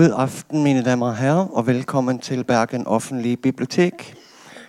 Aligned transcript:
God 0.00 0.10
aften, 0.10 0.62
mine 0.62 0.82
damer 0.82 1.06
og 1.06 1.16
herrer, 1.16 1.46
og 1.46 1.66
velkommen 1.66 2.18
til 2.18 2.44
Bergen 2.44 2.86
offentlige 2.86 3.36
bibliotek. 3.36 4.14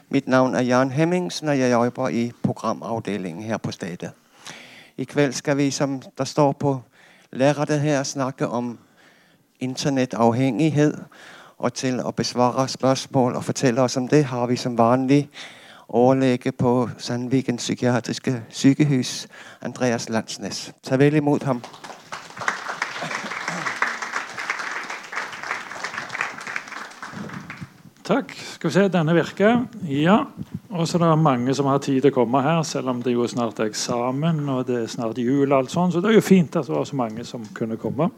Mitt 0.10 0.28
navn 0.28 0.56
er 0.56 0.62
Jan 0.62 0.92
Hemmingsen, 0.92 1.47
og 1.47 1.60
jeg 1.60 1.72
jobber 1.72 2.08
i 2.10 2.32
programavdelingen 2.44 3.44
her 3.44 3.58
på 3.58 3.72
stedet. 3.72 4.12
I 4.97 5.04
kveld 5.04 5.33
skal 5.33 5.58
vi, 5.58 5.72
som 5.72 6.02
der 6.18 6.24
står 6.24 6.52
på 6.52 6.82
lerretet 7.32 7.79
her, 7.79 8.04
snakke 8.04 8.47
om 8.47 8.79
internettavhengighet. 9.60 11.00
Og 11.58 11.74
til 11.74 12.02
å 12.04 12.12
besvare 12.12 12.68
spørsmål 12.68 13.36
og 13.36 13.44
fortelle 13.44 13.82
oss 13.82 13.98
om 13.98 14.08
det, 14.08 14.26
har 14.26 14.48
vi 14.48 14.56
som 14.56 14.78
vanlig 14.78 15.29
overlege 15.88 16.52
på 16.52 16.90
Sandviken 16.98 17.58
psykiatriske 17.58 18.44
sykehus, 18.50 19.27
Andreas 19.62 20.10
Landsnes. 20.10 20.74
Ta 20.84 20.96
vel 20.96 21.16
imot 21.16 21.44
ham. 21.44 21.63
Takk. 28.04 28.34
Skal 28.34 28.70
vi 28.70 28.73
se, 28.73 28.88
denne 28.90 29.14
virker. 29.14 29.66
Ja. 29.86 30.23
Og 30.72 30.88
så 30.88 30.98
er 30.98 31.04
det 31.05 31.20
mange 31.22 31.54
som 31.54 31.68
har 31.70 31.82
tid 31.84 32.02
til 32.02 32.10
å 32.10 32.16
komme 32.16 32.41
her, 32.41 32.64
selv 32.66 32.90
om 32.90 33.02
det 33.05 33.14
jo 33.14 33.27
snart 33.30 33.60
er 33.62 33.70
eksamen 33.70 34.41
og 34.50 34.66
det 34.70 34.80
er 34.80 34.90
snart 34.90 35.20
jul. 35.22 35.52
og 35.52 35.58
alt 35.60 35.72
sånt, 35.72 35.94
Så 35.94 36.02
det 36.02 36.10
er 36.10 36.18
jo 36.18 36.26
fint 36.26 36.55
at 36.55 36.66
det 36.66 36.76
var 36.76 36.86
så 36.86 36.96
mange 36.96 37.24
som 37.24 37.46
kunne 37.54 37.77
komme. 37.77 38.10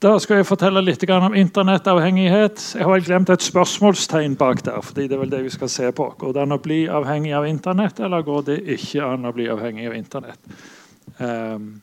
Da 0.00 0.18
skal 0.20 0.36
jeg 0.36 0.46
fortelle 0.46 0.82
litt 0.84 1.04
om 1.10 1.34
internettavhengighet. 1.34 2.74
Jeg 2.76 2.84
har 2.84 2.92
vel 2.92 3.04
glemt 3.04 3.30
et 3.30 3.42
spørsmålstegn 3.42 4.36
bak 4.36 4.62
der. 4.64 4.80
fordi 4.80 5.08
det 5.08 5.16
er 5.16 5.20
vel 5.20 5.30
det 5.30 5.42
vi 5.44 5.50
skal 5.50 5.68
se 5.68 5.92
på. 5.92 6.14
Går 6.18 6.32
det 6.32 6.42
an 6.42 6.52
å 6.52 6.58
bli 6.58 6.86
avhengig 6.88 7.32
av 7.32 7.46
Internett, 7.46 8.00
eller 8.00 8.22
går 8.22 8.42
det 8.42 8.58
ikke 8.76 9.04
an 9.04 9.24
å 9.24 9.32
bli 9.32 9.48
avhengig 9.48 9.86
av 9.86 9.94
Internett? 9.94 10.38
Um, 11.18 11.82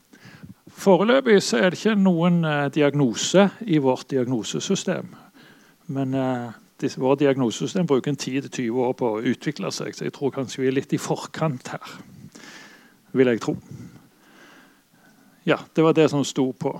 foreløpig 0.67 1.41
så 1.41 1.57
er 1.57 1.69
det 1.71 1.79
ikke 1.79 1.95
noen 1.95 2.45
uh, 2.45 2.69
diagnose 2.69 3.49
i 3.65 3.77
vårt 3.77 4.09
diagnosesystem. 4.09 5.09
Men 5.87 6.13
uh, 6.13 6.51
disse, 6.83 7.01
våre 7.01 7.19
diagnosesystem 7.23 7.87
bruker 7.89 8.13
en 8.13 8.19
10-20 8.19 8.83
år 8.83 8.93
på 8.99 9.09
å 9.15 9.23
utvikle 9.33 9.71
seg, 9.73 9.95
så 9.95 10.07
jeg 10.07 10.15
tror 10.15 10.33
kanskje 10.35 10.63
vi 10.63 10.69
er 10.69 10.77
litt 10.77 10.93
i 10.95 11.01
forkant 11.01 11.73
her. 11.73 11.95
Vil 13.13 13.29
jeg 13.29 13.41
tro. 13.43 13.57
Ja, 15.47 15.59
det 15.73 15.83
var 15.83 15.95
det 15.97 16.07
som 16.09 16.23
sto 16.25 16.47
på 16.55 16.71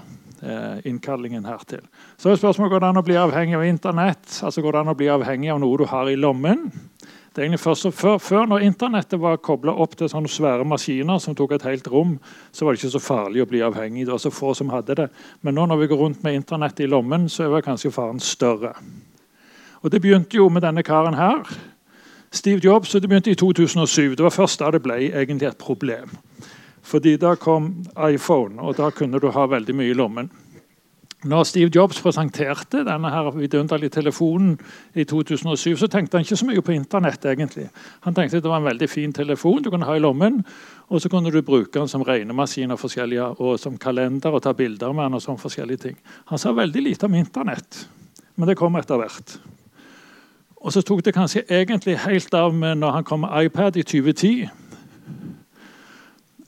eh, 0.41 0.79
innkallingen 0.87 1.45
hertil. 1.45 1.83
Så 2.17 2.31
er 2.31 2.39
spørsmålet 2.39 2.71
går 2.71 2.83
det 2.83 2.91
an 2.93 3.01
å 3.01 3.05
bli 3.05 3.17
avhengig 3.19 3.57
av 3.57 3.65
Internett. 3.67 4.39
Altså 4.39 4.63
Går 4.63 4.75
det 4.75 4.83
an 4.83 4.93
å 4.93 4.97
bli 4.97 5.11
avhengig 5.11 5.51
av 5.51 5.59
noe 5.63 5.81
du 5.81 5.85
har 5.91 6.09
i 6.09 6.15
lommen? 6.19 6.69
Det 7.33 7.41
er 7.41 7.47
egentlig 7.47 7.63
først 7.63 7.89
før, 7.97 8.19
før 8.21 8.43
når 8.45 8.63
Internettet 8.67 9.19
var 9.19 9.39
kobla 9.41 9.73
opp 9.83 9.95
til 9.97 10.09
sånne 10.11 10.29
svære 10.29 10.67
maskiner 10.69 11.17
som 11.19 11.33
tok 11.35 11.55
et 11.55 11.65
helt 11.65 11.87
rom, 11.89 12.19
så 12.53 12.63
var 12.63 12.75
det 12.75 12.83
ikke 12.83 12.93
så 12.93 13.01
farlig 13.01 13.41
å 13.41 13.47
bli 13.49 13.63
avhengig. 13.65 14.05
Det 14.05 14.13
var 14.13 14.21
så 14.21 14.31
få 14.31 14.53
som 14.55 14.69
hadde 14.69 14.99
det. 15.01 15.07
Men 15.41 15.57
nå 15.57 15.65
når 15.67 15.81
vi 15.81 15.87
går 15.91 16.03
rundt 16.05 16.21
med 16.23 16.37
Internett 16.37 16.83
i 16.85 16.87
lommen, 16.87 17.25
så 17.33 17.49
er 17.49 17.65
kanskje 17.65 17.91
faren 17.91 18.21
større. 18.21 18.75
Og 19.83 19.91
Det 19.91 20.01
begynte 20.01 20.37
jo 20.37 20.49
med 20.49 20.63
denne 20.63 20.83
karen 20.83 21.13
her. 21.13 21.43
Steve 22.31 22.61
Jobs, 22.63 22.95
og 22.95 23.01
Det 23.01 23.09
begynte 23.09 23.31
i 23.31 23.35
2007. 23.35 24.15
Det 24.15 24.23
var 24.23 24.29
først 24.29 24.59
da 24.59 24.71
det 24.71 24.81
ble 24.83 25.11
egentlig 25.11 25.47
et 25.47 25.57
problem. 25.57 26.17
Fordi 26.81 27.17
Da 27.17 27.35
kom 27.35 27.85
iPhone, 28.09 28.61
og 28.61 28.77
da 28.77 28.89
kunne 28.89 29.19
du 29.19 29.29
ha 29.31 29.45
veldig 29.45 29.75
mye 29.75 29.89
i 29.89 29.93
lommen. 29.93 30.31
Når 31.23 31.43
Steve 31.43 31.71
Jobs 31.75 32.01
presenterte 32.03 32.81
denne 32.83 33.09
her 33.09 33.29
vidunderlige 33.31 33.89
telefonen 33.89 34.57
i 34.95 35.05
2007, 35.07 35.77
så 35.79 35.87
tenkte 35.87 36.17
han 36.17 36.25
ikke 36.25 36.35
så 36.35 36.45
mye 36.45 36.61
på 36.61 36.71
Internett. 36.75 37.25
egentlig. 37.25 37.69
Han 38.01 38.13
tenkte 38.13 38.37
at 38.37 38.43
det 38.43 38.51
var 38.51 38.57
en 38.57 38.67
veldig 38.67 38.89
fin 38.89 39.13
telefon 39.13 39.63
du 39.63 39.69
kunne 39.69 39.85
ha 39.85 39.95
i 39.95 39.99
lommen, 39.99 40.45
og 40.89 41.01
så 41.01 41.09
kunne 41.09 41.31
du 41.31 41.41
bruke 41.41 41.79
den 41.79 41.87
som 41.87 42.03
regnemaskin 42.03 42.71
og, 42.71 43.39
og 43.39 43.59
som 43.59 43.77
kalender 43.77 44.31
og 44.31 44.41
ta 44.43 44.51
bilder 44.53 44.93
med 44.93 45.03
den. 45.03 45.13
og 45.13 45.21
sånne 45.21 45.39
forskjellige 45.39 45.77
ting. 45.77 45.97
Han 46.25 46.37
sa 46.37 46.51
veldig 46.51 46.83
lite 46.83 47.05
om 47.05 47.15
Internett, 47.15 47.87
men 48.35 48.47
det 48.47 48.57
kom 48.57 48.75
etter 48.75 48.97
hvert. 48.97 49.39
Og 50.63 50.71
så 50.71 50.81
tok 50.81 51.03
det 51.03 51.15
kanskje 51.15 51.43
egentlig 51.51 51.97
helt 52.05 52.33
av 52.33 52.53
med 52.55 52.79
når 52.79 52.91
han 52.97 53.03
kom 53.07 53.25
med 53.25 53.49
iPad 53.49 53.75
i 53.77 53.83
2010. 53.83 54.49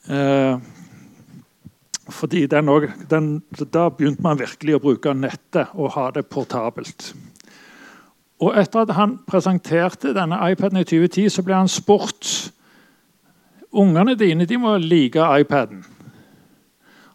Eh, 0.07 0.57
fordi 2.09 2.45
den 2.47 2.69
også, 2.69 3.65
Da 3.73 3.89
begynte 3.89 4.21
man 4.21 4.39
virkelig 4.39 4.75
å 4.75 4.79
bruke 4.79 5.13
nettet 5.13 5.67
og 5.73 5.91
ha 5.97 6.11
det 6.11 6.27
portabelt. 6.27 7.13
Og 8.39 8.57
etter 8.57 8.79
at 8.79 8.93
han 8.95 9.19
presenterte 9.27 10.13
denne 10.13 10.39
iPaden 10.51 10.77
i 10.77 10.83
2010, 10.83 11.29
så 11.29 11.43
ble 11.43 11.55
han 11.55 11.67
spurt 11.67 12.51
Ungene 13.75 14.15
dine 14.15 14.45
de 14.45 14.57
må 14.57 14.77
like 14.77 15.19
iPaden. 15.19 15.83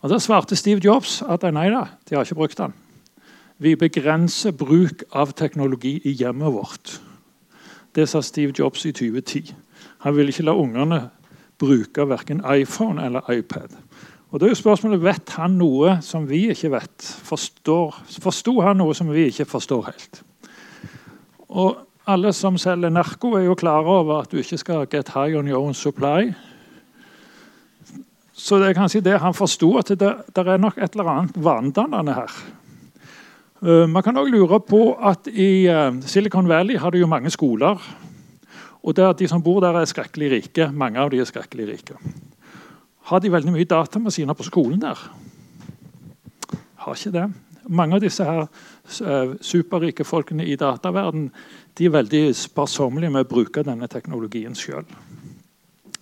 Og 0.03 0.11
Da 0.11 0.19
svarte 0.19 0.57
Steve 0.57 0.81
Jobs 0.85 1.23
at 1.23 1.43
nei 1.43 1.71
da, 1.71 1.87
de 2.09 2.15
har 2.17 2.25
ikke 2.25 2.35
brukt 2.35 2.59
den. 2.59 2.75
Vi 3.61 3.75
begrenser 3.77 4.55
bruk 4.57 5.03
av 5.13 5.35
teknologi 5.37 5.99
i 6.09 6.15
hjemmet 6.17 6.53
vårt. 6.55 6.95
Det 7.93 8.07
sa 8.09 8.23
Steve 8.25 8.55
Jobs 8.57 8.87
i 8.89 8.93
2010. 8.97 9.51
Han 10.07 10.17
ville 10.17 10.33
ikke 10.33 10.47
la 10.49 10.55
ungene 10.57 11.01
bruke 11.61 12.07
verken 12.09 12.41
iPhone 12.55 13.05
eller 13.05 13.27
iPad. 13.29 13.75
Og 14.31 14.41
da 14.41 14.47
er 14.47 14.55
jo 14.55 14.61
spørsmålet, 14.63 15.03
Vet 15.05 15.35
han 15.37 15.59
noe 15.61 15.99
som 16.01 16.25
vi 16.31 16.47
ikke 16.55 16.71
vet? 16.73 17.05
Forsto 17.05 18.55
han 18.65 18.81
noe 18.81 18.95
som 18.97 19.11
vi 19.13 19.27
ikke 19.29 19.45
forstår 19.51 19.91
helt? 19.91 20.23
Og 21.49 21.87
Alle 22.09 22.33
som 22.33 22.57
selger 22.59 22.91
narko, 22.91 23.35
er 23.37 23.45
jo 23.45 23.55
klare 23.55 23.87
over 24.01 24.23
at 24.23 24.33
du 24.33 24.39
ikke 24.41 24.57
skal 24.59 24.87
get 24.91 25.13
high 25.15 25.37
on 25.39 25.47
your 25.47 25.61
own 25.61 25.75
supply. 25.75 26.33
Så 28.33 28.59
det 28.59 28.71
er 28.71 28.79
kanskje 28.79 29.05
det 29.05 29.21
han 29.21 29.37
forsto, 29.37 29.77
at 29.79 29.93
det, 30.01 30.09
det 30.35 30.47
er 30.49 30.57
nok 30.57 30.79
et 30.81 30.97
eller 30.97 31.11
annet 31.13 31.37
vanedannende 31.45 32.17
her. 32.17 32.41
Eh, 33.61 33.87
man 33.89 34.03
kan 34.03 34.17
også 34.17 34.33
lure 34.33 34.61
på 34.61 34.95
at 34.97 35.29
I 35.29 35.67
eh, 35.69 36.01
Silicon 36.01 36.49
Valley 36.49 36.79
har 36.81 36.91
de 36.91 37.03
jo 37.03 37.07
mange 37.07 37.31
skoler. 37.31 37.77
og 38.83 38.97
De 38.97 39.29
som 39.29 39.43
bor 39.43 39.61
der, 39.61 39.77
er 39.77 39.85
skrekkelig 39.85 40.31
rike. 40.33 40.71
Mange 40.73 40.99
av 40.99 41.11
de 41.11 41.21
er 41.21 41.25
skrekkelig 41.25 41.69
rike. 41.69 41.95
Har 43.11 43.21
de 43.21 43.33
veldig 43.33 43.53
mye 43.53 43.69
datamaskiner 43.69 44.35
på 44.35 44.49
skolen 44.49 44.81
der? 44.81 44.99
Har 46.75 46.95
ikke 46.95 47.13
det. 47.13 47.31
Mange 47.69 47.95
av 47.95 48.01
disse 48.01 48.25
her 48.25 48.47
eh, 48.47 49.37
superrike 49.41 50.05
folkene 50.05 50.47
i 50.47 50.57
dataverden 50.57 51.31
de 51.79 51.85
er 51.85 51.93
veldig 51.93 52.35
sparsommelige 52.35 53.13
med 53.13 53.27
å 53.27 53.29
bruke 53.29 53.63
denne 53.63 53.89
teknologien 53.89 54.57
sjøl. 54.57 54.87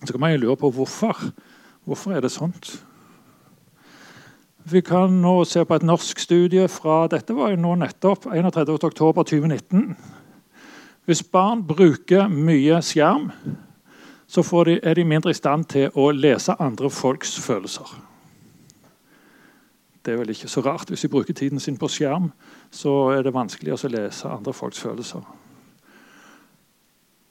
Så 0.05 0.13
kan 0.13 0.21
man 0.21 0.31
jo 0.31 0.45
lure 0.45 0.55
på 0.55 0.71
hvorfor. 0.71 1.17
Hvorfor 1.83 2.15
er 2.15 2.21
det 2.21 2.31
sånt? 2.31 2.79
Vi 4.63 4.81
kan 4.81 5.21
nå 5.21 5.43
se 5.47 5.63
på 5.65 5.75
et 5.75 5.85
norsk 5.87 6.19
studie 6.19 6.67
fra 6.67 7.07
dette 7.11 7.33
var 7.35 7.53
jo 7.53 7.61
nå 7.61 7.75
nettopp 7.79 8.27
31.10.2019. 8.27 9.95
Hvis 11.07 11.23
barn 11.23 11.63
bruker 11.65 12.27
mye 12.27 12.81
skjerm, 12.85 13.31
så 14.29 14.43
de, 14.65 14.79
er 14.83 14.93
de 14.93 15.03
mindre 15.03 15.31
i 15.31 15.37
stand 15.37 15.65
til 15.71 15.89
å 15.95 16.11
lese 16.11 16.53
andre 16.59 16.89
folks 16.89 17.39
følelser. 17.41 17.87
Det 20.05 20.13
er 20.13 20.19
vel 20.21 20.29
ikke 20.29 20.47
så 20.51 20.61
rart. 20.61 20.89
Hvis 20.89 21.01
de 21.01 21.09
bruker 21.09 21.33
tiden 21.33 21.59
sin 21.59 21.77
på 21.77 21.87
skjerm, 21.87 22.31
så 22.71 23.09
er 23.15 23.23
det 23.23 23.33
vanskelig 23.33 23.73
å 23.73 23.89
lese 23.89 24.29
andre 24.29 24.53
folks 24.53 24.79
følelser. 24.79 25.23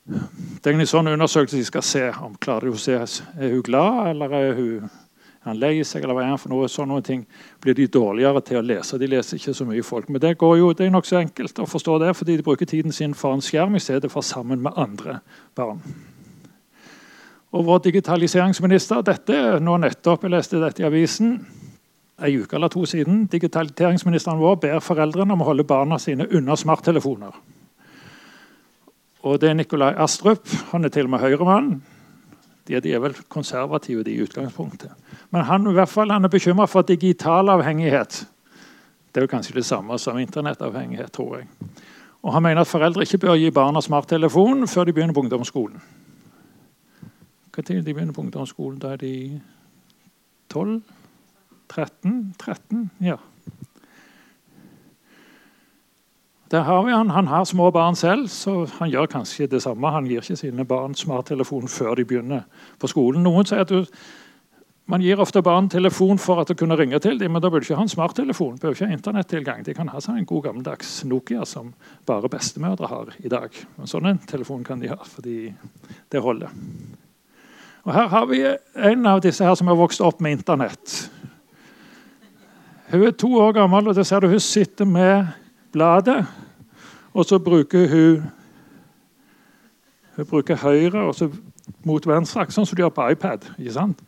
Det 0.09 0.67
er 0.67 0.75
en 0.75 0.89
sånn 0.89 1.13
undersøkelse 1.13 1.61
de 1.61 1.69
skal 1.69 1.85
se 1.85 2.05
om 2.25 2.35
klarer 2.41 2.67
de 2.67 2.75
å 2.75 2.81
se 2.81 2.97
er 2.97 3.53
hun 3.53 3.63
glad 3.63 4.11
eller 4.15 4.35
er 4.35 4.55
hun 4.57 4.91
han 5.47 5.59
lei 5.61 5.85
seg, 5.87 6.03
eller 6.03 6.17
hva 6.17 6.25
er 6.25 6.33
han 6.33 6.41
for 6.41 6.53
noe? 6.53 6.69
Sånne 6.71 6.99
ting 7.07 7.23
blir 7.63 7.77
de 7.79 7.87
dårligere 7.87 8.43
til 8.45 8.59
å 8.59 8.65
lese. 8.65 8.99
De 8.99 9.09
leser 9.09 9.39
ikke 9.39 9.55
så 9.55 9.67
mye 9.69 9.85
folk. 9.87 10.09
Men 10.11 10.23
det 10.25 10.35
går 10.41 10.57
jo, 10.59 10.73
det 10.77 10.89
er 10.89 10.95
nokså 10.95 11.21
enkelt 11.21 11.63
å 11.63 11.69
forstå 11.69 11.99
det, 12.03 12.13
fordi 12.19 12.39
de 12.39 12.47
bruker 12.47 12.69
tiden 12.69 12.93
sin 12.93 13.15
foran 13.17 13.45
skjerm 13.45 13.79
i 13.79 13.83
stedet 13.83 14.11
for 14.13 14.27
sammen 14.27 14.63
med 14.65 14.77
andre 14.77 15.21
barn. 15.57 15.81
Og 17.57 17.65
vår 17.65 17.87
digitaliseringsminister 17.87 19.07
dette 19.07 19.39
nå 19.65 19.79
nettopp, 19.81 20.27
Jeg 20.27 20.35
leste 20.35 20.61
dette 20.61 20.83
i 20.83 20.87
avisen 20.87 21.39
en 22.19 22.41
uke 22.43 22.57
eller 22.57 22.69
to 22.69 22.85
siden. 22.87 23.27
Digitaliseringsministeren 23.31 24.41
vår 24.41 24.57
ber 24.57 24.81
foreldrene 24.83 25.33
om 25.33 25.43
å 25.43 25.49
holde 25.53 25.65
barna 25.65 25.99
sine 25.99 26.27
unna 26.35 26.57
smarttelefoner. 26.57 27.37
Og 29.23 29.41
det 29.41 29.51
er 29.51 29.55
Nikolai 29.55 29.95
Astrup. 29.99 30.47
Han 30.73 30.85
er 30.85 30.93
til 30.95 31.07
og 31.07 31.15
med 31.15 31.23
høyremann. 31.23 31.71
De, 32.69 32.81
de 32.85 32.93
er 32.93 33.01
vel 33.01 33.17
konservative 33.33 34.05
de 34.05 34.13
i 34.13 34.23
utgangspunktet. 34.23 34.93
Men 35.33 35.45
han, 35.49 35.67
i 35.71 35.77
hvert 35.77 35.89
fall, 35.89 36.11
han 36.13 36.25
er 36.25 36.33
bekymra 36.33 36.67
for 36.69 36.85
digital 36.87 37.49
avhengighet. 37.49 38.27
Det 39.09 39.23
er 39.23 39.25
jo 39.25 39.33
kanskje 39.33 39.57
det 39.57 39.65
samme 39.65 39.97
som 39.99 40.19
internettavhengighet, 40.21 41.13
tror 41.13 41.39
jeg. 41.39 41.49
Og 42.23 42.33
Han 42.33 42.43
mener 42.43 42.61
at 42.61 42.67
foreldre 42.67 43.03
ikke 43.07 43.19
bør 43.19 43.39
gi 43.39 43.51
barna 43.55 43.81
smarttelefon 43.81 44.69
før 44.69 44.85
de 44.85 44.93
begynner 44.93 45.15
på 45.15 45.21
ungdomsskolen. 45.25 45.81
Når 47.57 47.83
de 47.83 47.95
begynner 47.95 48.13
på 48.13 48.21
ungdomsskolen? 48.21 48.79
Da 48.79 48.93
er 48.95 48.97
de 48.97 49.41
12? 50.51 50.83
13? 51.69 52.35
13? 52.39 52.91
Ja. 53.01 53.17
Der 56.51 56.65
har 56.65 56.83
vi 56.83 56.93
han. 56.93 57.11
Han 57.11 57.27
har 57.27 57.45
små 57.45 57.71
barn 57.71 57.97
selv, 57.97 58.29
så 58.29 58.67
han 58.79 58.91
gjør 58.91 59.07
kanskje 59.07 59.47
det 59.47 59.63
samme. 59.63 59.91
Han 59.93 60.07
gir 60.09 60.23
ikke 60.23 60.37
sine 60.37 60.65
barn 60.65 60.95
smarttelefon 60.97 61.69
før 61.69 61.95
de 61.95 62.07
begynner 62.09 62.47
på 62.81 62.89
skolen. 62.89 63.23
Noen 63.23 63.49
sier 63.49 63.67
at 63.67 63.73
du 63.73 63.85
Man 64.89 65.03
gir 65.05 65.21
ofte 65.21 65.43
barn 65.45 65.67
telefon 65.69 66.17
for 66.17 66.41
at 66.41 66.49
de 66.49 66.55
kunne 66.57 66.77
ringe 66.77 66.97
til 66.99 67.19
dem, 67.21 67.35
men 67.35 67.43
da 67.45 67.51
bør 67.53 67.61
de 67.61 67.67
ikke 67.67 67.77
ha 67.77 67.83
en 67.85 67.91
smarttelefon. 67.93 68.55
Bør 68.57 68.73
ikke 68.73 68.87
ha 68.87 68.97
internettilgang. 68.97 69.61
De 69.67 69.75
kan 69.77 69.89
ha 69.93 70.01
seg 70.01 70.17
en 70.17 70.25
god 70.25 70.47
gammeldags 70.47 71.05
Nokia 71.05 71.45
som 71.45 71.75
bare 72.09 72.31
bestemødre 72.33 72.89
har 72.89 73.11
i 73.21 73.29
dag. 73.29 73.53
Men 73.77 73.91
sånn 73.91 74.09
en 74.09 74.23
telefon 74.25 74.65
kan 74.65 74.81
de 74.81 74.89
ha, 74.89 74.97
fordi 75.05 75.53
det 76.09 76.23
holder. 76.25 76.49
Og 77.85 77.93
Her 77.93 78.09
har 78.09 78.27
vi 78.33 78.41
en 78.89 79.07
av 79.07 79.21
disse 79.21 79.45
her 79.45 79.61
som 79.61 79.69
har 79.69 79.77
vokst 79.77 80.01
opp 80.01 80.25
med 80.25 80.39
Internett. 80.39 81.11
Hun 82.89 83.05
er 83.05 83.13
to 83.13 83.29
år 83.37 83.53
gammel, 83.61 83.93
og 83.93 83.95
det 83.95 84.07
ser 84.09 84.25
du 84.25 84.33
hun 84.33 84.41
sitter 84.41 84.89
med 84.89 85.29
bladet. 85.73 86.27
Og 87.15 87.25
så 87.25 87.39
bruker 87.39 87.89
hun 87.89 88.27
hun 90.19 90.27
bruker 90.27 90.57
høyre 90.57 91.05
og 91.07 91.15
så 91.15 91.29
mot 91.87 92.07
venstre, 92.07 92.49
sånn 92.51 92.67
som 92.67 92.75
de 92.75 92.83
gjør 92.83 92.95
på 92.97 93.05
iPad. 93.13 93.45
ikke 93.59 93.73
sant? 93.77 94.01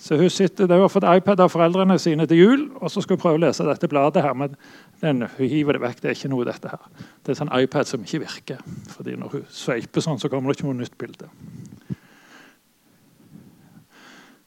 Så 0.00 0.16
hun 0.16 0.30
sitter, 0.30 0.66
De 0.66 0.78
har 0.80 0.88
fått 0.88 1.04
iPad 1.04 1.40
av 1.40 1.50
foreldrene 1.52 1.98
sine 1.98 2.26
til 2.26 2.38
jul, 2.38 2.62
og 2.80 2.90
så 2.90 3.02
skal 3.02 3.16
hun 3.16 3.20
prøve 3.20 3.40
å 3.40 3.42
lese 3.42 3.66
dette 3.66 3.88
bladet. 3.88 4.22
her, 4.22 4.34
men 4.34 4.56
den, 5.00 5.26
Hun 5.36 5.48
hiver 5.48 5.72
det 5.72 5.80
vekk. 5.80 6.00
Det 6.00 6.04
er 6.10 6.14
ikke 6.14 6.28
noe 6.28 6.44
dette 6.44 6.68
her. 6.68 6.78
Det 7.26 7.32
er 7.32 7.34
sånn 7.34 7.62
iPad 7.62 7.86
som 7.86 8.00
ikke 8.00 8.20
virker. 8.20 8.58
fordi 8.88 9.16
Når 9.16 9.28
hun 9.28 9.44
sveiper 9.50 10.00
sånn, 10.00 10.18
så 10.18 10.28
kommer 10.28 10.52
det 10.52 10.58
ikke 10.58 10.72
noe 10.72 10.80
nytt 10.80 10.98
bilde. 10.98 11.28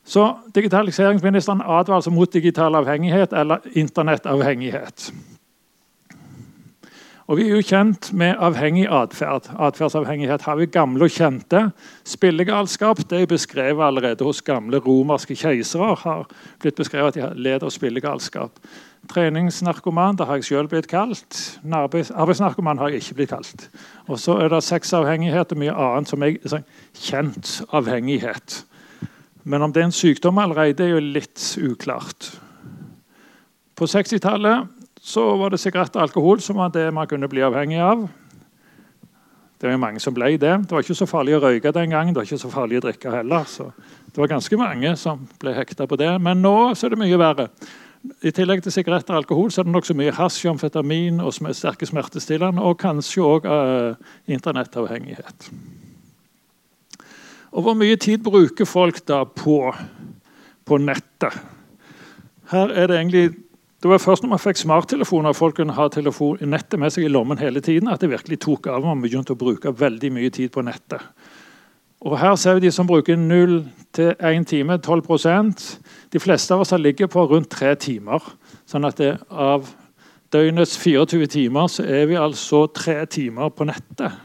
Så 0.03 0.37
Digitaliseringsministeren 0.55 1.61
advarer 1.61 1.95
altså 1.95 2.11
mot 2.11 2.33
digital 2.33 2.75
avhengighet 2.75 3.33
eller 3.33 3.59
internettavhengighet. 3.75 5.13
Og 7.27 7.37
Vi 7.37 7.45
er 7.47 7.55
jo 7.55 7.63
kjent 7.63 8.09
med 8.19 8.35
avhengig 8.35 8.83
atferd. 8.91 9.47
Atferdsavhengighet 9.55 10.43
har 10.43 10.57
vi 10.59 10.65
gamle 10.67 11.05
og 11.07 11.13
kjente. 11.13 11.69
Spillegalskap 12.03 12.99
det 13.07 13.21
er 13.21 13.29
beskrevet 13.31 13.85
allerede 13.85 14.25
hos 14.27 14.41
gamle 14.41 14.81
romerske 14.83 15.35
keisere. 15.35 15.95
har 16.03 16.27
blitt 16.59 16.75
beskrevet 16.75 17.15
at 17.15 17.35
de 17.35 17.41
led 17.41 17.63
av 17.63 17.71
spillegalskap. 17.71 18.59
Treningsnarkoman 19.07 20.15
det 20.15 20.27
har 20.27 20.35
jeg 20.35 20.43
selv 20.43 20.69
blitt 20.69 20.87
kalt. 20.87 21.59
Arbeidsnarkoman 21.63 22.77
har 22.77 22.89
jeg 22.89 23.01
ikke 23.01 23.15
blitt 23.15 23.29
kalt. 23.29 23.69
Og 24.07 24.19
så 24.19 24.37
er 24.43 24.49
det 24.49 24.63
sexavhengighet 24.63 25.51
og 25.51 25.57
mye 25.57 25.71
annet 25.71 26.11
som 26.11 26.23
er 26.23 26.37
sånn, 26.43 26.67
kjent 26.93 27.61
avhengighet. 27.71 28.65
Men 29.43 29.61
om 29.61 29.71
det 29.71 29.81
er 29.81 29.89
en 29.91 29.95
sykdom 29.95 30.37
allerede, 30.39 30.83
er 30.83 30.95
jo 30.95 30.99
litt 30.99 31.39
uklart. 31.59 32.33
På 33.75 33.87
60-tallet 33.87 34.82
så 35.03 35.23
var 35.35 35.51
det 35.51 35.59
sigaretter 35.59 35.99
og 35.99 36.07
alkohol 36.07 36.41
som 36.41 36.61
var 36.61 36.71
det 36.71 36.87
man 36.95 37.07
kunne 37.11 37.27
bli 37.27 37.43
avhengig 37.43 37.81
av. 37.83 38.05
Det 39.59 39.67
var 39.67 39.79
mange 39.79 39.99
som 39.99 40.15
ble 40.15 40.33
det. 40.39 40.53
Det 40.63 40.71
var 40.71 40.83
ikke 40.83 40.95
så 40.95 41.07
farlig 41.07 41.35
å 41.37 41.41
røyke 41.43 41.71
den 41.75 41.91
gangen. 41.91 42.13
Det 42.15 42.21
var 42.21 42.27
ikke 42.27 42.39
så 42.39 42.51
farlig 42.51 42.79
å 42.79 42.85
drikke 42.85 43.11
heller. 43.11 43.45
Så 43.47 43.69
det 44.11 44.19
var 44.19 44.31
ganske 44.31 44.59
mange 44.59 44.95
som 44.99 45.25
ble 45.39 45.53
hekta 45.55 45.87
på 45.87 45.99
det. 45.99 46.09
Men 46.23 46.39
nå 46.43 46.55
er 46.71 46.95
det 46.95 46.99
mye 46.99 47.19
verre. 47.19 47.49
I 48.23 48.31
tillegg 48.35 48.63
til 48.63 48.75
sigaretter 48.75 49.15
og 49.15 49.21
alkohol 49.21 49.51
så 49.51 49.61
er 49.61 49.67
det 49.67 49.75
nokså 49.75 49.95
mye 49.95 50.15
hasj, 50.15 50.41
amfetamin 50.51 51.19
og 51.23 51.35
sterke 51.35 51.87
smertestillende, 51.87 52.63
og 52.63 52.79
kanskje 52.79 53.23
òg 53.23 53.47
uh, 53.47 53.55
eh, 53.91 54.17
internettavhengighet. 54.35 55.47
Og 57.53 57.63
hvor 57.63 57.79
mye 57.79 57.95
tid 57.99 58.23
bruker 58.23 58.67
folk 58.67 58.99
da 59.07 59.23
på, 59.27 59.59
på 60.67 60.79
nettet? 60.83 61.39
Her 62.51 62.71
er 62.71 62.91
det 62.91 62.99
egentlig 62.99 63.42
det 63.83 63.89
var 63.91 63.99
først 63.99 64.23
når 64.23 64.29
man 64.31 64.39
fikk 64.39 64.61
smarttelefoner 64.61 65.33
og 65.33 65.35
folk 65.35 65.57
kunne 65.57 65.73
ha 65.75 65.89
telefon, 65.91 66.37
nettet 66.47 66.79
med 66.79 66.93
seg 66.95 67.03
i 67.03 67.09
lommen 67.11 67.35
hele 67.41 67.59
tiden, 67.59 67.89
at 67.91 67.99
det 67.99 68.13
virkelig 68.13 68.37
tok 68.45 68.69
av. 68.71 68.85
Man 68.87 69.01
begynte 69.03 69.35
å 69.35 69.39
bruke 69.39 69.73
veldig 69.75 70.11
mye 70.15 70.29
tid 70.31 70.53
på 70.55 70.61
nettet. 70.63 71.03
Og 71.99 72.15
Her 72.19 72.37
ser 72.39 72.55
vi 72.55 72.63
de 72.63 72.71
som 72.71 72.87
bruker 72.87 73.19
0 73.19 73.57
til 73.95 74.13
1 74.19 74.47
time, 74.47 74.77
12% 74.77 75.65
De 76.15 76.19
fleste 76.19 76.53
av 76.55 76.63
oss 76.63 76.71
har 76.71 76.79
ligget 76.79 77.11
på 77.11 77.25
rundt 77.27 77.49
3 77.51 77.73
timer. 77.75 78.23
Sånn 78.63 78.87
at 78.87 79.01
det, 79.03 79.17
av 79.29 79.67
døgnets 80.31 80.77
24 80.79 81.27
timer 81.27 81.67
så 81.67 81.83
er 81.83 82.07
vi 82.07 82.15
altså 82.15 82.65
3 82.71 83.03
timer 83.05 83.51
på 83.51 83.67
nettet. 83.67 84.15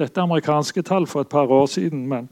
Dette 0.00 0.16
er 0.16 0.24
amerikanske 0.24 0.82
tall 0.88 1.04
for 1.04 1.20
et 1.20 1.28
par 1.28 1.52
år 1.52 1.68
siden, 1.68 2.06
men 2.08 2.30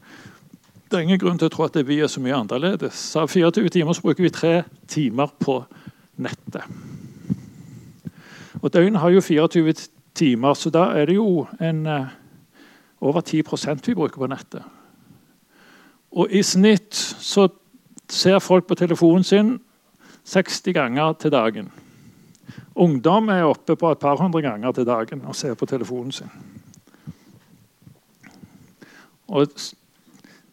det 0.89 0.97
er 0.97 1.05
ingen 1.05 1.21
grunn 1.21 1.37
til 1.37 1.51
å 1.51 1.53
tro 1.53 1.67
at 1.69 1.77
vi 1.85 1.99
er 2.01 2.09
så 2.09 2.25
mye 2.25 2.41
annerledes. 2.41 3.03
Av 3.21 3.29
24 3.29 3.69
timer 3.69 3.93
så 3.93 4.01
bruker 4.01 4.25
vi 4.25 4.33
3 4.33 4.55
timer 4.89 5.29
på 5.37 5.61
nettet 5.61 5.88
nettet. 6.19 6.65
Og 8.59 8.73
Døgnet 8.73 8.99
har 9.01 9.13
jo 9.13 9.21
24 9.23 9.73
timer, 10.15 10.53
så 10.53 10.71
da 10.73 10.89
er 10.99 11.07
det 11.09 11.15
jo 11.15 11.47
en, 11.63 11.85
uh, 11.87 12.07
over 13.01 13.21
10 13.21 13.43
vi 13.85 13.95
bruker 13.95 14.17
på 14.17 14.27
nettet. 14.27 14.63
Og 16.11 16.31
i 16.31 16.41
snitt 16.43 16.95
så 16.95 17.47
ser 18.09 18.39
folk 18.39 18.67
på 18.67 18.75
telefonen 18.75 19.23
sin 19.23 19.59
60 20.25 20.73
ganger 20.73 21.13
til 21.13 21.31
dagen. 21.31 21.71
Ungdom 22.75 23.29
er 23.29 23.43
oppe 23.43 23.75
på 23.75 23.91
et 23.91 23.99
par 23.99 24.17
hundre 24.17 24.41
ganger 24.41 24.71
til 24.71 24.85
dagen 24.85 25.21
og 25.25 25.35
ser 25.35 25.53
på 25.53 25.65
telefonen 25.65 26.11
sin. 26.11 26.29
Og 29.27 29.47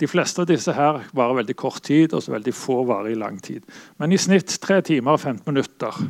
de 0.01 0.09
fleste 0.09 0.43
av 0.43 0.49
disse 0.51 0.73
her 0.77 1.01
varer 1.17 1.41
veldig 1.41 1.57
kort 1.57 1.83
tid, 1.87 2.13
og 2.13 2.23
så 2.23 2.35
veldig 2.35 2.55
få 2.55 2.83
varer 2.89 3.15
i 3.15 3.19
lang 3.19 3.39
tid. 3.43 3.65
Men 3.99 4.13
i 4.13 4.21
snitt 4.21 4.59
3 4.63 4.83
timer 4.85 5.17
og 5.17 5.21
15 5.21 5.47
minutter 5.49 6.01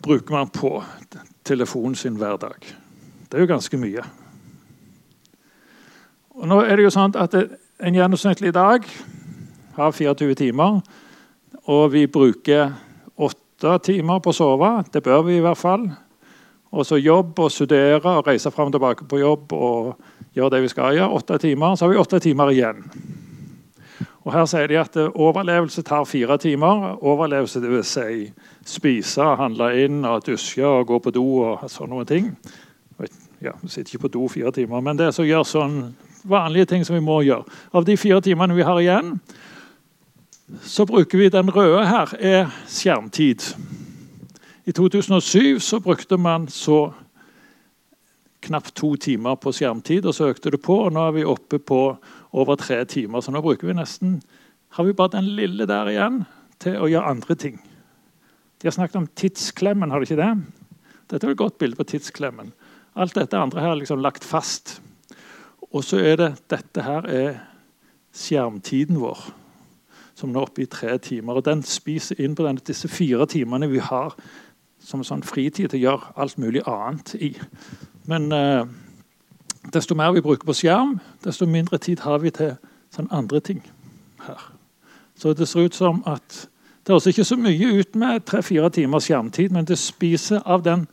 bruker 0.00 0.32
man 0.32 0.48
på 0.48 0.78
telefonen 1.44 1.94
sin 1.94 2.16
hver 2.16 2.38
dag. 2.40 2.64
Det 3.28 3.36
er 3.38 3.44
jo 3.44 3.52
ganske 3.52 3.80
mye. 3.80 4.04
Og 6.40 6.48
nå 6.48 6.60
er 6.64 6.76
det 6.76 6.88
jo 6.88 6.94
sånn 6.94 7.16
at 7.20 7.36
En 7.80 7.96
gjennomsnittlig 7.96 8.50
dag 8.52 8.84
har 9.72 9.92
24 9.96 10.34
timer, 10.36 10.82
og 11.64 11.92
vi 11.94 12.02
bruker 12.12 12.74
8 13.16 13.78
timer 13.86 14.20
på 14.20 14.34
å 14.34 14.36
sove. 14.36 14.68
Det 14.92 15.00
bør 15.00 15.22
vi 15.24 15.38
i 15.38 15.40
hvert 15.40 15.56
fall. 15.56 15.86
Og 16.70 16.86
så 16.86 17.00
jobb 17.00 17.38
og 17.42 17.50
studere 17.50 18.18
og 18.18 18.26
reise 18.26 18.50
fram 18.54 18.70
og 18.70 18.76
tilbake 18.76 19.06
på 19.10 19.18
jobb 19.18 19.52
og 19.52 19.96
gjøre 20.36 20.54
det 20.54 20.62
vi 20.62 20.70
skal 20.70 20.94
gjøre. 20.94 21.10
Åtte 21.18 21.38
timer, 21.42 21.74
så 21.74 21.86
har 21.86 21.92
vi 21.92 21.98
åtte 21.98 22.20
timer 22.22 22.52
igjen. 22.54 22.84
Og 24.20 24.32
Her 24.34 24.44
sier 24.46 24.68
de 24.68 24.76
at 24.78 24.96
overlevelse 25.08 25.82
tar 25.82 26.04
fire 26.04 26.36
timer. 26.38 26.98
Overlevelse 27.02 27.62
det 27.62 27.70
vil 27.72 27.84
si 27.84 28.28
spise, 28.68 29.24
handle 29.40 29.70
inn, 29.80 30.04
og 30.04 30.26
dusje 30.26 30.66
og 30.66 30.86
gå 30.86 30.98
på 31.00 31.14
do 31.16 31.24
og 31.48 31.64
sånne 31.72 32.04
ting. 32.06 32.34
Ja, 33.40 33.56
Vi 33.62 33.68
sitter 33.68 33.96
ikke 33.96 34.08
på 34.08 34.12
do 34.18 34.28
fire 34.28 34.52
timer, 34.52 34.80
men 34.80 34.98
det 34.98 35.06
er 35.06 35.16
så 35.16 35.24
gjør 35.24 35.46
sånn 35.48 35.94
vanlige 36.28 36.68
ting 36.68 36.84
som 36.84 36.94
vi 36.94 37.00
må 37.00 37.22
gjøre. 37.24 37.48
Av 37.72 37.84
de 37.84 37.96
fire 37.96 38.20
timene 38.20 38.54
vi 38.54 38.66
har 38.68 38.80
igjen, 38.80 39.14
så 40.60 40.84
bruker 40.84 41.18
vi 41.18 41.30
den 41.32 41.48
røde 41.48 41.86
her, 41.88 42.12
er 42.20 42.50
skjermtid. 42.68 43.54
I 44.70 44.72
2007 44.72 45.60
så 45.60 45.80
brukte 45.80 46.16
man 46.16 46.48
så 46.48 46.92
knapt 48.40 48.74
to 48.78 48.92
timer 48.96 49.34
på 49.34 49.50
skjermtid, 49.50 50.04
og 50.06 50.14
så 50.14 50.28
økte 50.30 50.52
det 50.54 50.60
på. 50.62 50.76
og 50.84 50.92
Nå 50.94 51.08
er 51.08 51.14
vi 51.16 51.24
oppe 51.26 51.58
på 51.58 51.78
over 52.30 52.58
tre 52.60 52.84
timer. 52.86 53.18
Så 53.20 53.34
nå 53.34 53.42
bruker 53.42 53.66
vi 53.66 53.74
nesten 53.74 54.20
har 54.76 54.86
vi 54.86 54.94
bare 54.94 55.16
den 55.16 55.32
lille 55.34 55.66
der 55.66 55.90
igjen 55.90 56.20
til 56.62 56.76
å 56.78 56.86
gjøre 56.86 57.10
andre 57.16 57.34
ting. 57.34 57.56
De 58.62 58.68
har 58.68 58.76
snakket 58.76 59.00
om 59.00 59.08
tidsklemmen, 59.18 59.90
har 59.90 59.98
de 59.98 60.06
ikke 60.06 60.20
det? 60.20 60.30
Dette 61.10 61.26
er 61.26 61.34
et 61.34 61.40
godt 61.40 61.58
bilde 61.58 61.78
på 61.80 61.88
tidsklemmen. 61.90 62.52
Alt 62.94 63.18
dette 63.18 63.40
andre 63.40 63.64
her 63.64 63.72
er 63.72 63.80
liksom 63.80 64.04
lagt 64.04 64.22
fast. 64.22 64.76
Og 65.72 65.82
så 65.82 65.98
er 65.98 66.20
det 66.20 66.28
dette 66.52 66.84
her 66.86 67.08
er 67.10 67.40
skjermtiden 68.14 69.02
vår, 69.02 69.18
som 70.14 70.30
nå 70.30 70.38
er 70.38 70.46
oppe 70.46 70.62
i 70.62 70.70
tre 70.70 70.94
timer. 71.02 71.40
og 71.40 71.48
Den 71.50 71.66
spiser 71.66 72.22
inn 72.22 72.38
på 72.38 72.46
denne, 72.46 72.62
disse 72.62 72.86
fire 72.86 73.26
timene 73.26 73.66
vi 73.72 73.82
har 73.82 74.14
som 74.80 75.04
sånn 75.04 75.24
fritid 75.26 75.70
til 75.70 75.80
å 75.80 75.82
gjøre 75.84 76.12
alt 76.16 76.38
mulig 76.40 76.62
annet 76.68 77.14
i. 77.20 77.34
Men 78.08 78.32
eh, 78.32 78.64
desto 79.74 79.94
mer 79.94 80.12
vi 80.16 80.24
bruker 80.24 80.46
på 80.48 80.56
skjerm, 80.56 80.98
desto 81.24 81.46
mindre 81.46 81.78
tid 81.78 82.02
har 82.06 82.22
vi 82.24 82.32
til 82.34 82.56
sånn 82.94 83.10
andre 83.14 83.40
ting 83.40 83.62
her. 84.26 84.50
Så 85.14 85.34
det 85.36 85.48
ser 85.48 85.68
ut 85.68 85.76
som 85.76 86.02
at 86.08 86.46
det 86.86 86.94
høres 86.94 87.10
ikke 87.10 87.28
så 87.28 87.36
mye 87.36 87.72
ut 87.76 87.96
med 88.00 88.24
tre-fire 88.26 88.70
timers 88.72 89.06
skjermtid, 89.06 89.52
men 89.52 89.68
det 89.68 89.78
spiser 89.78 90.40
av 90.48 90.64
den 90.64 90.86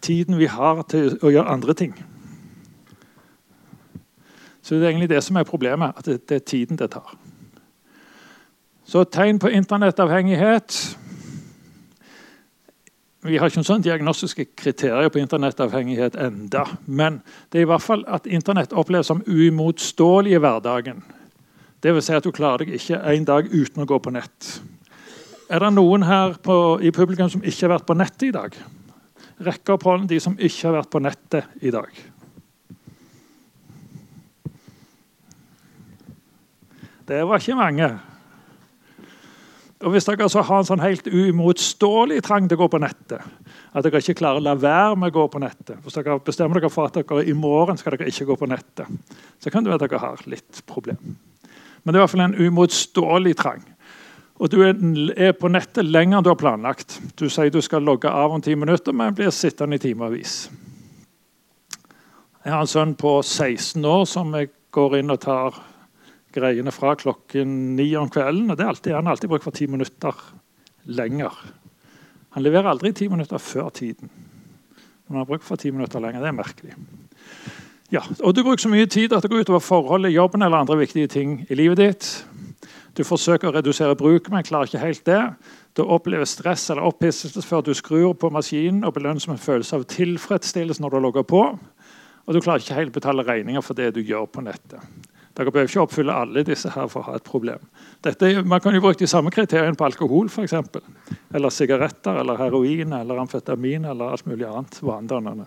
tiden 0.00 0.38
vi 0.38 0.48
har 0.48 0.82
til 0.88 1.18
å 1.22 1.30
gjøre 1.30 1.52
andre 1.52 1.74
ting. 1.76 1.92
Så 4.62 4.74
det 4.74 4.84
er 4.84 4.90
egentlig 4.90 5.10
det 5.12 5.22
som 5.24 5.36
er 5.36 5.48
problemet, 5.48 5.92
at 5.96 6.06
det, 6.08 6.22
det 6.28 6.40
er 6.40 6.46
tiden 6.48 6.80
det 6.80 6.90
tar. 6.90 7.12
Så 8.88 9.04
tegn 9.04 9.38
på 9.38 9.52
internettavhengighet 9.52 10.98
vi 13.26 13.38
har 13.38 13.50
ikke 13.50 13.64
sånn 13.66 13.82
diagnostiske 13.82 14.44
kriterier 14.58 15.10
på 15.10 15.18
internettavhengighet 15.18 16.14
enda, 16.22 16.64
Men 16.86 17.20
det 17.50 17.58
er 17.58 17.66
i 17.66 17.70
hvert 17.70 17.82
fall 17.82 18.04
at 18.06 18.26
Internett 18.26 18.72
oppleves 18.72 19.10
som 19.10 19.24
uimotståelig 19.26 20.36
i 20.36 20.38
hverdagen. 20.38 21.02
Vil 21.82 22.02
si 22.02 22.14
at 22.14 22.24
du 22.24 22.30
klarer 22.30 22.64
deg 22.64 22.78
ikke 22.78 23.00
en 23.02 23.24
dag 23.24 23.48
uten 23.50 23.82
å 23.82 23.86
gå 23.86 23.98
på 23.98 24.12
nett. 24.14 24.60
Er 25.50 25.64
det 25.64 25.72
noen 25.74 26.04
her 26.06 26.36
på, 26.42 26.78
i 26.82 26.90
publikum 26.94 27.30
som 27.30 27.42
ikke 27.42 27.66
har 27.66 27.74
vært 27.78 27.88
på 27.88 27.96
nettet 27.98 28.28
i 28.28 28.34
dag? 28.34 28.54
Rekker 29.38 29.74
opp 29.74 29.86
hånden 29.86 30.08
de 30.10 30.18
som 30.22 30.36
ikke 30.38 30.68
har 30.68 30.78
vært 30.78 30.90
på 30.92 31.02
nettet 31.02 31.62
i 31.62 31.74
dag. 31.74 31.90
Det 37.08 37.22
var 37.24 37.40
ikke 37.40 37.56
mange. 37.56 37.88
Og 39.78 39.92
Hvis 39.94 40.08
dere 40.08 40.26
så 40.26 40.42
har 40.42 40.58
en 40.58 40.66
sånn 40.66 40.82
helt 40.82 41.06
uimotståelig 41.06 42.18
trang 42.26 42.48
til 42.50 42.58
å 42.58 42.64
gå 42.64 42.66
på 42.72 42.80
nettet, 42.82 43.22
at 43.70 43.86
dere 43.86 44.00
ikke 44.02 44.16
klarer 44.18 44.40
å 44.40 44.42
la 44.42 44.56
være 44.58 44.96
med 44.98 45.12
å 45.12 45.16
gå 45.20 45.26
på 45.30 45.42
nettet 45.42 45.78
Hvis 45.84 45.94
dere 46.00 46.18
bestemmer 46.24 46.58
dere 46.58 46.72
for 46.72 46.88
at 46.88 46.98
dere 46.98 47.22
i 47.22 47.36
morgen 47.36 47.78
skal 47.78 47.94
dere 47.94 48.10
ikke 48.10 48.26
gå 48.32 48.38
på 48.40 48.48
nettet, 48.50 48.90
så 49.38 49.52
kan 49.54 49.62
det 49.62 49.70
være 49.70 49.84
at 49.84 49.86
dere 49.86 50.02
har 50.02 50.24
litt 50.26 50.62
problem. 50.66 50.98
Men 51.84 51.94
det 51.94 51.98
er 51.98 52.00
i 52.00 52.04
hvert 52.06 52.14
fall 52.16 52.24
en 52.26 52.40
umotståelig 52.48 53.36
trang. 53.38 53.62
Og 54.38 54.50
du 54.50 54.58
er 54.62 55.32
på 55.34 55.50
nettet 55.50 55.86
lenger 55.86 56.18
enn 56.18 56.26
du 56.26 56.30
har 56.30 56.38
planlagt. 56.38 56.98
Du 57.18 57.26
sier 57.30 57.50
du 57.50 57.62
skal 57.62 57.86
logge 57.86 58.10
av 58.10 58.34
om 58.34 58.42
ti 58.42 58.54
minutter, 58.58 58.94
men 58.94 59.14
blir 59.14 59.30
sittende 59.34 59.78
i 59.78 59.82
timevis. 59.82 60.48
Jeg 62.44 62.54
har 62.54 62.62
en 62.62 62.70
sønn 62.70 62.94
på 62.98 63.18
16 63.22 63.82
år 63.84 64.04
som 64.10 64.30
jeg 64.38 64.50
går 64.74 65.00
inn 65.00 65.10
og 65.14 65.22
tar 65.22 65.58
greiene 66.34 66.72
fra 66.74 66.94
klokken 66.98 67.76
ni 67.76 67.90
om 67.96 68.10
kvelden. 68.10 68.50
og 68.50 68.56
det 68.56 68.64
er 68.64 68.68
alltid, 68.68 68.94
Han 68.94 69.06
har 69.06 69.16
alltid 69.16 69.30
brukt 69.30 69.44
for 69.44 69.50
ti 69.50 69.66
minutter 69.66 70.14
lenger. 70.84 71.32
Han 72.30 72.42
leverer 72.42 72.70
aldri 72.70 72.92
ti 72.92 73.08
minutter 73.08 73.38
før 73.38 73.70
tiden. 73.70 74.10
Men 75.06 75.16
han 75.16 75.22
har 75.22 75.24
brukt 75.24 75.44
for 75.44 75.56
ti 75.56 75.70
minutter 75.70 76.00
lenger. 76.00 76.20
Det 76.20 76.28
er 76.28 76.32
merkelig. 76.32 76.74
Ja, 77.90 78.02
og 78.20 78.34
Du 78.34 78.42
bruker 78.42 78.60
så 78.60 78.68
mye 78.68 78.86
tid 78.86 79.12
at 79.12 79.22
det 79.22 79.30
går 79.30 79.46
utover 79.46 79.60
forholdet, 79.64 80.12
jobben 80.12 80.42
eller 80.42 80.58
andre 80.58 80.76
viktige 80.76 81.06
ting 81.06 81.46
i 81.48 81.54
livet 81.54 81.78
ditt. 81.78 82.26
Du 82.98 83.04
forsøker 83.04 83.48
å 83.48 83.54
redusere 83.54 83.96
bruk, 83.96 84.28
men 84.30 84.44
klarer 84.44 84.68
ikke 84.68 84.82
helt 84.82 85.04
det. 85.06 85.22
Du 85.76 85.84
opplever 85.86 86.26
stress 86.26 86.70
eller 86.70 86.82
opphisselse 86.82 87.42
før 87.46 87.62
du 87.62 87.72
skrur 87.74 88.12
på 88.18 88.30
maskinen 88.34 88.84
og 88.84 88.96
belønnes 88.96 89.28
med 89.28 89.38
en 89.38 89.44
følelse 89.44 89.76
av 89.76 89.84
tilfredsstillelse 89.88 90.82
når 90.82 90.90
du 90.90 90.98
logger 91.04 91.22
på. 91.22 91.42
Og 92.26 92.34
du 92.34 92.40
klarer 92.44 92.60
ikke 92.60 92.76
helt 92.76 92.92
å 92.92 92.98
betale 92.98 93.24
regninger 93.24 93.64
for 93.64 93.78
det 93.78 93.94
du 93.94 94.02
gjør 94.02 94.26
på 94.26 94.42
nettet. 94.44 94.82
Dere 95.38 95.52
behøver 95.54 95.68
ikke 95.70 95.82
oppfylle 95.84 96.14
alle 96.18 96.42
disse 96.42 96.70
her 96.74 96.88
for 96.90 97.04
å 97.04 97.12
ha 97.12 97.18
et 97.20 97.26
problem. 97.26 97.62
Dette, 98.02 98.32
man 98.42 98.58
kan 98.58 98.74
jo 98.74 98.82
bruke 98.82 98.98
de 98.98 99.06
samme 99.06 99.30
kriteriene 99.30 99.78
på 99.78 99.86
alkohol, 99.86 100.26
for 100.34 100.42
eksempel. 100.42 100.82
Eller 101.30 101.54
sigaretter, 101.54 102.18
eller 102.24 102.40
heroin, 102.40 102.96
eller 102.98 103.20
amfetamin 103.22 103.86
eller 103.86 104.16
alt 104.16 104.26
mulig 104.26 104.48
annet 104.48 104.80
vanedannende. 104.82 105.46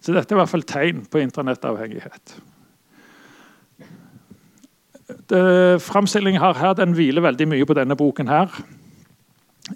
Så 0.00 0.14
dette 0.16 0.32
er 0.32 0.38
i 0.38 0.40
hvert 0.40 0.54
fall 0.54 0.64
tegn 0.64 1.04
på 1.12 1.20
internettavhengighet. 1.20 2.38
Framstillingen 5.84 6.40
her 6.40 6.74
den 6.78 6.96
hviler 6.96 7.28
veldig 7.28 7.50
mye 7.52 7.68
på 7.68 7.76
denne 7.76 7.96
boken. 7.96 8.28
her. 8.28 8.48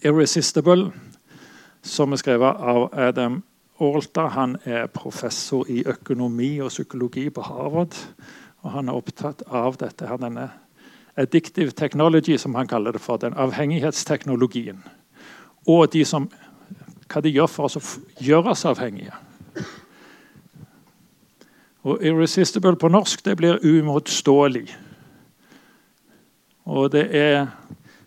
'Irresistible', 0.01 0.93
som 1.83 2.13
er 2.13 2.17
skrevet 2.17 2.57
av 2.57 2.89
Adam 2.97 3.43
Aalta. 3.81 4.27
Han 4.27 4.57
er 4.65 4.87
professor 4.87 5.67
i 5.69 5.83
økonomi 5.85 6.61
og 6.61 6.69
psykologi 6.69 7.31
på 7.31 7.43
Harvard. 7.43 7.95
Og 8.63 8.71
han 8.77 8.89
er 8.89 8.99
opptatt 8.99 9.43
av 9.51 9.77
dette 9.81 10.07
her, 10.07 10.21
denne 10.23 10.51
addictive 11.19 11.75
technology, 11.77 12.39
som 12.39 12.55
han 12.55 12.69
kaller 12.71 12.95
det 12.95 13.03
for. 13.03 13.19
Den 13.19 13.35
avhengighetsteknologien. 13.35 14.83
Og 15.67 15.91
de 15.93 16.05
som, 16.09 16.29
hva 17.11 17.23
de 17.23 17.35
gjør 17.35 17.51
for 17.51 17.69
oss 17.69 17.79
å 17.79 17.85
gjøre 18.23 18.55
oss 18.55 18.65
avhengige. 18.65 19.15
Og 21.83 21.99
'irresistible' 21.99 22.79
på 22.79 22.89
norsk 22.89 23.25
det 23.25 23.37
blir 23.37 23.59
uimotståelig. 23.59 24.69
Og 26.65 26.93
det 26.93 27.09
er 27.11 27.47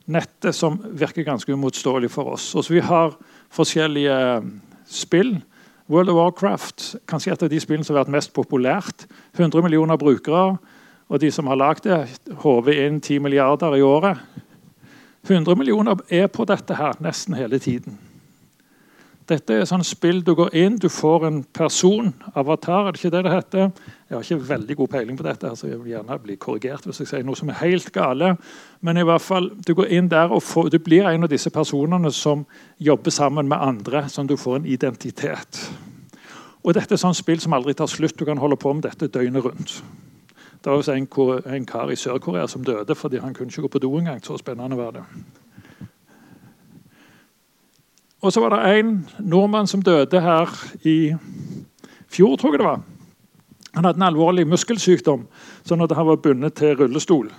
nettet 0.08 0.56
som 0.56 0.80
virker 0.80 1.24
ganske 1.24 1.52
uimotståelig 1.52 2.12
for 2.12 2.24
oss. 2.24 2.56
Og 2.56 2.64
så 2.64 2.74
Vi 2.74 2.80
har 2.80 3.18
forskjellige 3.50 4.44
spill 4.86 5.42
World 5.88 6.10
of 6.10 6.18
Warcraft 6.18 6.96
kanskje 7.06 7.36
et 7.36 7.44
av 7.46 7.51
de 7.51 7.60
spillene 7.62 7.86
som 7.86 7.94
har 7.94 8.06
vært 8.06 8.15
mest 8.15 8.32
populært. 8.34 9.06
100 9.38 9.62
millioner 9.62 10.00
brukere, 10.01 10.58
og 11.06 11.22
de 11.22 11.30
som 11.32 11.46
har 11.51 11.60
lagd 11.62 11.86
det, 11.86 12.00
håver 12.42 12.80
inn 12.88 12.98
10 12.98 13.22
milliarder 13.22 13.77
i 13.77 13.84
året. 13.86 14.18
100 15.27 15.58
millioner 15.58 16.01
er 16.10 16.25
på 16.34 16.46
dette 16.50 16.77
her 16.77 16.98
nesten 17.06 17.38
hele 17.38 17.60
tiden. 17.62 18.00
Dette 19.30 19.56
er 19.58 19.70
sånn 19.70 19.86
spill 19.86 20.24
du 20.25 20.36
går 20.38 20.54
inn, 20.58 20.77
du 20.77 20.89
får 20.89 21.25
en 21.25 21.39
person, 21.54 22.12
avatar, 22.38 22.88
er 22.88 22.94
det 22.94 23.01
ikke 23.01 23.13
det 23.15 23.24
det 23.25 23.34
heter? 23.34 23.72
Jeg 24.06 24.18
har 24.18 24.22
ikke 24.22 24.50
veldig 24.50 24.76
god 24.78 24.88
peiling 24.88 25.18
på 25.18 25.26
dette, 25.26 25.50
så 25.58 25.68
jeg 25.68 25.80
vil 25.82 25.96
gjerne 25.96 26.20
bli 26.22 26.36
korrigert 26.38 26.84
hvis 26.86 27.00
jeg 27.02 27.10
sier 27.10 27.24
noe 27.26 27.38
som 27.40 27.50
er 27.50 27.58
helt 27.64 27.90
gale. 27.94 28.36
Men 28.86 29.02
i 29.02 29.06
hvert 29.08 29.24
fall, 29.26 29.50
du 29.66 29.74
går 29.74 29.90
inn 29.98 30.12
der 30.12 30.30
og 30.30 30.44
får, 30.46 30.70
du 30.70 30.78
blir 30.78 31.08
en 31.10 31.26
av 31.26 31.32
disse 31.32 31.50
personene 31.50 32.12
som 32.14 32.44
jobber 32.78 33.16
sammen 33.16 33.50
med 33.50 33.58
andre, 33.58 34.04
sånn 34.14 34.30
du 34.30 34.38
får 34.38 34.60
en 34.60 34.70
identitet. 34.70 35.64
Og 36.62 36.78
dette 36.78 36.94
er 36.94 37.02
sånn 37.02 37.18
spill 37.18 37.42
som 37.42 37.58
aldri 37.58 37.74
tar 37.78 37.90
slutt. 37.90 38.18
Du 38.18 38.26
kan 38.30 38.42
holde 38.42 38.58
på 38.62 38.74
med 38.74 38.86
dette 38.86 39.10
døgnet 39.10 39.46
rundt. 39.46 39.80
Det 40.62 40.74
var 40.74 40.94
en, 40.94 41.10
en 41.58 41.66
kar 41.66 41.92
i 41.94 41.98
Sør-Korea 41.98 42.48
som 42.50 42.64
døde 42.66 42.96
fordi 42.98 43.22
han 43.22 43.34
kunne 43.34 43.54
ikke 43.54 43.68
gå 43.68 43.74
på 43.74 43.84
do 43.84 43.92
engang. 43.98 44.22
Så 44.26 44.38
spennende 44.38 44.78
var 44.78 44.96
det. 44.98 45.06
Og 48.22 48.34
så 48.34 48.42
var 48.42 48.54
det 48.54 48.80
en 48.80 48.98
nordmann 49.20 49.68
som 49.68 49.82
døde 49.82 50.22
her 50.22 50.50
i 50.86 51.14
fjor, 52.10 52.38
tror 52.38 52.54
jeg 52.54 52.62
det 52.62 52.70
var. 52.70 52.82
Han 53.75 53.86
hadde 53.86 54.00
en 54.00 54.08
alvorlig 54.08 54.46
muskelsykdom, 54.48 55.25
sånn 55.67 55.84
at 55.84 55.96
han 55.96 56.08
var 56.08 56.22
bundet 56.24 56.55
til 56.60 56.77
rullestol. 56.79 57.29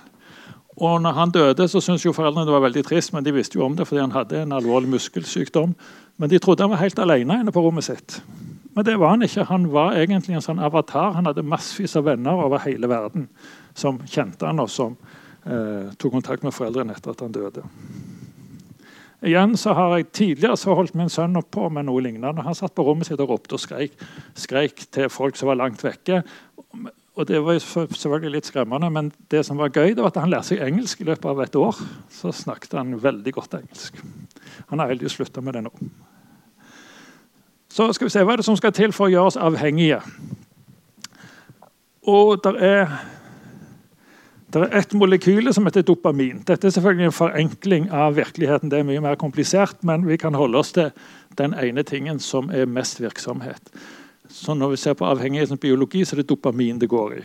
Og 0.76 0.98
når 1.00 1.14
han 1.16 1.30
døde, 1.32 1.68
så 1.72 1.80
syntes 1.80 2.04
jo 2.04 2.12
foreldrene 2.12 2.44
det 2.44 2.52
var 2.52 2.66
veldig 2.66 2.82
trist, 2.84 3.14
men 3.14 3.24
de 3.24 3.32
visste 3.32 3.56
jo 3.56 3.64
om 3.64 3.76
det 3.76 3.86
fordi 3.88 4.02
han 4.02 4.12
hadde 4.12 4.42
en 4.42 4.52
alvorlig 4.52 4.90
muskelsykdom. 4.92 5.72
Men 6.20 6.32
de 6.32 6.40
trodde 6.40 6.66
han 6.66 6.74
var 6.74 6.82
helt 6.82 7.00
alene 7.00 7.40
inne 7.40 7.54
på 7.54 7.62
rommet 7.64 7.88
sitt. 7.88 8.18
Men 8.76 8.84
det 8.84 8.98
var 9.00 9.14
han 9.14 9.24
ikke. 9.24 9.46
Han 9.48 9.70
var 9.72 9.96
egentlig 9.96 10.36
en 10.36 10.44
sånn 10.44 10.60
avatar. 10.60 11.14
Han 11.16 11.30
hadde 11.30 11.46
massevis 11.48 11.96
av 11.96 12.04
venner 12.10 12.44
over 12.44 12.60
hele 12.66 12.90
verden 12.92 13.30
som 13.76 14.02
kjente 14.04 14.44
han 14.44 14.60
og 14.60 14.68
som 14.72 14.98
eh, 15.48 15.94
tok 15.96 16.18
kontakt 16.18 16.44
med 16.44 16.52
foreldrene 16.52 16.92
etter 16.92 17.16
at 17.16 17.24
han 17.24 17.32
døde. 17.32 17.64
Igjen 19.26 19.56
så 19.58 19.74
har 19.74 19.96
jeg 19.96 20.10
Tidligere 20.14 20.56
så 20.60 20.74
holdt 20.78 20.94
min 20.94 21.10
sønn 21.10 21.36
opp 21.38 21.50
på 21.56 21.66
med 21.72 21.88
noe 21.88 22.02
lignende. 22.04 22.44
Han 22.46 22.54
satt 22.54 22.74
på 22.76 22.84
rommet 22.86 23.08
sitt 23.08 23.20
og 23.22 23.32
ropte 23.32 23.56
og 23.56 23.62
skreik, 23.62 23.96
skreik 24.38 24.86
til 24.94 25.10
folk 25.10 25.38
som 25.38 25.50
var 25.50 25.58
langt 25.58 25.82
vekke. 25.82 26.22
Og 27.16 27.26
Det 27.26 27.40
var 27.42 27.58
selvfølgelig 27.58 28.30
litt 28.34 28.46
skremmende, 28.46 28.90
men 28.92 29.10
det 29.32 29.40
som 29.46 29.56
var 29.56 29.72
gøy, 29.72 29.94
det 29.96 30.04
var 30.04 30.12
at 30.12 30.20
han 30.20 30.30
lærte 30.30 30.50
seg 30.50 30.60
engelsk 30.62 31.00
i 31.00 31.08
løpet 31.08 31.30
av 31.30 31.40
et 31.42 31.56
år. 31.56 31.78
Så 32.12 32.32
snakket 32.32 32.76
han 32.76 32.92
veldig 33.02 33.32
godt 33.32 33.56
engelsk. 33.56 33.96
Han 34.68 34.78
har 34.78 34.92
heldigvis 34.92 35.16
slutta 35.16 35.40
med 35.40 35.56
det 35.56 35.64
nå. 35.64 35.72
Så 37.72 37.88
skal 37.92 38.06
vi 38.06 38.12
se, 38.12 38.22
Hva 38.24 38.36
er 38.36 38.40
det 38.40 38.46
som 38.46 38.56
skal 38.56 38.72
til 38.76 38.92
for 38.92 39.08
å 39.08 39.12
gjøre 39.12 39.32
oss 39.32 39.40
avhengige? 39.40 40.02
Og 42.06 42.36
der 42.44 42.60
er 42.62 42.92
det 44.52 44.62
er 44.62 44.76
ett 44.78 44.92
molekyl 44.94 45.50
som 45.54 45.66
heter 45.66 45.82
dopamin. 45.82 46.44
Dette 46.46 46.68
er 46.68 46.74
selvfølgelig 46.76 47.08
en 47.08 47.14
forenkling 47.16 47.88
av 47.90 48.14
virkeligheten. 48.14 48.70
Det 48.70 48.78
er 48.78 48.86
mye 48.86 49.02
mer 49.02 49.18
komplisert, 49.18 49.80
men 49.82 50.06
vi 50.06 50.18
kan 50.22 50.38
holde 50.38 50.60
oss 50.60 50.70
til 50.76 50.92
den 51.38 51.54
ene 51.58 51.82
tingen 51.82 52.20
som 52.22 52.52
er 52.54 52.68
mest 52.70 53.00
virksomhet. 53.02 53.72
Så 54.30 54.54
Når 54.54 54.70
vi 54.70 54.76
ser 54.76 54.94
på 54.94 55.06
avhengighetens 55.06 55.60
biologi, 55.60 56.04
så 56.04 56.14
er 56.14 56.22
det 56.22 56.28
dopamin 56.28 56.78
det 56.78 56.88
går 56.88 57.12
i. 57.18 57.24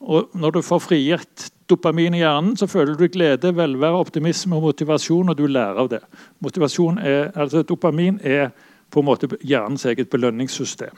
Og 0.00 0.30
Når 0.34 0.50
du 0.50 0.62
får 0.62 0.78
frigitt 0.78 1.50
dopamin 1.68 2.14
i 2.14 2.22
hjernen, 2.22 2.56
så 2.56 2.66
føler 2.66 2.94
du 2.94 3.08
glede, 3.08 3.56
velvære, 3.56 3.98
optimisme 3.98 4.56
og 4.56 4.62
motivasjon, 4.62 5.28
og 5.28 5.38
du 5.38 5.46
lærer 5.46 5.78
av 5.78 5.88
det. 5.88 6.00
Er, 6.42 7.30
altså 7.34 7.62
Dopamin 7.62 8.20
er 8.22 8.50
på 8.90 9.00
en 9.00 9.06
måte 9.06 9.28
hjernens 9.42 9.84
eget 9.84 10.10
belønningssystem. 10.10 10.96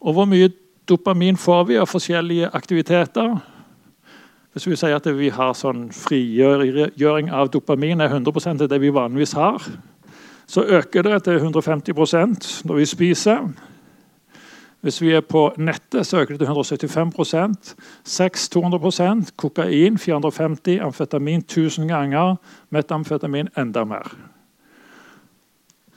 Og 0.00 0.12
hvor 0.12 0.24
mye 0.28 0.50
Dopamin 0.88 1.36
får 1.36 1.64
vi 1.64 1.78
av 1.80 1.88
forskjellige 1.88 2.50
aktiviteter. 2.52 3.38
Hvis 4.52 4.66
vi 4.68 4.76
sier 4.76 4.94
at 4.98 5.06
vi 5.16 5.30
har 5.32 5.54
sånn 5.56 5.88
frigjøring 5.90 7.30
av 7.32 7.48
dopamin 7.50 8.04
er 8.04 8.12
100 8.12 8.52
av 8.52 8.68
det 8.68 8.80
vi 8.82 8.92
vanligvis 8.92 9.32
har, 9.34 9.64
så 10.46 10.62
øker 10.62 11.02
det 11.02 11.22
til 11.24 11.40
150% 11.40 12.66
når 12.68 12.76
vi 12.82 12.86
spiser. 12.86 13.48
Hvis 14.84 15.00
vi 15.00 15.14
er 15.16 15.24
på 15.24 15.46
nettet, 15.56 16.06
så 16.06 16.20
øker 16.20 16.36
det 16.36 16.44
til 16.44 16.52
175% 16.52 17.72
Sex 18.04 18.48
200% 18.52 19.32
kokain 19.40 19.98
450 19.98 20.78
amfetamin 20.84 21.40
1000 21.40 21.88
ganger, 21.88 22.36
metamfetamin 22.70 23.48
enda 23.56 23.84
mer. 23.84 24.33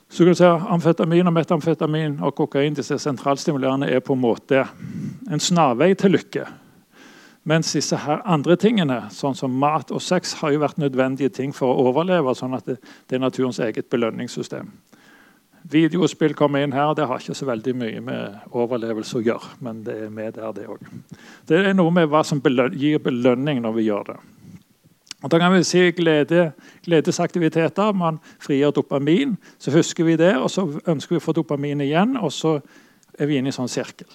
Så 0.09 0.23
kan 0.23 0.31
du 0.31 0.39
si 0.39 0.47
Amfetamin 0.47 1.27
og 1.27 1.35
metamfetamin 1.35 2.21
og 2.23 2.35
kokain 2.35 2.75
disse 2.77 2.95
sentralstimulerende 2.99 3.89
er 3.91 3.99
på 3.99 4.15
en 4.15 4.23
måte 4.23 4.63
en 5.27 5.43
snarvei 5.43 5.93
til 5.99 6.15
lykke. 6.15 6.45
Mens 7.47 7.71
disse 7.75 7.95
her 8.03 8.23
andre 8.27 8.57
tingene, 8.59 9.01
sånn 9.11 9.35
som 9.35 9.53
mat 9.55 9.91
og 9.95 10.01
sex, 10.03 10.33
har 10.41 10.51
jo 10.51 10.63
vært 10.63 10.79
nødvendige 10.83 11.31
ting 11.31 11.53
for 11.55 11.71
å 11.71 11.87
overleve. 11.87 12.35
sånn 12.35 12.55
at 12.55 12.65
det, 12.65 12.77
er 13.11 13.19
naturens 13.19 13.59
eget 13.59 13.89
belønningssystem. 13.89 14.71
Videospill 15.71 16.33
kommer 16.35 16.63
inn 16.63 16.75
her. 16.75 16.93
Det 16.93 17.07
har 17.07 17.19
ikke 17.19 17.35
så 17.35 17.47
veldig 17.47 17.75
mye 17.75 18.01
med 18.01 18.51
overlevelse 18.51 19.17
å 19.17 19.23
gjøre. 19.23 19.55
men 19.59 19.83
det 19.83 19.95
er 20.03 20.09
med 20.09 20.33
der, 20.33 20.51
det 20.51 20.67
òg. 20.67 20.79
Det 21.47 21.65
er 21.65 21.73
noe 21.73 21.91
med 21.91 22.09
hva 22.09 22.23
som 22.23 22.41
gir 22.41 22.99
belønning 22.99 23.61
når 23.61 23.73
vi 23.73 23.83
gjør 23.83 24.03
det. 24.11 24.17
Og 25.23 25.31
da 25.31 25.39
kan 25.41 25.53
vi 25.53 25.63
si 25.65 25.91
glede, 25.97 26.51
Gledesaktiviteter. 26.85 27.91
Man 27.93 28.19
frigjør 28.39 28.71
dopamin. 28.71 29.37
Så 29.59 29.71
husker 29.71 30.03
vi 30.03 30.15
det, 30.15 30.35
og 30.37 30.51
så 30.51 30.67
ønsker 30.87 31.15
vi 31.15 31.21
å 31.21 31.25
få 31.25 31.33
dopamin 31.33 31.81
igjen. 31.81 32.17
Og 32.21 32.31
så 32.31 32.59
er 33.17 33.25
vi 33.25 33.39
inne 33.39 33.49
i 33.49 33.53
en 33.53 33.57
sånn 33.57 33.71
sirkel. 33.71 34.09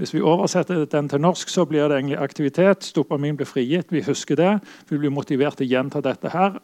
Hvis 0.00 0.14
vi 0.14 0.22
oversetter 0.24 0.86
den 0.88 1.08
til 1.12 1.20
norsk, 1.20 1.48
så 1.52 1.66
blir 1.68 1.88
det 1.88 1.98
egentlig 1.98 2.18
aktivitet. 2.18 2.88
Dopamin 2.96 3.36
blir 3.36 3.46
frigitt. 3.46 3.92
Vi 3.92 4.02
husker 4.02 4.36
det. 4.36 4.54
Vi 4.88 4.98
blir 4.98 5.12
motivert 5.12 5.60
til 5.60 5.68
å 5.68 5.74
gjenta 5.74 6.00
dette 6.00 6.32
her. 6.32 6.56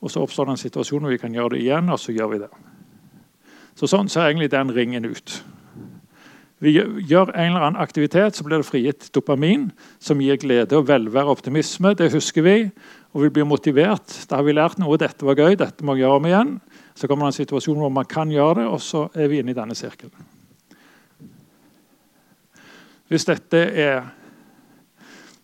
Og 0.00 0.12
så 0.14 0.22
oppstår 0.22 0.46
det 0.46 0.54
en 0.54 0.62
situasjon 0.62 1.02
hvor 1.02 1.12
vi 1.12 1.18
kan 1.18 1.34
gjøre 1.34 1.56
det 1.56 1.64
igjen, 1.64 1.90
og 1.90 2.00
så 2.00 2.14
gjør 2.14 2.30
vi 2.32 2.38
det. 2.44 2.50
Så 3.74 3.90
Sånn 3.90 4.08
ser 4.08 4.30
egentlig 4.30 4.52
den 4.52 4.70
ringen 4.72 5.10
ut. 5.10 5.42
Vi 6.64 6.72
gjør 6.72 7.28
en 7.34 7.50
eller 7.50 7.66
annen 7.66 7.82
aktivitet, 7.82 8.38
så 8.38 8.44
blir 8.46 8.62
det 8.62 8.68
frigitt 8.68 9.10
dopamin, 9.12 9.66
som 10.00 10.20
gir 10.22 10.38
glede 10.40 10.78
og 10.78 10.86
velvære 10.88 11.28
og 11.28 11.36
optimisme. 11.36 11.92
Det 11.98 12.08
husker 12.14 12.46
vi, 12.46 12.54
og 13.12 13.26
vi 13.26 13.32
blir 13.36 13.44
motivert. 13.48 14.14
Da 14.30 14.38
har 14.38 14.46
vi 14.46 14.54
lært 14.56 14.80
noe. 14.80 14.96
Dette 15.00 15.28
var 15.28 15.36
gøy, 15.36 15.58
dette 15.60 15.84
må 15.84 15.96
vi 15.96 16.04
gjøre 16.04 16.22
om 16.22 16.28
igjen. 16.30 16.54
Så 16.96 17.10
kommer 17.10 17.28
det 17.28 17.34
en 17.34 17.40
situasjon 17.42 17.82
hvor 17.82 17.92
man 17.92 18.08
kan 18.08 18.32
gjøre 18.32 18.62
det, 18.62 18.66
og 18.70 18.80
så 18.80 19.04
er 19.12 19.28
vi 19.28 19.42
inne 19.42 19.52
i 19.52 19.58
denne 19.58 19.76
sirkelen. 19.76 20.32
Hvis 23.12 23.28
dette 23.28 23.60
er 23.60 24.06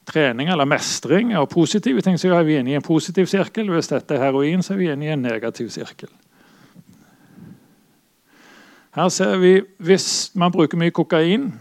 trening 0.09 0.49
eller 0.49 0.67
mestring 0.67 1.35
og 1.37 1.51
positive 1.53 2.01
ting, 2.03 2.17
så 2.19 2.33
er 2.33 2.49
vi 2.49 2.57
inne 2.57 2.73
i 2.73 2.79
en 2.81 2.87
positiv 2.87 3.29
sirkel. 3.29 3.69
Hvis 3.75 3.93
dette 3.93 4.17
er 4.17 4.25
heroin, 4.25 4.65
så 4.65 4.73
er 4.73 4.81
vi 4.81 4.89
inne 4.89 5.11
i 5.11 5.13
en 5.13 5.27
negativ 5.27 5.69
sirkel. 5.75 6.09
Her 8.95 9.09
ser 9.09 9.37
vi 9.37 9.61
Hvis 9.79 10.33
man 10.35 10.53
bruker 10.53 10.79
mye 10.79 10.91
kokain, 10.91 11.53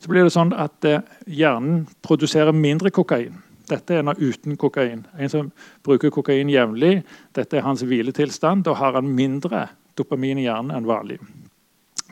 så 0.00 0.08
blir 0.10 0.26
det 0.26 0.32
sånn 0.34 0.50
at 0.58 0.84
eh, 0.84 1.04
hjernen 1.30 1.84
produserer 2.02 2.52
mindre 2.52 2.90
kokain. 2.90 3.36
Dette 3.70 3.94
er 3.94 4.02
en 4.02 4.16
uten 4.18 4.56
kokain. 4.58 5.04
En 5.18 5.30
som 5.30 5.52
bruker 5.86 6.10
kokain 6.10 6.50
jevnlig, 6.50 7.04
dette 7.36 7.56
er 7.56 7.62
hans 7.62 7.84
hviletilstand. 7.86 8.64
Da 8.66 8.74
har 8.74 8.98
han 8.98 9.06
mindre 9.14 9.68
dopamin 9.98 10.40
i 10.42 10.48
hjernen 10.48 10.74
enn 10.74 10.88
vanlig. 10.88 11.20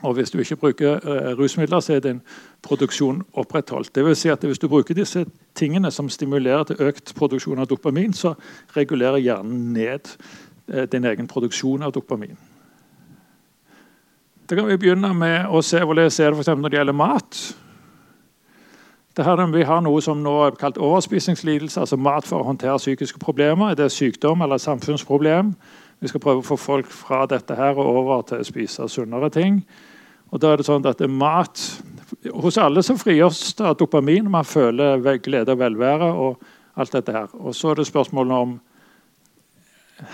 Og 0.01 0.13
Hvis 0.13 0.31
du 0.31 0.39
ikke 0.39 0.55
bruker 0.55 1.03
uh, 1.03 1.35
rusmidler, 1.37 1.79
så 1.79 1.93
er 1.93 1.99
din 1.99 2.21
produksjon 2.63 3.21
opprettholdt. 3.33 3.91
Det 3.95 4.05
vil 4.05 4.15
si 4.15 4.29
at 4.29 4.43
Hvis 4.43 4.59
du 4.59 4.67
bruker 4.67 4.95
disse 4.95 5.25
tingene 5.55 5.91
som 5.91 6.09
stimulerer 6.09 6.63
til 6.63 6.79
økt 6.79 7.13
produksjon 7.15 7.59
av 7.59 7.67
dopamin, 7.67 8.13
så 8.13 8.33
regulerer 8.75 9.19
hjernen 9.19 9.73
ned 9.73 10.15
uh, 10.73 10.87
din 10.87 11.05
egen 11.05 11.27
produksjon 11.27 11.83
av 11.83 11.91
dopamin. 11.91 12.37
Da 14.51 14.55
kan 14.55 14.67
vi 14.67 14.75
begynne 14.75 15.13
med 15.15 15.45
å 15.47 15.61
se 15.63 15.79
hvordan 15.79 16.09
det 16.09 16.11
ser 16.11 16.35
for 16.35 16.57
når 16.59 16.71
det 16.73 16.75
gjelder 16.75 16.95
mat. 16.99 17.37
Her, 19.15 19.41
vi 19.47 19.61
har 19.63 19.79
noe 19.79 20.01
som 20.03 20.19
nå 20.19 20.33
er 20.43 20.57
kalt 20.59 20.75
overspisingslidelse, 20.75 21.79
altså 21.79 21.95
mat 21.95 22.27
for 22.27 22.43
å 22.43 22.47
håndtere 22.49 22.75
psykiske 22.81 23.19
problemer. 23.21 23.71
Er 23.71 23.77
det 23.79 23.87
sykdom 23.95 24.43
eller 24.43 24.59
samfunnsproblem? 24.59 25.53
Vi 26.03 26.11
skal 26.11 26.23
prøve 26.25 26.43
å 26.43 26.47
få 26.49 26.57
folk 26.59 26.89
fra 26.91 27.21
dette 27.31 27.55
her 27.55 27.79
og 27.79 27.93
over 28.01 28.25
til 28.27 28.43
å 28.43 28.49
spise 28.49 28.89
sunnere 28.91 29.29
ting. 29.31 29.61
Og 30.35 30.43
da 30.43 30.51
er 30.51 30.59
det 30.59 30.67
sånn 30.67 30.83
at 30.83 30.99
det 30.99 31.07
er 31.07 31.15
mat 31.15 31.63
Hos 32.43 32.57
alle 32.59 32.83
så 32.83 32.97
frigjøres 32.99 33.53
det 33.55 33.71
dopamin. 33.79 34.27
Man 34.27 34.43
føler 34.43 34.99
glede 35.23 35.55
og 35.55 35.61
velvære 35.63 36.11
og 36.11 36.43
alt 36.75 36.91
dette 36.91 37.15
her. 37.15 37.31
Og 37.39 37.55
så 37.55 37.71
er 37.71 37.79
det 37.79 37.87
spørsmålet 37.87 38.35
om 38.35 38.59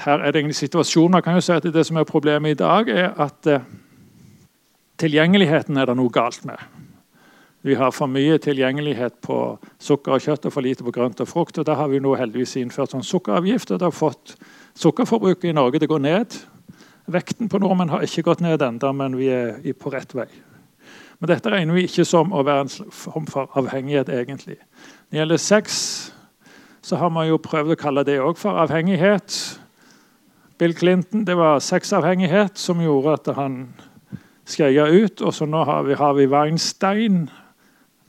Her 0.06 0.22
er 0.22 0.30
det 0.32 0.44
egentlig 0.44 0.62
situasjoner. 0.62 1.26
kan 1.26 1.34
jo 1.34 1.42
si 1.42 1.58
at 1.58 1.64
Det 1.64 1.86
som 1.86 1.98
er 1.98 2.04
problemet 2.04 2.54
i 2.54 2.62
dag, 2.62 2.90
er 2.90 3.18
at 3.18 3.48
eh, 3.48 3.66
Tilgjengeligheten 4.98 5.78
er 5.78 5.86
det 5.86 5.98
noe 5.98 6.10
galt 6.14 6.46
med. 6.48 6.58
Vi 7.62 7.76
har 7.78 7.92
for 7.92 8.10
mye 8.10 8.38
tilgjengelighet 8.42 9.18
på 9.22 9.38
sukker 9.82 10.16
og 10.16 10.24
kjøtt 10.24 10.48
og 10.48 10.54
for 10.56 10.66
lite 10.66 10.86
på 10.86 10.94
grønt 10.96 11.22
og 11.22 11.28
frukt. 11.30 11.58
og 11.58 11.66
Da 11.66 11.76
har 11.76 11.90
vi 11.92 12.00
nå 12.00 12.16
heldigvis 12.16 12.56
innført 12.62 12.94
sånn 12.96 13.06
sukkeravgift. 13.06 13.72
og 13.72 13.80
det 13.80 13.86
har 13.86 13.92
fått 13.92 14.36
Sukkerforbruket 14.78 15.50
i 15.50 15.54
Norge 15.58 15.80
det 15.80 15.90
går 15.90 16.00
ned. 16.00 16.36
Vekten 17.08 17.50
på 17.50 17.58
nordmenn 17.58 17.90
har 17.90 18.04
ikke 18.06 18.22
gått 18.22 18.42
ned 18.42 18.62
ennå, 18.62 18.92
men 18.94 19.18
vi 19.18 19.28
er 19.28 19.74
på 19.74 19.90
rett 19.90 20.14
vei. 20.14 20.28
Men 21.20 21.32
dette 21.32 21.50
regner 21.50 21.74
vi 21.74 21.88
ikke 21.88 22.06
som 22.06 22.34
å 22.34 22.44
være 22.46 22.62
en 22.62 22.92
form 22.94 23.26
for 23.26 23.50
avhengighet, 23.58 24.10
egentlig. 24.10 24.58
Når 24.58 25.10
det 25.10 25.20
gjelder 25.20 25.38
sex, 25.38 26.12
så 26.82 26.96
har 26.96 27.10
man 27.10 27.28
jo 27.28 27.38
prøvd 27.42 27.74
å 27.74 27.80
kalle 27.80 28.04
det 28.06 28.20
òg 28.22 28.38
for 28.38 28.60
avhengighet. 28.62 29.60
Bill 30.60 30.76
Clinton 30.78 31.26
det 31.26 31.38
var 31.38 31.60
sexavhengighet 31.60 32.58
som 32.58 32.82
gjorde 32.82 33.14
at 33.18 33.36
han 33.36 33.74
skeia 34.48 34.88
ut. 34.90 35.22
Og 35.22 35.36
så 35.36 35.48
nå 35.50 35.64
har 35.68 35.86
vi 35.88 35.98
Harvey 36.00 36.28
Weinstein. 36.32 37.28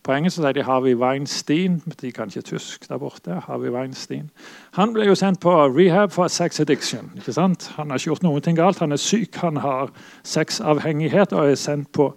På 0.07 0.15
engelsk 0.15 0.39
sier 0.39 0.55
de 0.57 0.65
Harvey 0.65 0.95
Weinstein. 0.97 1.81
De 2.01 2.13
kan 2.15 2.31
ikke 2.31 2.47
tysk 2.55 2.89
der 2.89 3.01
borte. 3.03 3.43
Harvey 3.45 3.73
Weinstein. 3.75 4.31
Han 4.79 4.95
ble 4.97 5.09
jo 5.11 5.17
sendt 5.19 5.43
på 5.45 5.53
rehab 5.75 6.15
for 6.15 6.31
sex 6.33 6.61
addiction. 6.61 7.11
ikke 7.19 7.35
sant? 7.37 7.71
Han 7.77 7.91
har 7.91 8.01
ikke 8.01 8.15
gjort 8.15 8.25
noe 8.25 8.55
galt. 8.57 8.81
Han 8.81 8.93
er 8.97 9.03
syk, 9.03 9.37
han 9.43 9.61
har 9.61 9.93
sexavhengighet 10.25 11.35
og 11.37 11.51
er 11.51 11.61
sendt 11.61 11.93
på 11.93 12.15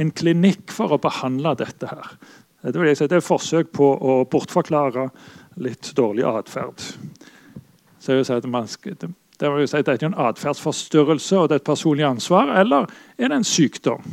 en 0.00 0.10
klinikk 0.10 0.72
for 0.72 0.94
å 0.94 0.98
behandle 0.98 1.54
dette. 1.58 1.86
her. 1.86 2.16
Det, 2.64 2.80
vil 2.80 2.96
si, 2.96 3.04
det 3.04 3.18
er 3.18 3.20
et 3.20 3.26
forsøk 3.26 3.74
på 3.76 3.90
å 3.92 4.24
bortforklare 4.24 5.10
litt 5.60 5.92
dårlig 5.96 6.24
atferd. 6.24 6.80
Så 8.00 8.12
jeg 8.12 8.22
vil 8.22 8.26
si 8.28 8.38
at 8.38 8.48
man 8.48 8.68
skal, 8.68 8.96
det 9.40 9.50
vil 9.50 9.68
si 9.68 9.82
Dette 9.82 10.06
er 10.06 10.10
en 10.10 10.20
atferdsforstyrrelse 10.28 11.38
og 11.38 11.48
det 11.48 11.56
er 11.56 11.62
et 11.62 11.66
personlig 11.66 12.06
ansvar, 12.06 12.54
eller 12.60 12.86
er 13.18 13.28
det 13.28 13.40
en 13.40 13.44
sykdom? 13.44 14.04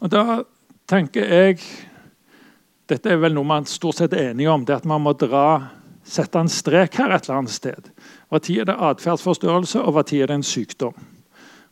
Og 0.00 0.10
Da 0.10 0.42
tenker 0.88 1.26
jeg 1.26 1.58
Dette 2.88 3.10
er 3.10 3.18
vel 3.20 3.34
noe 3.36 3.44
man 3.44 3.66
stort 3.68 3.98
sett 3.98 4.14
er 4.16 4.30
enige 4.30 4.50
om. 4.50 4.64
det 4.64 4.74
at 4.74 4.84
Man 4.84 5.02
må 5.02 5.12
dra, 5.12 5.68
sette 6.04 6.38
en 6.38 6.48
strek 6.48 6.94
her 6.96 7.10
et 7.12 7.28
eller 7.28 7.38
annet 7.38 7.52
sted. 7.52 7.90
Hva 8.30 8.38
tid 8.40 8.60
er 8.60 8.64
det 8.64 8.78
atferdsforstyrrelse, 8.80 9.82
og 9.82 9.92
hva 9.92 10.02
tid 10.02 10.22
er 10.22 10.26
det 10.26 10.34
en 10.34 10.42
sykdom? 10.42 10.94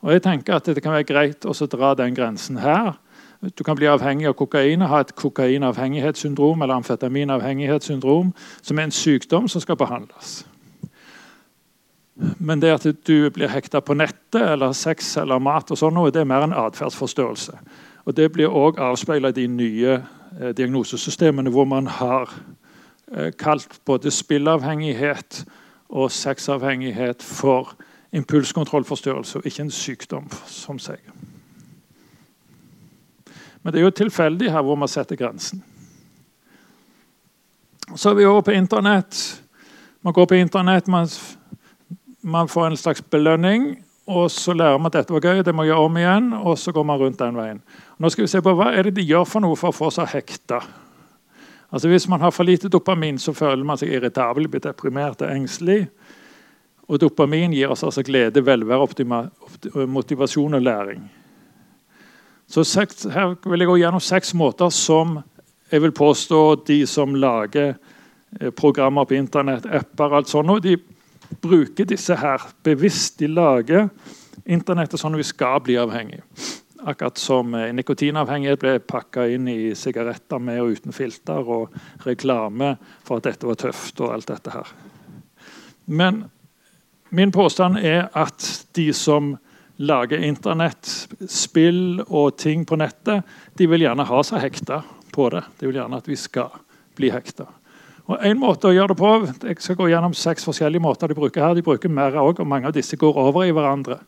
Og 0.02 0.12
jeg 0.12 0.22
tenker 0.22 0.54
at 0.54 0.66
Det 0.66 0.82
kan 0.82 0.92
være 0.92 1.08
greit 1.08 1.46
å 1.46 1.66
dra 1.66 1.94
den 1.94 2.14
grensen 2.14 2.58
her. 2.58 2.98
Du 3.56 3.64
kan 3.64 3.76
bli 3.76 3.86
avhengig 3.86 4.28
av 4.28 4.34
kokain 4.34 4.82
og 4.82 4.88
ha 4.88 5.00
et 5.00 5.14
kokainavhengighetssyndrom 5.14 6.62
eller 6.62 6.74
amfetaminavhengighetssyndrom, 6.74 8.32
som 8.62 8.78
er 8.78 8.82
en 8.82 8.90
sykdom 8.90 9.48
som 9.48 9.60
skal 9.60 9.76
behandles. 9.76 10.44
Men 12.16 12.60
det 12.60 12.72
at 12.72 12.86
du 13.06 13.30
blir 13.30 13.50
hekta 13.52 13.80
på 13.84 13.94
nettet 13.94 14.40
eller 14.40 14.72
sex 14.72 15.16
eller 15.20 15.40
mat, 15.42 15.70
og 15.70 15.78
sånn, 15.78 15.98
det 16.12 16.22
er 16.22 16.28
mer 16.28 16.46
en 16.46 16.56
atferdsforstørrelse. 16.56 17.58
Og 18.06 18.14
Det 18.16 18.30
blir 18.32 18.48
òg 18.48 18.78
avspeila 18.80 19.28
i 19.28 19.36
de 19.36 19.46
nye 19.50 19.98
eh, 19.98 20.52
diagnosesystemene 20.56 21.50
hvor 21.50 21.66
man 21.68 21.86
har 21.86 22.32
eh, 23.12 23.32
kalt 23.36 23.80
både 23.84 24.10
spillavhengighet 24.10 25.44
og 25.88 26.10
sexavhengighet 26.12 27.22
for 27.22 27.74
impulskontrollforstyrrelse, 28.16 29.38
og 29.38 29.46
ikke 29.46 29.66
en 29.66 29.70
sykdom 29.70 30.30
som 30.46 30.78
seg. 30.78 31.02
Men 33.62 33.74
det 33.74 33.80
er 33.80 33.88
jo 33.88 33.96
tilfeldig 33.98 34.52
her 34.54 34.62
hvor 34.62 34.78
man 34.78 34.88
setter 34.88 35.18
grensen. 35.18 35.64
Så 37.96 38.10
er 38.10 38.14
vi 38.14 38.24
over 38.24 38.40
på 38.46 38.54
Internett. 38.54 39.42
Man 40.02 40.14
går 40.14 40.26
på 40.26 40.38
Internett, 40.38 40.88
man 40.88 41.08
man 42.26 42.48
får 42.48 42.66
en 42.66 42.76
slags 42.76 43.02
belønning, 43.02 43.76
og 44.06 44.30
så 44.30 44.54
lærer 44.54 44.78
man 44.78 44.90
at 44.90 45.00
dette 45.00 45.14
var 45.14 45.22
gøy, 45.22 45.42
det 45.46 45.54
må 45.54 45.66
gjøre 45.66 45.84
om 45.86 45.98
igjen, 45.98 46.32
og 46.34 46.58
så 46.58 46.72
går 46.74 46.84
man 46.86 46.98
rundt 46.98 47.18
den 47.18 47.38
veien. 47.38 47.60
Nå 47.98 48.10
skal 48.10 48.26
vi 48.26 48.30
se 48.30 48.42
på 48.42 48.54
Hva 48.58 48.72
er 48.74 48.86
det 48.86 48.96
de 48.98 49.06
gjør 49.06 49.26
for 49.26 49.42
noe 49.42 49.58
for 49.58 49.70
å 49.70 49.76
få 49.76 49.90
seg 49.94 50.10
hekta? 50.10 50.60
Altså 51.70 51.90
Hvis 51.90 52.08
man 52.10 52.22
har 52.22 52.34
for 52.34 52.46
lite 52.46 52.70
dopamin, 52.70 53.18
så 53.18 53.34
føler 53.34 53.62
man 53.66 53.78
seg 53.78 53.94
irritabel, 53.94 54.48
blir 54.50 54.62
deprimert 54.62 55.22
og 55.22 55.30
engstelig. 55.30 55.86
Og 56.86 57.00
dopamin 57.02 57.54
gir 57.54 57.70
oss 57.70 57.82
altså 57.86 58.02
glede, 58.06 58.42
velvære, 58.46 59.86
motivasjon 59.86 60.54
og 60.54 60.62
læring. 60.62 61.06
Så 62.46 62.64
seks, 62.64 63.06
Her 63.10 63.34
vil 63.42 63.60
jeg 63.60 63.70
gå 63.70 63.78
gjennom 63.82 64.02
seks 64.02 64.34
måter 64.34 64.70
som 64.70 65.20
jeg 65.70 65.82
vil 65.82 65.94
påstå 65.94 66.42
de 66.66 66.86
som 66.86 67.14
lager 67.14 67.74
eh, 68.40 68.50
programmer 68.50 69.04
på 69.04 69.14
internett, 69.18 69.66
apper 69.66 70.14
alt 70.14 70.30
sånt, 70.30 70.62
de 70.62 70.76
bruker 71.42 71.88
disse 71.88 72.16
her 72.18 72.42
bevisst. 72.66 73.18
De 73.20 73.28
lager 73.30 73.88
internettet 74.44 75.00
sånn 75.00 75.16
at 75.16 75.22
vi 75.22 75.28
skal 75.28 75.62
bli 75.64 75.78
avhengig. 75.80 76.22
Akkurat 76.86 77.18
som 77.18 77.54
eh, 77.56 77.72
nikotinavhengighet 77.74 78.62
ble 78.62 78.76
pakka 78.84 79.26
inn 79.34 79.48
i 79.50 79.74
sigaretter 79.78 80.42
med 80.42 80.60
og 80.62 80.76
uten 80.76 80.94
filter, 80.94 81.42
og 81.42 81.74
reklame 82.06 82.76
for 83.06 83.18
at 83.18 83.30
dette 83.30 83.48
var 83.48 83.58
tøft 83.58 84.02
og 84.04 84.12
alt 84.14 84.30
dette 84.30 84.54
her. 84.54 84.70
Men 85.86 86.24
min 87.10 87.32
påstand 87.34 87.78
er 87.78 88.08
at 88.14 88.46
de 88.76 88.90
som 88.94 89.34
lager 89.76 90.22
internett, 90.24 90.88
spill 91.28 92.00
og 92.06 92.36
ting 92.40 92.64
på 92.66 92.78
nettet, 92.80 93.26
de 93.58 93.68
vil 93.68 93.84
gjerne 93.84 94.06
ha 94.08 94.22
seg 94.24 94.42
hekta 94.46 94.82
på 95.12 95.28
det. 95.34 95.44
De 95.58 95.68
vil 95.68 95.80
gjerne 95.80 96.00
at 96.00 96.08
vi 96.08 96.16
skal 96.18 96.54
bli 96.96 97.10
hekta. 97.12 97.48
Og 98.06 98.22
en 98.22 98.38
måte 98.38 98.68
å 98.68 98.74
gjøre 98.74 98.94
det 98.94 98.98
på, 99.00 99.12
Jeg 99.48 99.62
skal 99.62 99.76
gå 99.76 99.88
gjennom 99.90 100.14
seks 100.14 100.44
forskjellige 100.46 100.82
måter 100.82 101.08
de 101.08 101.14
bruker 101.18 101.42
her. 101.42 101.54
De 101.54 101.62
bruker 101.62 101.90
mer 101.90 102.14
òg, 102.14 102.40
og 102.40 102.46
mange 102.46 102.68
av 102.68 102.74
disse 102.74 102.96
går 102.96 103.18
over 103.18 103.44
i 103.44 103.54
hverandre. 103.54 103.98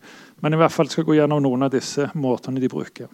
Men 0.40 0.54
i 0.54 0.56
hvert 0.60 0.72
fall 0.72 0.88
skal 0.88 1.02
jeg 1.02 1.08
gå 1.08 1.16
gjennom 1.18 1.42
noen 1.42 1.66
av 1.66 1.72
disse 1.74 2.10
måtene 2.14 2.60
de 2.62 2.70
bruker. 2.70 3.08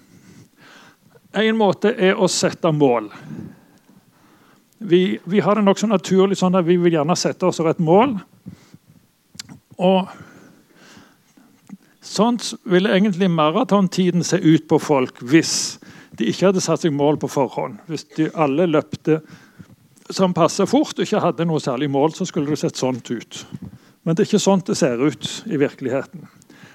En 1.34 1.56
måte 1.56 1.94
er 1.96 2.20
å 2.20 2.28
sette 2.28 2.70
mål. 2.70 3.08
Vi, 4.84 5.18
vi 5.24 5.40
har 5.40 5.56
det 5.56 5.64
nokså 5.64 5.88
naturlig 5.88 6.36
sånn 6.36 6.54
at 6.58 6.66
vi 6.66 6.76
vil 6.76 6.98
gjerne 6.98 7.16
sette 7.16 7.48
oss 7.48 7.62
et 7.64 7.80
mål. 7.80 8.18
Og 9.80 10.12
sånn 12.04 12.36
ville 12.68 12.92
egentlig 12.92 13.30
maratontiden 13.32 14.22
se 14.26 14.36
ut 14.36 14.68
på 14.68 14.78
folk 14.78 15.22
hvis 15.24 15.78
de 16.14 16.28
ikke 16.30 16.50
hadde 16.50 16.62
satt 16.62 16.84
seg 16.84 16.94
mål 16.94 17.18
på 17.22 17.30
forhånd. 17.32 17.80
Hvis 17.88 18.04
de 18.18 18.28
alle 18.36 18.68
løpte 18.70 19.22
som 20.12 20.34
passer 20.36 20.68
fort 20.68 20.98
og 20.98 21.06
ikke 21.06 21.22
hadde 21.22 21.46
noe 21.48 21.62
særlig 21.62 21.88
mål, 21.90 22.12
så 22.12 22.26
skulle 22.28 22.52
det 22.52 22.60
sett 22.60 22.76
sånt 22.76 23.08
ut. 23.10 23.44
Men 24.04 24.14
det 24.14 24.24
er 24.24 24.28
ikke 24.28 24.42
sånn 24.42 24.64
det 24.66 24.76
ser 24.76 25.00
ut 25.00 25.28
i 25.48 25.60
virkeligheten. 25.60 26.26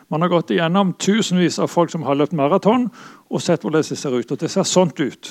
Man 0.09 0.23
har 0.25 0.31
gått 0.31 0.49
igjennom 0.55 0.95
tusenvis 0.97 1.59
av 1.61 1.69
folk 1.69 1.91
som 1.93 2.07
har 2.07 2.17
løpt 2.17 2.33
maraton, 2.33 2.87
og 3.29 3.43
sett 3.45 3.61
hvordan 3.61 3.85
det 3.85 3.97
ser 3.99 4.15
ut. 4.15 4.31
Og 4.31 4.39
det 4.41 4.49
ser 4.49 4.65
sånt 4.65 4.97
ut. 4.97 5.29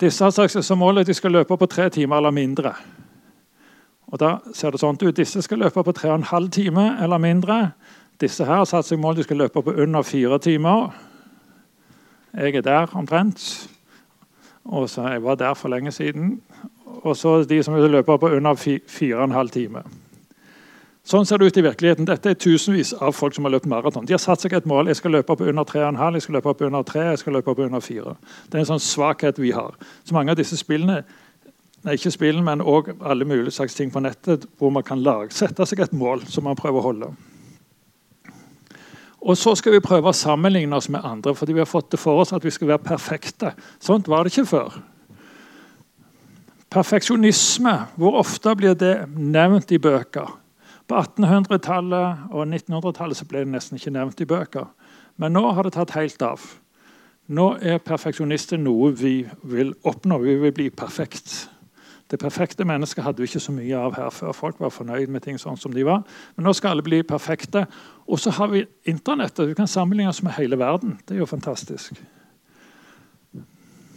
Disse 0.00 0.24
har 0.24 0.34
sagt 0.34 0.56
seg 0.56 0.64
som 0.66 0.80
mål 0.82 1.02
at 1.02 1.06
de 1.06 1.14
skal 1.14 1.36
løpe 1.36 1.54
på 1.60 1.68
tre 1.70 1.86
timer 1.94 2.18
eller 2.18 2.34
mindre. 2.34 2.74
Og 4.10 4.18
da 4.18 4.40
ser 4.56 4.74
det 4.74 4.80
sånn 4.82 4.98
ut. 4.98 5.14
Disse 5.14 5.42
skal 5.46 5.62
løpe 5.62 5.84
på 5.86 5.94
tre 5.94 6.10
og 6.10 6.18
en 6.18 6.30
halv 6.32 6.50
time 6.50 6.88
eller 6.98 7.22
mindre. 7.22 7.60
Disse 8.20 8.44
her 8.44 8.64
har 8.64 8.68
satt 8.68 8.88
seg 8.88 8.98
mål 9.00 9.20
de 9.20 9.28
skal 9.28 9.38
løpe 9.44 9.62
på 9.62 9.76
under 9.78 10.02
fire 10.02 10.40
timer. 10.42 10.90
Jeg 12.34 12.58
er 12.58 12.66
der 12.66 12.96
omtrent. 12.98 13.38
Og 14.64 14.90
så 14.90 15.02
Jeg 15.08 15.22
var 15.22 15.34
der 15.34 15.54
for 15.54 15.68
lenge 15.68 15.92
siden. 15.92 16.40
Og 17.02 17.16
så 17.16 17.44
de 17.44 17.62
som 17.62 17.74
vil 17.74 17.90
løpe 17.90 18.18
på 18.18 18.28
under 18.28 18.54
fire 18.54 19.16
og 19.16 19.24
en 19.24 19.30
halv 19.30 19.50
time. 19.50 19.82
Sånn 21.04 21.24
ser 21.26 21.40
det 21.40 21.46
ut 21.46 21.56
i 21.56 21.64
virkeligheten. 21.64 22.06
Dette 22.06 22.30
er 22.30 22.34
tusenvis 22.38 22.92
av 22.92 23.14
folk 23.16 23.34
som 23.34 23.44
har 23.44 23.54
løpt 23.54 23.66
maraton. 23.66 24.04
De 24.06 24.12
har 24.12 24.20
satt 24.20 24.42
seg 24.44 24.52
et 24.52 24.66
mål. 24.68 24.86
Jeg 24.86 25.00
skal 25.00 25.10
løpe 25.16 25.34
på 25.36 25.48
under 25.48 25.64
3,5, 25.64 26.12
jeg 26.14 26.22
skal 26.22 26.36
løpe 26.36 26.52
på 26.54 26.66
under 26.68 26.82
3, 26.82 27.00
jeg 27.08 27.22
skal 27.22 27.32
løpe 27.38 27.54
på 27.54 27.64
under 27.64 27.80
4. 27.80 28.14
Det 28.46 28.58
er 28.58 28.62
en 28.62 28.68
sånn 28.74 28.84
svakhet 28.84 29.40
vi 29.40 29.50
har. 29.56 29.74
Så 30.04 30.14
mange 30.14 30.30
av 30.30 30.38
disse 30.38 30.60
spillene 30.60 31.00
nei, 31.86 31.96
ikke 31.96 32.12
spillene, 32.12 32.44
men 32.44 32.60
også 32.60 32.98
alle 33.08 33.24
mulige 33.24 33.56
slags 33.56 33.74
ting 33.74 33.90
på 33.92 34.02
nettet 34.04 34.44
hvor 34.60 34.72
man 34.74 34.84
kan 34.86 35.00
lage, 35.02 35.32
sette 35.32 35.64
seg 35.66 35.86
et 35.86 35.96
mål 35.96 36.26
som 36.28 36.44
man 36.44 36.58
prøver 36.58 36.82
å 36.82 36.88
holde. 36.90 37.10
Og 39.20 39.36
så 39.36 39.52
skal 39.58 39.74
vi 39.76 39.82
prøve 39.84 40.08
å 40.10 40.16
sammenligne 40.16 40.76
oss 40.76 40.88
med 40.88 41.04
andre, 41.04 41.34
fordi 41.36 41.52
vi 41.56 41.60
har 41.60 41.68
fått 41.68 41.90
det 41.92 42.00
for 42.00 42.22
oss 42.22 42.32
at 42.32 42.44
vi 42.44 42.52
skal 42.54 42.72
være 42.72 42.84
perfekte. 42.86 43.52
Sånt 43.82 44.08
var 44.08 44.24
det 44.24 44.32
ikke 44.32 44.48
før. 44.48 44.78
Perfeksjonisme, 46.70 47.74
hvor 48.00 48.16
ofte 48.20 48.54
blir 48.56 48.78
det 48.78 48.94
nevnt 49.16 49.74
i 49.74 49.80
bøker? 49.82 50.30
På 50.88 51.02
1800-tallet 51.02 52.32
og 52.32 52.46
1900-tallet 52.46 53.28
ble 53.28 53.44
det 53.44 53.52
nesten 53.52 53.78
ikke 53.78 53.92
nevnt 53.94 54.22
i 54.24 54.28
bøker. 54.30 54.70
Men 55.20 55.36
nå 55.36 55.44
har 55.52 55.66
det 55.66 55.74
tatt 55.76 55.92
helt 55.98 56.22
av. 56.24 56.40
Nå 57.30 57.52
er 57.60 57.82
perfeksjonister 57.84 58.58
noe 58.58 58.94
vi 58.96 59.20
vil 59.46 59.74
oppnå. 59.86 60.18
Vi 60.24 60.38
vil 60.40 60.54
bli 60.56 60.70
perfekt. 60.74 61.49
Det 62.10 62.18
perfekte 62.18 62.64
mennesket 62.66 63.04
hadde 63.04 63.22
vi 63.22 63.28
ikke 63.28 63.40
så 63.40 63.52
mye 63.54 63.78
av 63.78 63.94
her 63.94 64.10
før. 64.10 64.32
Folk 64.34 64.60
var 64.60 64.72
fornøyd 64.74 65.12
med 65.14 65.22
ting 65.22 65.38
sånn 65.38 65.58
som 65.60 65.72
de 65.72 65.84
var. 65.86 66.02
Men 66.36 66.48
nå 66.48 66.54
skal 66.58 66.74
alle 66.74 66.82
bli 66.82 67.02
perfekte. 67.06 67.66
Og 68.10 68.18
så 68.18 68.32
har 68.34 68.50
vi 68.50 68.64
internettet. 68.90 69.46
Vi 69.48 69.54
kan 69.54 69.70
sammenligne 69.70 70.10
oss 70.10 70.22
med 70.26 70.34
hele 70.34 70.58
verden. 70.58 70.98
Det 71.06 71.14
er 71.14 71.22
jo 71.22 71.30
fantastisk. 71.30 72.00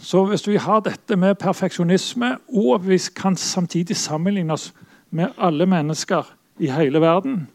Så 0.04 0.26
hvis 0.28 0.46
vi 0.48 0.60
har 0.60 0.84
dette 0.86 1.16
med 1.16 1.40
perfeksjonisme, 1.42 2.38
og 2.54 2.88
vi 2.88 3.00
kan 3.16 3.36
samtidig 3.36 3.96
sammenligne 3.98 4.54
oss 4.54 4.74
med 5.10 5.34
alle 5.38 5.66
mennesker 5.66 6.28
i 6.60 6.70
hele 6.70 7.02
verden, 7.02 7.48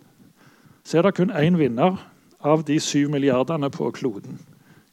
så 0.85 0.99
er 0.99 1.03
det 1.03 1.15
kun 1.15 1.31
én 1.31 1.59
vinner 1.61 2.01
av 2.41 2.65
de 2.65 2.81
syv 2.81 3.11
milliardene 3.11 3.71
på 3.71 3.91
kloden. 3.91 4.39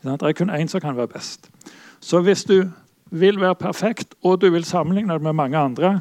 Det 0.04 0.22
er 0.22 0.34
kun 0.34 0.50
én 0.50 0.68
som 0.68 0.82
kan 0.82 0.98
være 0.98 1.08
best. 1.08 1.50
Så 2.00 2.22
hvis 2.22 2.44
du 2.44 2.70
vil 3.20 3.40
være 3.42 3.58
perfekt, 3.60 4.16
og 4.24 4.42
du 4.42 4.50
vil 4.54 4.66
sammenligne 4.68 5.14
det 5.14 5.24
med 5.26 5.38
mange 5.38 5.58
andre, 5.58 6.00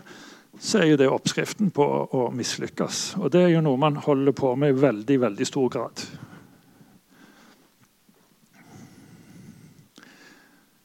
så 0.61 0.81
er 0.83 0.93
jo 0.93 0.99
det 0.99 1.09
oppskriften 1.11 1.73
på 1.75 1.87
å 2.15 2.29
mislykkes. 2.35 3.17
Og 3.21 3.33
det 3.35 3.43
er 3.43 3.55
jo 3.57 3.65
noe 3.65 3.81
man 3.81 3.99
holder 4.01 4.37
på 4.37 4.55
med 4.59 4.75
i 4.75 4.81
veldig, 4.85 5.19
veldig 5.27 5.49
stor 5.49 5.73
grad. 5.73 6.05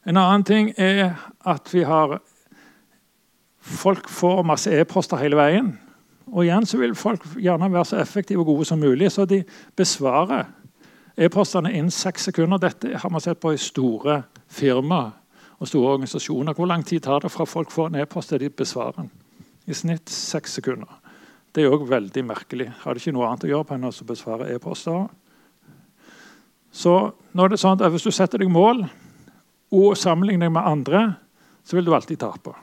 En 0.08 0.18
annen 0.18 0.44
ting 0.46 0.72
er 0.80 1.14
at 1.46 1.70
vi 1.74 1.84
har 1.86 2.20
Folk 3.70 4.08
får 4.08 4.40
masse 4.48 4.72
e-poster 4.72 5.20
hele 5.20 5.36
veien. 5.36 5.66
Og 6.32 6.46
igjen 6.46 6.64
så 6.66 6.78
vil 6.80 6.94
folk 6.98 7.26
gjerne 7.38 7.68
være 7.70 7.90
så 7.90 7.98
effektive 8.00 8.40
og 8.40 8.48
gode 8.48 8.64
som 8.66 8.80
mulig, 8.80 9.10
så 9.12 9.26
de 9.28 9.42
besvarer 9.76 10.48
e-postene 11.14 11.70
innen 11.70 11.92
seks 11.92 12.30
sekunder. 12.30 12.58
Dette 12.58 12.96
har 12.98 13.12
man 13.12 13.22
sett 13.22 13.38
på 13.38 13.52
i 13.52 13.60
store 13.60 14.22
firmaer 14.48 15.19
og 15.60 15.68
store 15.68 15.94
organisasjoner. 15.94 16.56
Hvor 16.56 16.68
lang 16.68 16.84
tid 16.86 17.04
tar 17.04 17.20
det 17.20 17.30
fra 17.32 17.44
folk 17.44 17.70
får 17.70 17.90
en 17.90 18.00
e-post 18.02 18.32
til 18.32 18.40
de 18.40 18.50
besvarer 18.50 19.02
den? 19.02 19.10
I 19.68 19.76
snitt 19.76 20.10
seks 20.10 20.56
sekunder. 20.58 20.88
Det 21.54 21.64
er 21.64 21.72
òg 21.72 21.84
veldig 21.90 22.24
merkelig. 22.24 22.70
Har 22.82 22.94
de 22.94 23.02
ikke 23.02 23.12
noe 23.14 23.28
annet 23.28 23.44
å 23.44 23.50
gjøre 23.50 23.66
på 23.68 23.76
enn 23.76 23.88
å 23.88 23.92
besvare 24.08 24.48
e-poster? 24.54 25.08
Så 26.72 26.94
nå 27.34 27.44
er 27.44 27.52
det 27.52 27.60
sånn 27.60 27.76
at 27.76 27.92
Hvis 27.92 28.06
du 28.06 28.12
setter 28.14 28.38
deg 28.38 28.50
mål 28.50 28.84
og 29.74 29.96
sammenligner 29.98 30.46
deg 30.46 30.54
med 30.54 30.66
andre, 30.66 31.00
så 31.66 31.76
vil 31.76 31.86
du 31.86 31.94
alltid 31.94 32.18
tape. 32.22 32.54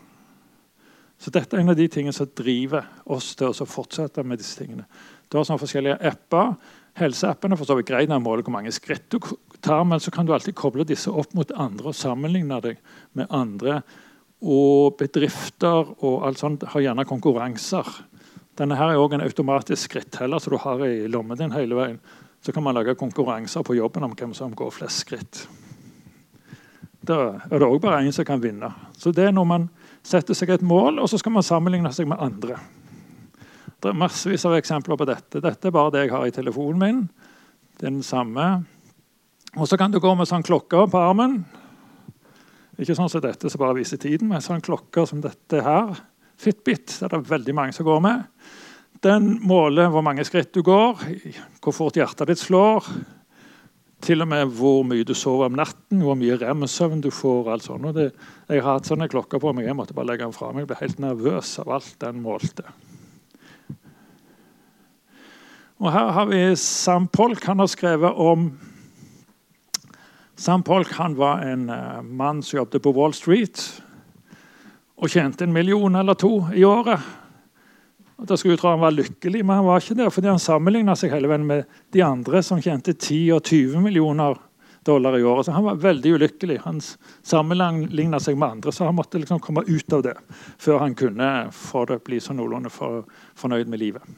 Så 1.18 1.32
dette 1.34 1.56
er 1.56 1.62
en 1.62 1.74
av 1.74 1.78
de 1.78 1.88
tingene 1.90 2.14
som 2.14 2.30
driver 2.38 2.86
oss 3.06 3.34
til 3.36 3.50
å 3.50 3.68
fortsette 3.68 4.24
med 4.24 4.40
disse 4.40 4.60
tingene. 4.60 4.86
Du 5.28 5.38
har 5.38 5.48
sånne 5.48 5.62
forskjellige 5.62 6.00
apper. 6.08 6.54
Helseappene 6.98 7.58
for 7.58 7.70
så 7.70 7.78
vidt 7.78 7.92
greit, 7.92 8.10
måler 8.10 8.42
hvor 8.42 8.56
mange 8.56 8.74
skritt 8.74 9.06
du 9.14 9.20
tar, 9.62 9.84
men 9.86 10.02
så 10.02 10.12
kan 10.14 10.26
du 10.26 10.34
alltid 10.34 10.56
koble 10.58 10.86
disse 10.88 11.12
opp 11.14 11.36
mot 11.38 11.52
andre 11.54 11.92
og 11.92 11.98
sammenligne 11.98 12.58
deg 12.64 12.80
med 13.18 13.30
andre. 13.30 13.82
Og 14.42 14.98
bedrifter 14.98 15.94
og 15.98 16.26
alt 16.26 16.42
sånt 16.42 16.66
har 16.74 16.84
gjerne 16.84 17.06
konkurranser. 17.10 17.86
Denne 18.58 18.78
her 18.78 18.94
er 18.94 19.02
også 19.02 19.20
en 19.20 19.28
automatisk 19.28 19.92
skritteller 19.92 20.42
som 20.42 20.56
du 20.56 20.60
har 20.62 20.82
i 20.88 21.06
lommen 21.12 21.38
din 21.38 21.54
hele 21.54 21.78
veien. 21.78 22.02
Så 22.42 22.54
kan 22.54 22.66
man 22.66 22.78
lage 22.78 22.98
konkurranser 22.98 23.66
på 23.66 23.78
jobben 23.78 24.06
om 24.06 24.14
hvem 24.18 24.34
som 24.38 24.54
går 24.58 24.74
flest 24.74 25.06
skritt. 25.06 25.46
Da 27.08 27.38
er 27.46 27.60
det 27.62 27.68
òg 27.68 27.80
bare 27.82 28.02
én 28.04 28.14
som 28.14 28.26
kan 28.26 28.42
vinne. 28.42 28.72
Så 28.98 29.14
det 29.14 29.30
er 29.30 29.36
når 29.36 29.48
man 29.48 29.70
setter 30.06 30.36
seg 30.38 30.50
et 30.56 30.66
mål, 30.66 31.00
og 31.00 31.10
så 31.10 31.20
skal 31.22 31.36
man 31.36 31.46
sammenligne 31.46 31.92
seg 31.94 32.10
med 32.10 32.20
andre. 32.24 32.58
Det 33.78 33.92
er 33.92 34.00
massevis 34.00 34.46
av 34.50 34.56
eksempler 34.58 34.98
på 34.98 35.06
dette. 35.06 35.42
Dette 35.44 35.70
er 35.70 35.76
bare 35.76 35.94
det 35.94 36.08
jeg 36.08 36.14
har 36.16 36.26
i 36.26 36.34
telefonen 36.34 36.82
min. 36.82 37.02
Det 37.78 37.86
er 37.86 37.94
den 37.94 38.04
samme. 38.06 38.48
Og 39.58 39.68
så 39.70 39.78
kan 39.78 39.94
du 39.94 40.00
gå 40.02 40.14
med 40.18 40.30
sånn 40.30 40.46
klokke 40.46 40.88
på 40.90 41.02
armen. 41.02 41.44
Ikke 42.78 42.96
sånn 42.98 43.10
som 43.10 43.22
dette 43.22 43.50
som 43.50 43.62
bare 43.62 43.78
viser 43.78 44.02
tiden, 44.02 44.30
men 44.30 44.42
sånn 44.44 44.64
klokke 44.66 45.06
som 45.10 45.22
dette 45.22 45.62
her. 45.66 45.94
Fitbit 46.38 47.00
det 47.00 47.06
er 47.06 47.14
det 47.16 47.30
veldig 47.30 47.56
mange 47.58 47.74
som 47.74 47.86
går 47.88 48.02
med. 48.06 48.26
Den 49.06 49.36
måler 49.46 49.92
hvor 49.94 50.06
mange 50.06 50.26
skritt 50.26 50.52
du 50.58 50.64
går, 50.66 51.02
hvor 51.62 51.76
fort 51.76 51.98
hjertet 51.98 52.32
ditt 52.32 52.42
slår. 52.42 52.86
Til 54.02 54.22
og 54.22 54.30
med 54.30 54.54
hvor 54.58 54.84
mye 54.86 55.06
du 55.06 55.14
sover 55.18 55.50
om 55.50 55.58
natten, 55.58 56.02
hvor 56.06 56.18
mye 56.18 56.38
rem-søvn 56.38 57.02
du 57.02 57.10
får. 57.14 57.50
alt 57.54 57.66
sånt. 57.66 57.90
Det, 57.98 58.12
jeg 58.50 58.62
har 58.62 58.78
hatt 58.78 58.90
sånne 58.90 59.10
klokker 59.10 59.42
på 59.42 59.54
meg, 59.58 59.70
jeg 59.70 59.78
måtte 59.78 59.98
bare 59.98 60.12
legge 60.12 60.26
den 60.26 60.38
fra 60.38 60.52
meg. 60.52 60.66
Jeg 60.66 60.74
ble 60.74 60.82
helt 60.82 61.02
nervøs 61.02 61.58
av 61.62 61.74
alt 61.78 61.98
den 62.02 62.22
målte. 62.26 62.66
Og 65.78 65.92
Her 65.94 66.08
har 66.10 66.26
vi 66.26 66.56
Sam 66.58 67.06
Polk. 67.08 67.44
Han 67.46 67.60
har 67.60 67.68
skrevet 67.70 68.18
om 68.18 68.50
Sam 70.38 70.64
Polk 70.64 70.90
han 70.98 71.16
var 71.18 71.44
en 71.46 71.70
uh, 71.70 72.02
mann 72.02 72.42
som 72.44 72.58
jobbet 72.58 72.82
på 72.82 72.94
Wall 72.94 73.14
Street 73.14 73.62
og 74.98 75.10
tjente 75.10 75.46
en 75.46 75.54
million 75.54 75.96
eller 75.96 76.18
to 76.18 76.48
i 76.54 76.64
året. 76.66 77.02
Og 78.18 78.26
da 78.26 78.38
skulle 78.38 78.56
jeg 78.56 78.62
tro 78.62 78.72
han 78.72 78.82
var 78.82 78.96
lykkelig, 78.96 79.44
men 79.46 79.60
han 79.60 79.68
var 79.68 79.82
ikke 79.82 79.98
det, 80.00 80.08
fordi 80.14 80.32
han 80.32 80.42
sammenligna 80.42 80.96
seg 80.98 81.14
hele 81.14 81.30
veien 81.30 81.46
med 81.46 81.68
de 81.94 82.02
andre 82.06 82.42
som 82.46 82.62
tjente 82.62 82.96
10 82.96 83.36
og 83.36 83.44
20 83.46 83.84
millioner 83.86 84.40
dollar 84.86 85.18
i 85.18 85.26
året. 85.26 85.46
Så 85.46 85.54
han 85.54 85.68
var 85.68 85.78
veldig 85.84 86.16
ulykkelig. 86.18 86.58
Han 86.66 86.82
sammenligna 86.82 88.18
seg 88.24 88.38
med 88.38 88.58
andre, 88.58 88.74
så 88.74 88.90
han 88.90 88.98
måtte 88.98 89.22
liksom 89.22 89.42
komme 89.46 89.66
ut 89.70 89.94
av 89.94 90.06
det 90.10 90.18
før 90.58 90.82
han 90.86 90.98
kunne 90.98 91.30
få 91.54 91.86
det 91.90 92.02
bli 92.10 92.22
så 92.22 92.34
noenlunde 92.34 92.74
fornøyd 92.74 93.70
med 93.70 93.86
livet. 93.86 94.18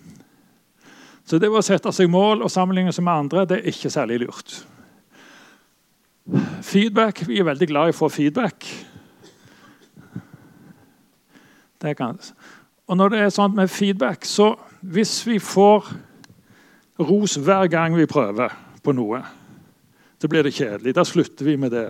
Så 1.30 1.38
det 1.38 1.52
å 1.54 1.62
sette 1.62 1.92
seg 1.94 2.10
mål 2.10 2.42
og 2.42 2.50
sammenligne 2.50 2.94
seg 2.96 3.06
med 3.06 3.26
andre 3.26 3.46
det 3.46 3.60
er 3.60 3.70
ikke 3.70 3.92
særlig 3.94 4.24
lurt. 4.24 4.56
Feedback. 6.66 7.22
Vi 7.30 7.38
er 7.38 7.46
veldig 7.46 7.68
glad 7.70 7.90
i 7.90 7.94
å 7.94 7.98
få 8.00 8.10
feedback. 8.14 8.66
Det 11.80 11.94
kan. 11.98 12.18
Og 12.90 12.98
når 12.98 13.14
det 13.14 13.20
er 13.22 13.34
sånn 13.34 13.54
med 13.56 13.70
feedback, 13.70 14.26
så 14.26 14.56
hvis 14.82 15.20
vi 15.28 15.38
får 15.42 15.92
ros 17.00 17.38
hver 17.38 17.70
gang 17.72 17.94
vi 17.96 18.10
prøver 18.10 18.56
på 18.84 18.94
noe, 18.98 19.22
så 20.20 20.28
blir 20.28 20.44
det 20.44 20.56
kjedelig. 20.58 20.96
Da 20.98 21.06
slutter 21.08 21.46
vi 21.46 21.56
med 21.62 21.72
det. 21.78 21.88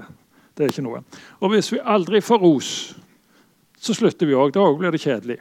Det 0.54 0.65
er 0.65 0.73
ikke 0.73 0.86
noe. 0.86 1.02
Og 1.39 1.56
hvis 1.56 1.71
vi 1.71 1.80
aldri 1.80 2.19
får 2.21 2.43
ros, 2.43 2.73
så 3.80 3.95
slutter 3.95 4.28
vi 4.28 4.36
òg. 4.36 4.52
Da 4.54 4.67
blir 4.75 4.91
det 4.93 5.02
kjedelig. 5.02 5.39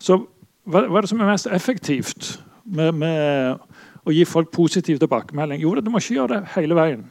Så 0.00 0.22
hva, 0.64 0.86
er 0.88 1.04
det 1.04 1.12
som 1.12 1.20
er 1.20 1.30
mest 1.30 1.52
effektivt? 1.52 2.38
Med, 2.66 2.92
med, 2.94 3.62
å 4.06 4.14
gi 4.14 4.24
folk 4.28 4.50
positiv 4.54 5.00
tilbakemelding? 5.02 5.62
Jo, 5.62 5.74
du 5.80 5.90
må 5.90 6.02
ikke 6.02 6.18
gjøre 6.18 6.40
det 6.40 6.54
hele 6.56 6.78
veien. 6.78 7.06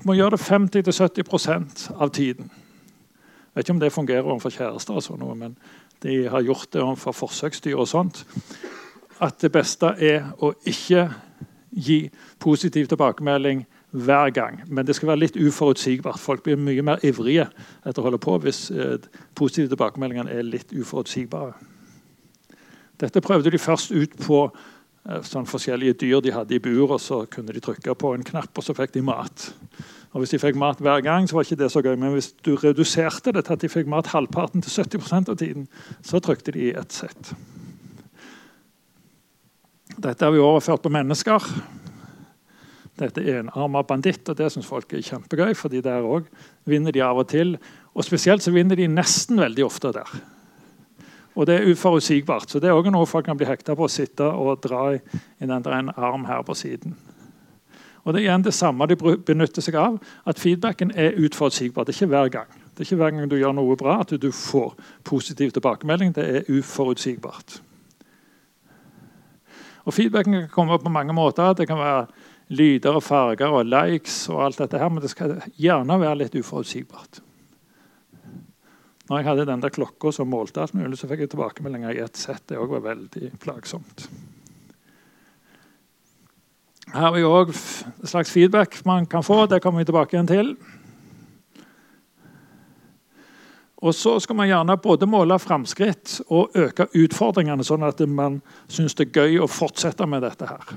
Du 0.00 0.08
må 0.08 0.16
gjøre 0.16 0.36
det 0.36 0.44
50-70% 0.46 1.88
av 1.96 2.12
tiden. 2.16 2.50
Jeg 2.50 3.58
vet 3.58 3.66
ikke 3.66 3.74
om 3.74 3.82
det 3.82 3.92
fungerer 3.92 4.28
overfor 4.28 4.54
kjærester, 4.54 4.96
og 4.96 5.02
sånt, 5.04 5.26
men 5.38 5.56
de 6.02 6.22
har 6.30 6.44
gjort 6.46 6.70
det 6.72 6.82
overfor 6.82 7.12
forsøksdyr. 7.12 7.76
og 7.76 7.88
sånt. 7.88 8.24
At 9.20 9.40
det 9.42 9.52
beste 9.52 9.90
er 9.98 10.30
å 10.38 10.54
ikke 10.64 11.10
gi 11.70 12.10
positiv 12.38 12.86
tilbakemelding 12.88 13.66
hver 13.90 14.30
gang. 14.30 14.62
Men 14.66 14.86
det 14.86 14.96
skal 14.96 15.08
være 15.08 15.24
litt 15.24 15.36
uforutsigbart. 15.36 16.18
Folk 16.18 16.42
blir 16.42 16.56
mye 16.56 16.82
mer 16.82 17.02
ivrige 17.06 17.48
etter 17.84 18.00
å 18.00 18.06
holde 18.06 18.22
på 18.22 18.38
hvis 18.44 18.70
eh, 18.70 18.96
positive 19.34 19.72
tilbakemeldinger 19.74 20.30
er 20.30 20.46
litt 20.46 20.72
uforutsigbare. 20.72 21.52
Dette 23.00 23.22
prøvde 23.24 23.52
de 23.52 23.58
først 23.58 23.94
ut 23.94 24.16
på 24.20 24.42
eh, 24.46 25.22
sånn 25.24 25.48
forskjellige 25.48 25.98
dyr 26.02 26.20
de 26.24 26.34
hadde 26.34 26.56
i 26.56 26.62
bur. 26.62 26.90
og 26.96 27.00
Så 27.00 27.24
kunne 27.32 27.54
de 27.56 27.62
trykke 27.64 27.94
på 27.96 28.14
en 28.14 28.26
knapp, 28.26 28.52
og 28.56 28.66
så 28.66 28.76
fikk 28.76 28.94
de 28.96 29.04
mat. 29.06 29.50
Og 30.10 30.22
Hvis 30.22 30.34
de 30.34 30.40
fikk 30.42 30.58
mat 30.58 30.80
hver 30.82 31.04
gang, 31.06 31.28
så 31.28 31.38
var 31.38 31.46
ikke 31.46 31.60
det 31.62 31.70
så 31.72 31.82
gøy. 31.84 31.94
Men 31.96 32.16
hvis 32.16 32.32
du 32.44 32.56
reduserte 32.58 33.32
det 33.32 33.44
til 33.46 33.56
at 33.56 33.62
de 33.62 33.70
fikk 33.70 33.88
mat 33.88 34.10
halvparten 34.10 34.64
til 34.64 34.74
70% 34.82 35.30
av 35.30 35.38
tiden, 35.38 35.68
så 36.02 36.18
trykte 36.18 36.52
de 36.56 36.66
i 36.66 36.74
ett 36.74 36.92
sett. 36.92 37.34
Dette 40.00 40.24
har 40.24 40.34
vi 40.34 40.42
overført 40.42 40.82
på 40.82 40.92
mennesker. 40.92 41.46
Dette 43.00 43.22
er 43.22 43.38
en 43.40 43.52
arma 43.54 43.84
banditt, 43.86 44.28
og 44.28 44.36
det 44.36 44.50
syns 44.52 44.68
folk 44.68 44.92
er 44.92 45.04
kjempegøy. 45.04 45.54
fordi 45.54 45.80
der 45.80 46.02
også 46.02 46.26
vinner 46.64 46.92
de 46.92 47.00
av 47.00 47.18
og 47.18 47.28
til. 47.28 47.56
Og 47.94 48.04
spesielt 48.04 48.42
så 48.42 48.52
vinner 48.52 48.76
de 48.76 48.88
nesten 48.88 49.40
veldig 49.40 49.64
ofte 49.64 49.92
der. 49.92 50.10
Og 51.40 51.46
det 51.48 51.56
er 51.56 51.70
uforutsigbart. 51.72 52.50
Så 52.50 52.60
det 52.60 52.68
er 52.68 52.76
også 52.76 52.92
noe 52.92 53.08
folk 53.08 53.24
kan 53.24 53.38
bli 53.40 53.48
hekta 53.48 53.72
på 53.76 53.86
å 53.86 53.92
sitte 53.92 54.26
og 54.28 54.60
dra 54.60 54.90
i, 54.92 54.98
i 55.40 55.48
den 55.48 55.64
der 55.64 55.78
en 55.78 55.88
arm 55.96 56.26
her 56.28 56.42
på 56.44 56.56
siden. 56.58 56.92
Og 58.04 58.12
Det 58.12 58.20
er 58.20 58.26
igjen 58.26 58.44
det 58.44 58.54
samme 58.56 58.86
de 58.88 58.96
benytter 58.96 59.64
seg 59.64 59.76
av. 59.80 59.96
At 60.28 60.40
feedbacken 60.40 60.92
er 60.96 61.16
utforutsigbar. 61.20 61.84
Det 61.84 61.94
er 61.94 61.98
ikke 61.98 62.12
hver 62.12 62.28
gang. 62.36 62.52
Det 62.74 62.84
er 62.84 62.88
ikke 62.88 63.00
hver 63.00 63.14
gang 63.16 63.30
du 63.30 63.36
gjør 63.40 63.56
noe 63.56 63.76
bra 63.80 63.98
at 64.04 64.12
du 64.20 64.30
får 64.32 64.74
positiv 65.04 65.52
tilbakemelding. 65.56 66.12
Det 66.16 66.24
er 66.28 66.52
uforutsigbart. 66.52 67.60
Og 69.88 69.96
Feedbacken 69.96 70.42
kan 70.42 70.52
komme 70.52 70.78
på 70.78 70.92
mange 70.92 71.16
måter. 71.16 71.54
Det 71.56 71.68
kan 71.68 71.80
være 71.80 72.06
lyder 72.50 72.98
og 72.98 73.02
farger 73.02 73.48
og 73.48 73.68
likes 73.68 74.28
og 74.28 74.44
alt 74.44 74.60
dette 74.60 74.78
her, 74.78 74.88
men 74.88 75.02
det 75.02 75.12
skal 75.12 75.38
gjerne 75.56 76.00
være 76.00 76.22
litt 76.24 76.36
uforutsigbart. 76.40 77.22
Når 79.10 79.18
jeg 79.18 79.26
hadde 79.26 79.44
den 79.48 79.62
der 79.64 79.72
klokka 79.74 80.12
som 80.14 80.28
målte 80.30 80.62
alt 80.62 80.74
mulig, 80.78 80.94
så 81.00 81.08
fikk 81.10 81.24
jeg 81.24 81.32
tilbakemeldinger 81.32 81.96
i 81.96 82.02
ett 82.04 82.18
sett. 82.18 82.44
Det 82.46 82.58
òg 82.62 82.76
var 82.76 82.84
veldig 82.84 83.32
plagsomt. 83.42 84.04
Her 86.92 87.08
har 87.08 87.16
vi 87.16 87.26
òg 87.26 87.50
en 87.50 88.06
slags 88.06 88.30
feedback 88.30 88.78
man 88.86 89.10
kan 89.10 89.26
få. 89.26 89.48
Det 89.50 89.58
kommer 89.64 89.82
vi 89.82 89.88
tilbake 89.90 90.14
igjen 90.14 90.30
til. 90.30 90.54
Og 93.82 93.98
så 93.98 94.14
skal 94.22 94.38
man 94.38 94.46
gjerne 94.46 94.78
både 94.78 95.10
måle 95.10 95.42
framskritt 95.42 96.20
og 96.28 96.54
øke 96.54 96.86
utfordringene, 96.94 97.66
sånn 97.66 97.86
at 97.90 98.06
man 98.06 98.38
syns 98.70 98.94
det 98.94 99.08
er 99.08 99.24
gøy 99.24 99.40
å 99.42 99.50
fortsette 99.50 100.06
med 100.06 100.22
dette 100.22 100.46
her. 100.46 100.74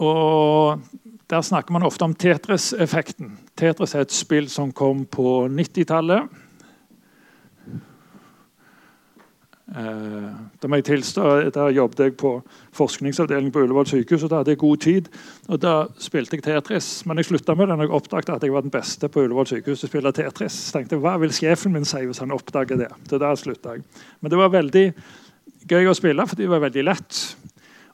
Og 0.00 0.80
der 1.28 1.44
snakker 1.44 1.76
man 1.76 1.84
ofte 1.84 2.08
om 2.08 2.16
Tetris-effekten. 2.16 3.34
Tetris 3.54 3.94
er 3.94 4.02
et 4.02 4.14
spill 4.14 4.48
som 4.50 4.72
kom 4.74 5.04
på 5.06 5.44
90-tallet. 5.46 6.40
Eh, 9.74 10.30
da 10.60 10.68
jeg 10.76 10.84
tilstå, 10.84 11.50
Der 11.50 11.70
jobbet 11.70 11.98
jeg 11.98 12.16
på 12.16 12.42
forskningsavdelingen 12.72 13.52
på 13.52 13.62
Ullevål 13.62 13.86
sykehus. 13.86 14.22
og 14.22 14.30
Da 14.30 14.36
hadde 14.36 14.50
jeg 14.50 14.58
god 14.58 14.76
tid. 14.76 15.08
og 15.48 15.60
Da 15.60 15.86
spilte 15.98 16.36
jeg 16.36 16.42
Tetris. 16.42 17.06
Men 17.06 17.16
jeg 17.16 17.26
slutta 17.26 17.54
med 17.54 17.68
det 17.68 17.76
når 17.78 17.84
jeg 17.84 17.90
oppdaget 17.90 18.28
at 18.28 18.42
jeg 18.42 18.52
var 18.52 18.60
den 18.60 18.70
beste 18.70 19.08
på 19.08 19.20
Ullevål 19.22 19.46
sykehus 19.46 19.80
til 19.80 19.88
å 19.88 19.90
spille 19.90 20.12
Tetris. 20.12 20.52
Så 20.52 20.72
tenkte 20.72 20.96
jeg, 20.96 21.00
Hva 21.00 21.18
vil 21.20 21.30
sjefen 21.30 21.72
min 21.72 21.84
si 21.84 22.04
hvis 22.04 22.18
han 22.18 22.30
oppdager 22.30 22.76
det? 22.76 22.90
Så 23.08 23.18
da 23.18 23.34
slutta 23.34 23.74
jeg. 23.74 23.82
Men 24.20 24.30
det 24.30 24.38
var 24.38 24.48
veldig 24.48 24.94
gøy 25.68 25.88
å 25.88 25.94
spille, 25.94 26.26
fordi 26.26 26.42
det 26.42 26.50
var 26.50 26.60
veldig 26.60 26.84
lett. 26.84 27.36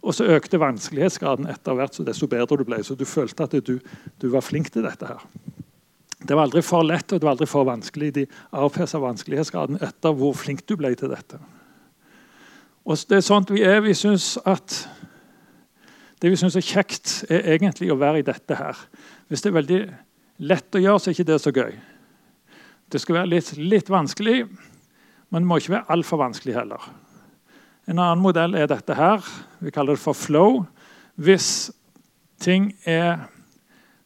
Og 0.01 0.17
så 0.17 0.29
økte 0.33 0.61
vanskelighetsgraden 0.61 1.49
etter 1.53 1.77
hvert 1.77 1.97
så 1.97 2.05
desto 2.07 2.29
bedre 2.31 2.57
du 2.57 2.65
ble. 2.65 2.81
Så 2.85 2.97
du 2.97 3.05
følte 3.09 3.45
at 3.45 3.57
du, 3.67 3.77
du 4.21 4.29
var 4.33 4.45
flink 4.45 4.71
til 4.73 4.87
dette. 4.87 5.07
her. 5.07 5.25
Det 6.21 6.37
var 6.37 6.47
aldri 6.47 6.63
for 6.65 6.85
lett 6.85 7.13
og 7.13 7.21
det 7.21 7.27
var 7.27 7.37
aldri 7.37 7.49
for 7.49 7.69
vanskelig. 7.69 8.13
De 8.17 8.27
avpassa 8.57 9.01
vanskelighetsgraden 9.01 9.81
etter 9.85 10.17
hvor 10.17 10.37
flink 10.37 10.65
du 10.69 10.77
ble 10.81 10.95
til 10.97 11.13
dette. 11.13 11.41
Og 12.85 12.97
Det 13.09 13.21
er 13.21 13.25
sånt 13.25 13.53
vi 13.53 13.63
er. 13.65 13.81
Vi 13.85 13.95
syns 13.95 14.39
at 14.49 14.87
det 16.21 16.31
vi 16.33 16.37
syns 16.37 16.57
er 16.57 16.65
kjekt, 16.65 17.25
er 17.33 17.55
egentlig 17.55 17.89
å 17.93 17.97
være 17.97 18.21
i 18.21 18.27
dette 18.27 18.57
her. 18.57 18.77
Hvis 19.29 19.41
det 19.41 19.51
er 19.51 19.57
veldig 19.57 19.81
lett 20.51 20.77
å 20.77 20.83
gjøre, 20.83 21.01
så 21.01 21.09
er 21.09 21.17
ikke 21.17 21.31
det 21.31 21.39
så 21.41 21.53
gøy. 21.55 21.79
Det 22.93 23.01
skal 23.01 23.21
være 23.21 23.31
litt, 23.31 23.53
litt 23.57 23.89
vanskelig, 23.89 24.43
men 25.31 25.43
det 25.43 25.49
må 25.49 25.57
ikke 25.61 25.79
være 25.79 25.95
altfor 25.95 26.21
vanskelig 26.21 26.59
heller. 26.59 26.91
En 27.89 27.99
annen 27.99 28.21
modell 28.23 28.55
er 28.59 28.69
dette 28.71 28.95
her. 28.97 29.25
Vi 29.61 29.73
kaller 29.75 29.97
det 29.97 30.03
for 30.03 30.17
flow. 30.17 30.65
Hvis 31.21 31.71
ting 32.41 32.73
er 32.89 33.29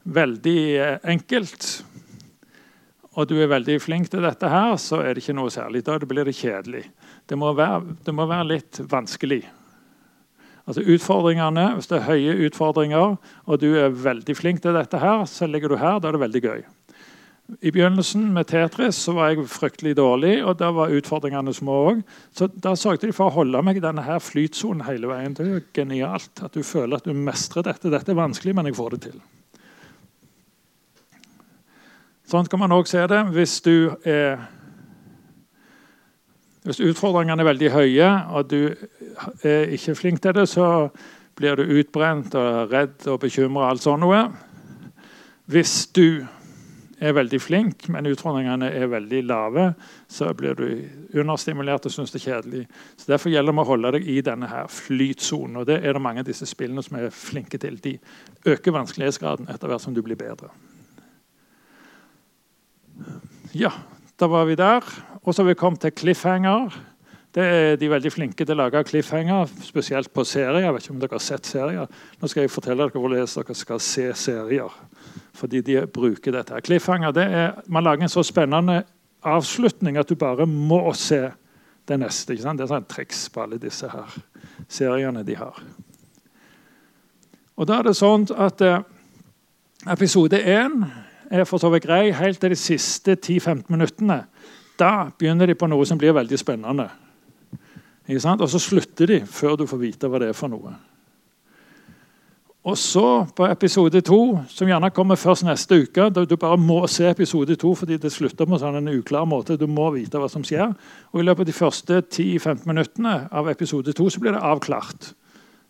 veldig 0.05 0.61
enkelt, 1.15 1.85
og 3.15 3.29
du 3.31 3.37
er 3.39 3.51
veldig 3.51 3.77
flink 3.83 4.11
til 4.11 4.25
dette, 4.27 4.49
her, 4.51 4.75
så 4.83 5.01
er 5.03 5.15
det 5.15 5.23
ikke 5.23 5.37
noe 5.39 5.53
særlig. 5.55 5.85
Da 5.87 5.99
blir 5.99 6.27
det 6.27 6.37
kjedelig. 6.39 6.85
Det 7.31 7.39
må 7.39 7.53
være, 7.55 7.95
det 8.05 8.15
må 8.15 8.27
være 8.31 8.49
litt 8.51 8.81
vanskelig. 8.91 9.45
Altså 10.65 10.81
utfordringene, 10.81 11.75
Hvis 11.77 11.91
det 11.91 11.99
er 11.99 12.09
høye 12.09 12.47
utfordringer, 12.47 13.17
og 13.45 13.61
du 13.61 13.75
er 13.77 13.93
veldig 13.93 14.37
flink 14.37 14.63
til 14.63 14.75
dette, 14.75 14.99
her, 14.99 15.25
så 15.29 15.47
ligger 15.47 15.69
du 15.69 15.77
her. 15.77 16.01
Da 16.01 16.09
er 16.09 16.17
det 16.17 16.25
veldig 16.25 16.43
gøy. 16.43 16.65
I 17.45 17.71
begynnelsen 17.71 18.31
med 18.33 18.47
Tetris 18.49 18.97
så 19.05 19.13
var 19.13 19.35
jeg 19.35 19.45
fryktelig 19.53 19.99
dårlig, 19.99 20.39
og 20.49 20.57
da 20.63 20.71
var 20.73 20.93
utfordringene 20.97 21.53
små 21.53 21.75
òg. 21.91 22.01
Så 22.33 22.49
da 22.49 22.73
sørget 22.73 23.05
de 23.05 23.13
for 23.13 23.29
å 23.29 23.35
holde 23.35 23.61
meg 23.67 23.77
i 23.77 23.83
denne 23.85 24.05
her 24.07 24.23
flytsonen 24.25 24.87
hele 24.87 25.11
veien. 25.11 25.35
Det 25.37 25.45
er 25.45 25.51
jo 25.59 25.65
genialt 25.77 26.41
at 26.41 26.57
du 26.57 26.65
føler 26.65 26.97
at 26.97 27.05
du 27.05 27.13
mestrer 27.13 27.67
dette. 27.67 27.93
Dette 27.93 28.15
er 28.15 28.17
vanskelig, 28.17 28.55
men 28.57 28.71
jeg 28.71 28.79
får 28.79 28.97
det 28.97 29.01
til. 29.11 29.19
Sånn 32.33 32.49
kan 32.49 32.63
man 32.65 32.73
òg 32.73 32.89
se 32.89 33.03
det 33.13 33.21
hvis 33.35 33.59
du 33.65 33.93
er 34.09 34.39
Hvis 36.65 36.79
utfordringene 36.81 37.43
er 37.43 37.47
veldig 37.51 37.69
høye, 37.75 38.07
og 38.33 38.47
du 38.49 38.73
er 39.45 39.69
ikke 39.77 39.93
flink 39.99 40.23
til 40.25 40.33
det, 40.33 40.47
så 40.49 40.89
blir 41.37 41.61
du 41.61 41.75
utbrent 41.77 42.33
og 42.41 42.73
redd 42.73 43.05
og 43.05 43.19
bekymra 43.21 43.67
og 43.67 43.69
alt 43.69 43.85
sånt 43.85 44.01
noe. 44.01 44.23
Hvis 45.45 45.75
du 45.93 46.25
er 47.05 47.15
veldig 47.17 47.41
flink, 47.43 47.87
men 47.93 48.09
utfordringene 48.11 48.71
er 48.73 48.91
veldig 48.91 49.21
lave, 49.29 49.67
så 50.11 50.31
blir 50.37 50.57
du 50.59 50.67
understimulert 51.21 51.87
og 51.87 51.93
syns 51.95 52.15
det 52.15 52.21
er 52.23 52.27
kjedelig. 52.27 52.63
Så 52.97 53.11
Derfor 53.13 53.33
gjelder 53.33 53.55
det 53.55 53.65
å 53.65 53.69
holde 53.69 53.93
deg 53.97 54.09
i 54.09 54.21
denne 54.25 54.49
her 54.51 54.71
flytsonen. 54.73 55.61
og 55.61 55.67
Det 55.69 55.81
er 55.81 55.97
det 55.97 56.03
mange 56.03 56.25
av 56.25 56.29
disse 56.29 56.49
spillene 56.49 56.85
som 56.85 56.99
er 56.99 57.15
flinke 57.15 57.61
til. 57.61 57.77
De 57.85 57.99
øker 58.47 58.77
vanskelighetsgraden 58.77 59.51
etter 59.53 59.71
hvert 59.71 59.85
som 59.85 59.95
du 59.97 60.03
blir 60.03 60.19
bedre. 60.19 60.51
Ja, 63.55 63.71
da 64.21 64.31
var 64.31 64.49
vi 64.49 64.59
der. 64.59 64.83
Og 65.25 65.35
så 65.35 65.43
har 65.43 65.53
vi 65.53 65.59
kommet 65.59 65.81
til 65.85 65.95
cliffhanger. 65.95 66.75
Det 67.35 67.43
er 67.43 67.77
de 67.77 67.89
veldig 67.91 68.13
flinke 68.15 68.45
til 68.47 68.55
å 68.55 68.61
lage 68.63 68.85
cliffhanger, 68.87 69.49
spesielt 69.67 70.13
på 70.15 70.23
serier. 70.29 70.61
Jeg 70.63 70.75
vet 70.75 70.85
ikke 70.85 70.95
om 70.95 71.01
dere 71.03 71.17
har 71.17 71.23
sett 71.25 71.49
serier. 71.51 71.89
Nå 72.21 72.31
skal 72.31 72.45
jeg 72.45 72.53
fortelle 72.55 72.87
dere 72.87 73.01
hvordan 73.03 73.25
dere 73.27 73.57
skal 73.59 73.81
se 73.83 74.11
serier 74.19 74.83
fordi 75.35 75.65
de 75.67 75.81
bruker 75.91 76.31
dette. 76.31 76.61
Cliffhanger 76.63 77.11
det 77.15 77.25
er, 77.27 77.57
Man 77.67 77.83
lager 77.83 78.07
en 78.07 78.13
så 78.13 78.23
spennende 78.23 78.85
avslutning 79.27 79.99
at 79.99 80.09
du 80.09 80.15
bare 80.15 80.47
må 80.47 80.93
se 80.95 81.25
det 81.89 81.99
neste. 81.99 82.33
Ikke 82.37 82.47
sant? 82.47 82.61
Det 82.61 82.69
er 82.69 82.71
sånn 82.71 82.87
triks 82.87 83.27
på 83.35 83.43
alle 83.43 83.59
disse 83.59 83.91
her 83.91 84.15
seriene 84.71 85.25
de 85.27 85.35
har. 85.35 85.59
Og 87.59 87.67
da 87.67 87.81
er 87.81 87.89
det 87.89 87.99
sånn 87.99 88.29
at 88.31 88.63
eh, 88.63 88.83
Episode 89.91 90.39
1 90.39 90.85
er 91.35 91.45
for 91.45 91.61
så 91.61 91.69
vidt 91.75 91.85
grei 91.85 92.13
helt 92.15 92.39
til 92.41 92.55
de 92.55 92.59
siste 92.59 93.19
10-15 93.19 93.67
minuttene. 93.75 94.23
Da 94.81 95.11
begynner 95.19 95.51
de 95.51 95.59
på 95.59 95.67
noe 95.69 95.85
som 95.87 95.99
blir 96.01 96.15
veldig 96.17 96.39
spennende. 96.41 96.89
Og 98.09 98.49
så 98.51 98.61
slutter 98.61 99.09
de 99.09 99.21
før 99.25 99.57
du 99.57 99.67
får 99.67 99.81
vite 99.81 100.09
hva 100.11 100.21
det 100.21 100.33
er 100.33 100.37
for 100.37 100.53
noe. 100.53 100.75
Og 102.65 102.79
så 102.81 103.27
på 103.37 103.45
episode 103.45 104.01
to, 104.01 104.19
som 104.49 104.69
gjerne 104.69 104.89
kommer 104.97 105.21
først 105.21 105.45
neste 105.45 105.83
uke 105.85 106.07
Du 106.09 106.37
bare 106.41 106.57
må 106.57 106.79
se 106.89 107.05
episode 107.11 107.57
to 107.61 107.75
fordi 107.77 107.99
det 108.01 108.13
slutter 108.13 108.49
på 108.49 108.57
sånn 108.61 108.79
en 108.81 108.93
uklar 108.95 109.27
måte. 109.29 109.59
Du 109.61 109.67
må 109.69 109.91
vite 109.93 110.21
hva 110.21 110.31
som 110.33 110.45
skjer. 110.45 110.73
Og 111.13 111.21
I 111.21 111.27
løpet 111.27 111.45
av 111.45 111.51
de 111.51 111.57
første 111.57 112.01
10-15 112.01 112.65
minuttene 112.69 113.19
av 113.29 113.51
episode 113.53 113.93
to 113.93 114.09
så 114.09 114.21
blir 114.23 114.33
det 114.33 114.41
avklart. 114.41 115.13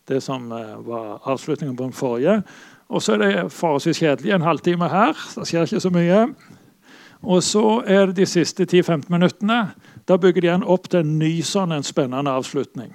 Det 0.06 0.20
som 0.22 0.46
eh, 0.52 0.76
var 0.86 1.18
avslutningen 1.24 1.74
på 1.74 1.88
den 1.88 1.96
forrige. 1.96 2.42
Og 2.88 3.02
så 3.02 3.16
er 3.16 3.22
det 3.24 3.50
forholdsvis 3.50 4.02
kjedelig 4.04 4.34
en 4.36 4.46
halvtime 4.46 4.90
her. 4.92 5.18
Det 5.34 5.48
skjer 5.50 5.66
ikke 5.66 5.82
så 5.82 5.90
mye. 5.90 6.20
Og 7.24 7.42
så 7.42 7.82
er 7.86 8.06
det 8.06 8.16
de 8.16 8.26
siste 8.28 8.66
10-15 8.68 9.08
minuttene. 9.08 9.74
Da 10.08 10.16
bygger 10.20 10.40
de 10.40 10.48
igjen 10.50 10.66
opp 10.68 10.88
til 10.92 11.00
en 11.00 11.18
ny 11.18 11.38
sånn 11.42 11.72
en 11.72 11.86
spennende 11.86 12.32
avslutning. 12.32 12.92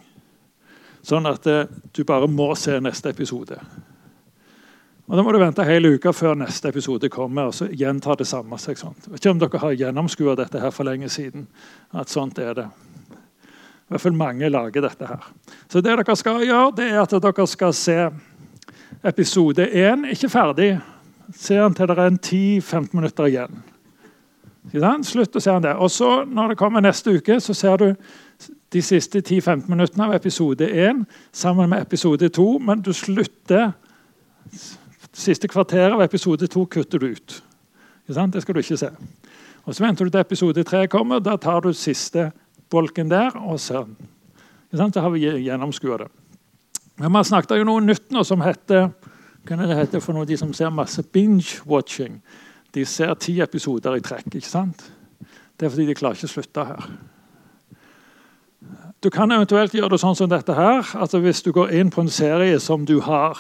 Sånn 1.06 1.26
at 1.30 1.48
eh, 1.48 1.70
du 1.96 2.04
bare 2.06 2.28
må 2.30 2.52
se 2.60 2.76
neste 2.84 3.10
episode. 3.10 3.58
Og 5.10 5.18
Da 5.18 5.24
må 5.26 5.32
du 5.34 5.40
vente 5.42 5.66
hele 5.66 5.96
uka 5.96 6.14
før 6.14 6.36
neste 6.38 6.70
episode 6.70 7.10
kommer. 7.10 7.50
og 7.50 7.54
så 7.54 7.66
gjentar 7.66 8.20
det 8.20 8.28
samme 8.28 8.58
seg 8.62 8.78
sånn. 8.78 8.94
Jeg 9.06 9.12
vet 9.12 9.24
ikke 9.24 9.32
om 9.32 9.40
dere 9.42 9.64
har 9.64 9.80
gjennomskua 9.80 10.36
dette 10.38 10.60
her 10.62 10.72
for 10.72 10.86
lenge 10.86 11.10
siden. 11.10 11.48
at 11.94 12.10
sånt 12.10 12.38
er 12.38 12.54
det. 12.54 12.68
I 13.90 13.90
hvert 13.90 14.02
fall 14.02 14.14
mange 14.14 14.50
lager 14.50 14.82
dette 14.82 15.06
her. 15.08 15.24
Så 15.68 15.82
det 15.82 15.98
dere 15.98 16.16
skal 16.16 16.46
gjøre, 16.46 16.76
det 16.76 16.92
er 16.92 17.02
at 17.02 17.10
dere 17.10 17.48
skal 17.48 17.74
se 17.74 18.10
episode 19.04 19.66
1 19.66 20.06
ikke 20.14 20.30
ferdig. 20.30 20.80
Se 21.34 21.56
den 21.56 21.74
til 21.74 21.88
det 21.88 21.98
er 21.98 22.08
en 22.08 22.20
10-15 22.20 22.94
minutter 22.94 23.26
igjen. 23.26 23.64
Slutt 25.04 25.36
å 25.36 25.42
se 25.42 25.52
den 25.52 25.64
der. 25.64 25.80
Og 25.80 25.92
så, 25.92 26.26
når 26.26 26.54
det 26.54 26.58
kommer 26.58 26.84
neste 26.84 27.16
uke, 27.16 27.40
så 27.40 27.54
ser 27.54 27.78
du 27.78 27.96
de 28.74 28.82
siste 28.82 29.22
10-15 29.22 29.70
minuttene 29.70 30.06
av 30.06 30.14
episode 30.14 30.68
1 30.68 31.06
sammen 31.32 31.70
med 31.70 31.82
episode 31.82 32.30
2, 32.30 32.58
men 32.60 32.82
du 32.82 32.94
slutter 32.94 33.72
Siste 35.20 35.50
kvarteret 35.50 35.94
av 35.94 36.02
episode 36.02 36.48
2 36.48 36.66
kutter 36.66 37.02
du 37.02 37.08
ut. 37.12 37.34
Det 38.08 38.42
skal 38.42 38.56
du 38.56 38.60
ikke 38.60 38.78
se. 38.78 38.90
Og 39.66 39.76
Så 39.76 39.84
venter 39.84 40.06
du 40.06 40.10
til 40.10 40.20
episode 40.20 40.64
3 40.64 40.88
kommer. 40.88 41.20
Da 41.20 41.36
tar 41.38 41.62
du 41.62 41.74
siste 41.74 42.32
bolken 42.70 43.10
der 43.10 43.36
og 43.36 43.60
ser 43.60 43.84
den. 43.84 43.98
Da 44.72 45.02
har 45.02 45.10
vi 45.10 45.20
gjennomskua 45.20 45.98
det. 45.98 46.08
Men 46.98 47.12
Man 47.12 47.24
snakket 47.24 47.58
jo 47.58 47.64
noe 47.64 47.82
nytt 47.82 48.12
nå 48.12 48.24
som 48.24 48.42
heter 48.42 48.90
hva 49.48 49.68
det 49.68 49.78
heter 49.78 50.00
for 50.00 50.14
noe, 50.14 50.26
de 50.26 50.38
som 50.38 50.54
ser 50.54 50.70
masse 50.70 51.02
binge-watching. 51.04 52.20
De 52.76 52.86
ser 52.86 53.14
ti 53.14 53.40
episoder 53.42 53.96
i 53.98 54.02
trekk. 54.02 54.36
ikke 54.36 54.48
sant? 54.48 54.92
Det 55.60 55.66
er 55.66 55.70
fordi 55.70 55.86
de 55.86 55.96
klarer 55.98 56.16
ikke 56.16 56.30
å 56.30 56.34
slutte 56.34 56.66
her. 56.66 56.90
Du 59.04 59.10
kan 59.10 59.32
eventuelt 59.32 59.74
gjøre 59.74 59.94
det 59.96 60.02
sånn 60.02 60.16
som 60.16 60.30
dette 60.30 60.54
her. 60.54 60.84
altså 60.96 61.20
Hvis 61.24 61.42
du 61.42 61.52
går 61.56 61.72
inn 61.80 61.90
på 61.90 62.02
en 62.04 62.12
serie 62.12 62.60
som 62.60 62.86
du 62.86 63.00
har, 63.00 63.40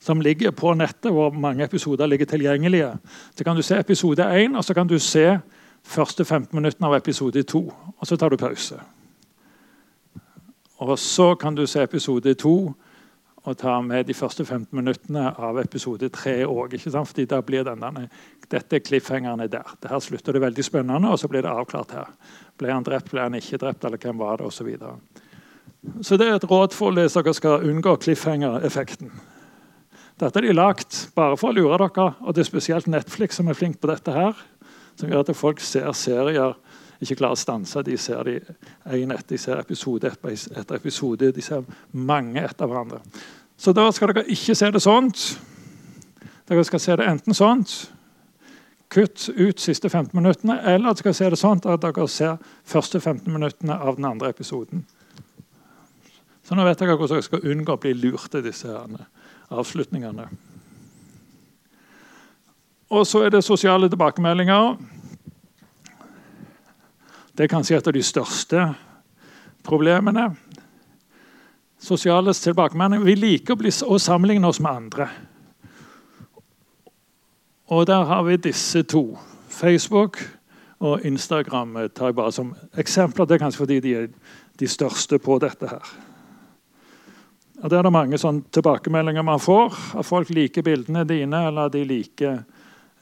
som 0.00 0.20
ligger 0.20 0.50
på 0.50 0.74
nettet, 0.74 1.12
hvor 1.12 1.30
mange 1.30 1.64
episoder 1.64 2.06
ligger 2.06 2.26
tilgjengelige, 2.26 2.90
så 3.36 3.44
kan 3.44 3.56
du 3.56 3.62
se 3.62 3.78
episode 3.78 4.24
1, 4.24 4.56
og 4.56 4.64
så 4.64 4.74
kan 4.74 4.86
du 4.86 4.98
se 4.98 5.38
første 5.84 6.24
15 6.24 6.56
minuttene 6.56 6.88
av 6.88 6.96
episode 6.96 7.42
2. 7.42 7.62
Og 7.98 8.06
så 8.06 8.16
tar 8.16 8.28
du 8.28 8.36
pause. 8.36 8.80
Og 10.78 10.98
så 10.98 11.34
kan 11.34 11.54
du 11.54 11.66
se 11.66 11.82
episode 11.82 12.34
2 12.34 12.74
og 13.44 13.58
ta 13.60 13.74
med 13.84 14.06
de 14.08 14.14
første 14.16 14.44
15 14.44 14.72
minuttene 14.72 15.26
av 15.36 15.58
episode 15.60 16.08
3 16.12 16.38
òg. 16.48 16.78
Fordi 16.80 17.26
da 17.28 17.42
blir 17.44 17.66
denne, 17.66 18.06
dette 18.48 18.80
cliffhangerne 18.80 19.48
der. 19.52 19.74
Her 19.84 20.00
slutter 20.00 20.32
det 20.32 20.44
veldig 20.46 20.64
spennende, 20.64 21.10
og 21.12 21.20
så 21.20 21.28
blir 21.28 21.44
det 21.44 21.52
avklart 21.52 21.92
her. 21.92 22.08
Ble 22.58 22.72
han 22.72 22.86
drept, 22.86 23.12
ble 23.12 23.26
han 23.26 23.36
ikke 23.36 23.60
drept, 23.60 23.84
eller 23.84 24.00
hvem 24.00 24.18
var 24.22 24.40
det, 24.40 24.48
osv. 24.48 24.56
Så, 24.56 24.64
videre. 24.64 24.96
så 26.00 26.16
det 26.16 26.28
er 26.28 26.38
et 26.38 26.48
råd 26.50 26.72
for 26.72 26.96
at 26.96 27.16
dere 27.18 27.36
skal 27.36 27.68
unngå 27.68 27.96
cliffhanger-effekten. 28.06 29.12
Dette 30.22 30.38
er 30.40 30.46
de 30.46 30.54
lagt 30.54 31.08
bare 31.16 31.36
for 31.36 31.50
å 31.50 31.58
lure 31.58 31.76
dere, 31.84 32.12
og 32.22 32.34
det 32.34 32.44
er 32.44 32.48
spesielt 32.48 32.88
Netflix 32.88 33.36
som 33.36 33.50
er 33.50 33.58
flink 33.58 33.80
på 33.82 33.90
dette. 33.92 34.12
her, 34.12 34.32
Som 34.96 35.10
gjør 35.10 35.28
at 35.28 35.36
folk 35.36 35.60
ser 35.60 35.92
serier 35.92 36.54
ikke 37.04 37.20
klarer 37.20 37.38
å 37.38 37.40
stanse. 37.40 37.82
De 37.86 37.96
ser 38.00 38.24
de 38.26 38.38
en 38.40 39.14
etter, 39.14 39.34
de 39.34 39.40
ser 39.40 39.60
episode 39.60 40.10
etter 40.10 40.76
episode. 40.76 41.32
De 41.32 41.44
ser 41.44 41.64
mange 41.92 42.42
etter 42.42 42.70
hverandre. 42.70 43.00
Så 43.56 43.72
da 43.76 43.86
skal 43.94 44.12
dere 44.12 44.26
ikke 44.32 44.56
se 44.58 44.70
det 44.74 44.82
sånt. 44.82 45.26
Dere 46.48 46.64
skal 46.66 46.82
se 46.82 46.96
det 47.00 47.06
enten 47.08 47.36
sånt 47.36 47.76
Kutt 48.94 49.28
ut 49.28 49.58
siste 49.58 49.88
15 49.88 50.12
minuttene, 50.14 50.58
eller 50.60 50.92
dere 50.92 51.00
skal 51.00 51.14
se 51.16 51.28
det 51.32 51.38
sånn 51.40 51.62
at 51.66 51.82
dere 51.82 52.04
ser 52.12 52.36
første 52.68 53.00
15 53.00 53.32
minuttene 53.32 53.74
av 53.74 53.96
den 53.96 54.06
andre 54.06 54.28
episoden. 54.30 54.84
Så 56.44 56.54
nå 56.54 56.66
vet 56.66 56.78
dere 56.78 56.94
hvordan 56.94 57.18
dere 57.18 57.26
skal 57.26 57.46
unngå 57.50 57.74
å 57.74 57.80
bli 57.80 57.94
lurt 57.96 58.36
i 58.38 58.42
disse 58.44 58.70
avslutningene. 59.50 60.28
Og 62.94 63.06
så 63.08 63.24
er 63.24 63.34
det 63.34 63.42
sosiale 63.42 63.88
tilbakemeldinger. 63.90 64.76
Det 67.34 67.44
er 67.44 67.50
kanskje 67.50 67.80
et 67.80 67.88
av 67.90 67.94
de 67.96 68.02
største 68.06 68.64
problemene. 69.66 70.28
Sosiale 71.82 72.30
tilbakemeldinger. 72.38 73.04
Vi 73.04 73.14
liker 73.18 73.58
å, 73.58 73.98
sammenligne 73.98 74.46
oss 74.46 74.60
med 74.62 74.70
andre. 74.70 75.08
Og 77.74 77.86
der 77.90 78.06
har 78.06 78.22
vi 78.28 78.38
disse 78.38 78.84
to. 78.86 79.18
Facebook 79.50 80.20
og 80.78 81.02
Instagram 81.06 81.74
tar 81.94 82.12
jeg 82.12 82.18
bare 82.20 82.32
som 82.32 82.52
eksempler. 82.78 83.26
Det 83.26 83.34
er 83.34 83.42
kanskje 83.42 83.62
fordi 83.64 83.80
de 83.82 83.94
er 83.98 84.08
de 84.60 84.68
største 84.70 85.18
på 85.18 85.38
dette. 85.42 85.66
her. 85.66 85.94
Og 87.64 87.70
Der 87.70 87.78
er 87.78 87.82
det 87.82 87.92
mange 87.92 88.18
sånne 88.18 88.46
tilbakemeldinger 88.52 89.26
man 89.26 89.42
får. 89.42 89.74
At 89.98 90.06
folk 90.06 90.30
liker 90.30 90.62
bildene 90.62 91.02
dine, 91.04 91.46
eller 91.48 91.68
de 91.68 91.82
liker 91.84 92.44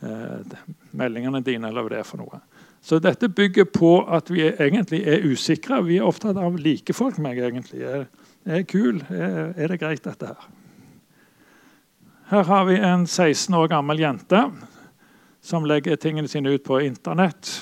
eh, 0.01 0.57
meldingene 0.97 1.45
dine, 1.45 1.69
eller 1.69 1.83
hva 1.83 1.93
det 1.93 2.01
er 2.01 2.09
for 2.09 2.23
noe. 2.23 2.41
Så 2.83 2.99
dette 2.99 3.29
bygger 3.31 3.69
på 3.71 3.93
at 4.11 4.31
vi 4.31 4.43
egentlig 4.51 5.05
er 5.07 5.23
usikre. 5.23 5.85
Vi 5.87 6.01
er 6.01 6.07
opptatt 6.09 6.37
av 6.37 6.57
like 6.59 6.95
folk 6.97 7.21
meg 7.23 7.39
egentlig. 7.39 7.85
Er, 7.87 8.09
er 8.43 8.65
kul? 8.67 9.05
Er, 9.07 9.53
er, 9.55 9.69
det 9.71 9.79
greit, 9.79 10.03
dette 10.03 10.33
her? 10.33 10.49
Her 12.33 12.49
har 12.49 12.65
vi 12.67 12.81
en 12.81 13.07
16 13.07 13.55
år 13.55 13.69
gammel 13.71 14.03
jente 14.03 14.41
som 15.43 15.67
legger 15.67 15.99
tingene 16.01 16.31
sine 16.31 16.51
ut 16.51 16.65
på 16.67 16.81
Internett. 16.83 17.53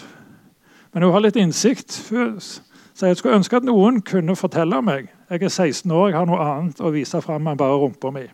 Men 0.92 1.04
hun 1.04 1.12
har 1.12 1.24
litt 1.24 1.36
innsikt. 1.36 1.92
Så 1.92 3.08
jeg 3.08 3.18
skulle 3.18 3.36
ønske 3.40 3.60
at 3.60 3.66
noen 3.68 4.00
kunne 4.04 4.36
fortelle 4.36 4.80
meg 4.84 5.08
Jeg 5.30 5.44
er 5.46 5.52
16 5.52 5.92
år, 5.94 6.08
jeg 6.10 6.16
har 6.18 6.26
noe 6.26 6.42
annet 6.42 6.80
å 6.82 6.90
vise 6.90 7.20
fram 7.22 7.46
enn 7.46 7.60
bare 7.60 7.76
rumpa 7.78 8.10
mi. 8.10 8.24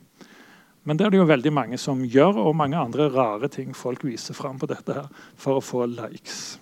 Men 0.87 0.97
det 0.97 1.05
er 1.05 1.13
det 1.13 1.19
jo 1.19 1.27
veldig 1.29 1.53
mange 1.53 1.79
som 1.83 2.05
gjør, 2.05 2.39
og 2.47 2.57
mange 2.57 2.79
andre 2.79 3.11
rare 3.13 3.51
ting 3.53 3.75
folk 3.77 4.07
viser 4.07 4.39
fram 4.39 4.57
på 4.59 4.69
dette 4.71 4.95
her 4.97 5.11
for 5.37 5.59
å 5.59 5.65
få 5.65 5.85
likes. 5.91 6.57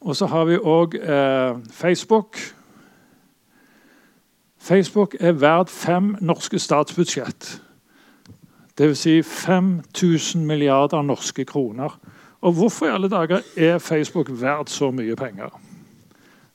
Og 0.00 0.16
så 0.16 0.26
har 0.26 0.44
vi 0.46 0.58
òg 0.58 0.94
eh, 0.94 1.56
Facebook. 1.74 2.38
Facebook 4.58 5.16
er 5.20 5.32
verdt 5.32 5.70
fem 5.70 6.16
norske 6.20 6.58
statsbudsjett. 6.58 7.62
Dvs. 8.78 8.98
Si 8.98 9.22
5000 9.22 10.46
milliarder 10.46 11.02
norske 11.02 11.44
kroner. 11.44 11.98
Og 12.40 12.52
hvorfor 12.52 12.86
i 12.86 12.94
alle 12.94 13.08
dager 13.08 13.40
er 13.56 13.78
Facebook 13.78 14.30
verdt 14.30 14.70
så 14.70 14.90
mye 14.90 15.16
penger? 15.16 15.50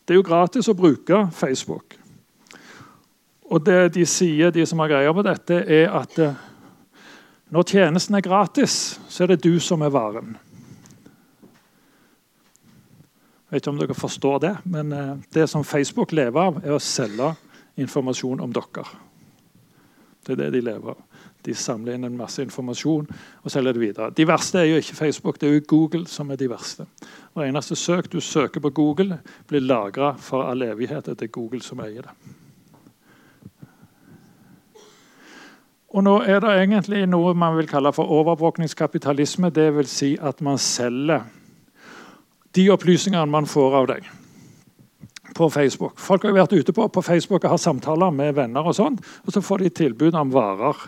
Det 0.07 0.13
er 0.13 0.19
jo 0.19 0.27
gratis 0.27 0.67
å 0.67 0.75
bruke 0.75 1.27
Facebook. 1.31 1.97
Og 3.43 3.65
det 3.65 3.93
de 3.95 4.05
sier, 4.05 4.51
de 4.51 4.65
som 4.65 4.79
har 4.79 4.91
greie 4.91 5.13
på 5.13 5.23
dette, 5.25 5.59
er 5.67 5.91
at 5.91 6.19
eh, 6.19 6.39
når 7.51 7.67
tjenesten 7.69 8.15
er 8.15 8.23
gratis, 8.25 8.99
så 9.09 9.23
er 9.23 9.33
det 9.33 9.43
du 9.43 9.59
som 9.59 9.83
er 9.83 9.91
varen. 9.93 10.37
Jeg 13.53 13.59
vet 13.59 13.67
ikke 13.67 13.71
om 13.75 13.81
dere 13.83 13.93
forstår 13.93 14.37
det, 14.41 14.51
men 14.65 14.93
eh, 14.97 15.17
det 15.35 15.43
som 15.45 15.61
Facebook 15.61 16.09
lever 16.17 16.41
av, 16.41 16.55
er 16.65 16.73
å 16.73 16.79
selge 16.81 17.27
informasjon 17.77 18.39
om 18.41 18.49
dere. 18.49 18.85
Det 20.25 20.33
er 20.33 20.39
det 20.39 20.47
de 20.55 20.61
lever 20.65 20.95
av. 20.95 21.03
De 21.45 21.53
samler 21.53 21.93
inn 21.93 22.07
en 22.07 22.15
masse 22.17 22.41
informasjon 22.41 23.05
og 23.05 23.53
selger 23.53 23.77
det 23.77 23.83
videre. 23.83 24.07
De 24.17 24.25
verste 24.25 24.57
er 24.57 24.71
jo 24.71 24.79
ikke 24.81 24.97
Facebook, 24.97 25.37
det 25.37 25.51
er 25.51 25.53
jo 25.59 25.65
Google 25.69 26.09
som 26.09 26.33
er 26.33 26.41
de 26.41 26.47
verste. 26.49 26.87
Hver 27.35 27.45
eneste 27.45 27.77
søk 27.77 28.09
du 28.09 28.17
søker 28.25 28.63
på 28.65 28.73
Google, 28.73 29.19
blir 29.45 29.61
lagra 29.61 30.15
for 30.17 30.49
all 30.49 30.65
evighet. 30.65 31.13
Det 31.13 31.29
er 31.29 31.33
Google 31.37 31.61
som 31.61 31.85
eier 31.85 32.09
det. 32.09 32.33
Og 35.93 36.01
nå 36.09 36.17
er 36.25 36.41
det 36.41 36.57
egentlig 36.57 37.05
noe 37.05 37.37
man 37.37 37.53
vil 37.61 37.69
kalle 37.69 37.93
for 37.93 38.09
overvåkningskapitalisme. 38.17 39.53
Dvs. 39.53 39.93
Si 40.01 40.13
at 40.17 40.41
man 40.41 40.57
selger 40.57 41.29
de 42.53 42.67
opplysningene 42.73 43.29
man 43.31 43.49
får 43.49 43.77
av 43.79 43.87
deg 43.93 44.09
på 45.33 45.49
Facebook. 45.49 45.97
Folk 45.99 46.27
har 46.27 46.35
vært 46.35 46.53
ute 46.53 46.73
på, 46.73 46.85
på 46.89 47.01
Facebook 47.01 47.43
og 47.43 47.55
har 47.55 47.61
samtaler 47.61 48.13
med 48.13 48.35
venner, 48.37 48.65
og 48.65 48.75
sånt, 48.77 49.01
og 49.25 49.33
så 49.33 49.41
får 49.41 49.63
de 49.63 49.71
tilbud 49.81 50.17
om 50.19 50.33
varer 50.33 50.83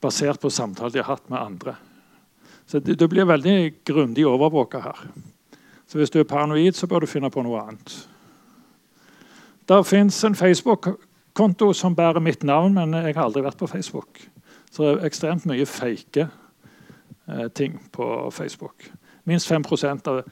basert 0.00 0.40
på 0.40 0.50
samtaler 0.52 0.94
de 0.94 1.02
har 1.02 1.16
hatt 1.16 1.28
med 1.32 1.40
andre. 1.40 1.76
Så 2.66 2.80
Du 2.80 3.08
blir 3.08 3.24
veldig 3.24 3.84
grundig 3.84 4.26
overvåka 4.26 4.80
her. 4.80 4.98
Så 5.86 5.98
Hvis 5.98 6.10
du 6.10 6.20
er 6.20 6.24
paranoid, 6.24 6.74
så 6.74 6.86
bør 6.86 7.00
du 7.00 7.06
finne 7.06 7.30
på 7.30 7.42
noe 7.42 7.60
annet. 7.60 8.08
Der 9.68 9.82
fins 9.82 10.24
en 10.24 10.34
Facebook-konto 10.34 11.72
som 11.72 11.94
bærer 11.94 12.20
mitt 12.20 12.42
navn, 12.42 12.74
men 12.74 12.92
jeg 12.92 13.14
har 13.14 13.24
aldri 13.24 13.42
vært 13.42 13.58
på 13.58 13.66
Facebook. 13.66 14.28
Så 14.70 14.82
det 14.82 14.90
er 14.92 15.06
ekstremt 15.06 15.46
mye 15.46 15.66
fake 15.66 16.28
eh, 17.28 17.48
ting 17.54 17.78
på 17.92 18.30
Facebook. 18.30 18.90
Minst 19.26 19.50
5% 19.50 20.10
av 20.10 20.22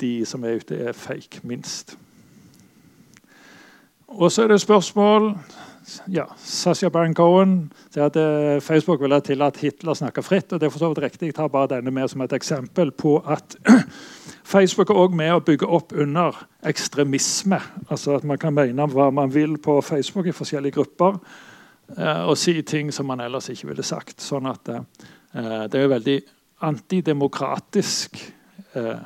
de 0.00 0.10
som 0.28 0.44
er 0.44 0.60
ute, 0.60 0.76
er 0.76 0.92
fake. 0.92 1.40
Minst. 1.42 1.96
Og 4.06 4.28
så 4.32 4.44
er 4.44 4.52
det 4.52 4.60
spørsmål 4.60 5.32
ja, 6.10 6.26
Sasha 6.42 6.88
Baron 6.90 7.14
Cohen 7.14 7.56
sier 7.94 8.08
at 8.08 8.16
eh, 8.18 8.58
Facebook 8.64 9.00
ville 9.02 9.18
tillatt 9.22 9.60
Hitler 9.62 9.94
snakke 9.94 10.22
fritt. 10.22 10.52
og 10.52 10.60
det 10.60 10.66
er 10.66 10.72
for 10.74 10.82
så 10.82 10.90
vidt 10.90 11.02
riktig. 11.04 11.30
Jeg 11.30 11.36
tar 11.38 11.50
bare 11.52 11.76
denne 11.76 11.92
med 11.94 12.10
som 12.10 12.24
et 12.24 12.34
eksempel 12.34 12.90
på 12.90 13.18
at 13.22 13.56
Facebook 14.54 14.90
er 14.90 14.98
også 14.98 15.18
med 15.20 15.34
å 15.34 15.44
bygge 15.46 15.68
opp 15.78 15.94
under 15.94 16.40
ekstremisme. 16.66 17.60
Altså 17.88 18.16
at 18.16 18.24
Man 18.24 18.38
kan 18.38 18.54
mene 18.54 18.88
hva 18.90 19.10
man 19.14 19.34
vil 19.34 19.58
på 19.62 19.78
Facebook 19.80 20.26
i 20.26 20.34
forskjellige 20.34 20.74
grupper 20.74 21.20
eh, 21.96 22.22
og 22.26 22.34
si 22.38 22.58
ting 22.62 22.92
som 22.92 23.06
man 23.06 23.22
ellers 23.22 23.50
ikke 23.54 23.70
ville 23.70 23.86
sagt. 23.86 24.18
Sånn 24.20 24.50
at 24.50 24.68
eh, 24.68 24.82
Det 25.70 25.80
er 25.80 25.94
veldig 25.94 26.20
antidemokratisk 26.66 28.18
eh, 28.74 29.02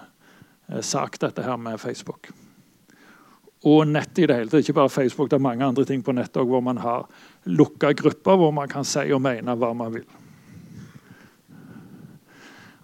eh, 0.69 0.81
sak, 0.81 1.19
dette 1.21 1.45
her 1.45 1.57
med 1.57 1.81
Facebook. 1.81 2.31
og 3.65 3.89
nett 3.89 4.19
i 4.19 4.25
det 4.25 4.35
hele 4.39 4.49
tatt. 4.49 4.63
Ikke 4.65 4.79
bare 4.79 4.89
Facebook, 4.89 5.29
det 5.29 5.37
er 5.37 5.45
mange 5.45 5.67
andre 5.67 5.85
ting 5.85 6.01
på 6.03 6.15
nettet 6.17 6.49
hvor 6.49 6.63
man 6.65 6.79
har 6.81 7.05
lukka 7.45 7.93
grupper 7.93 8.39
hvor 8.41 8.55
man 8.57 8.71
kan 8.73 8.87
si 8.89 9.05
og 9.13 9.21
mene 9.21 9.53
hva 9.53 9.75
man 9.77 9.93
vil. 9.93 10.07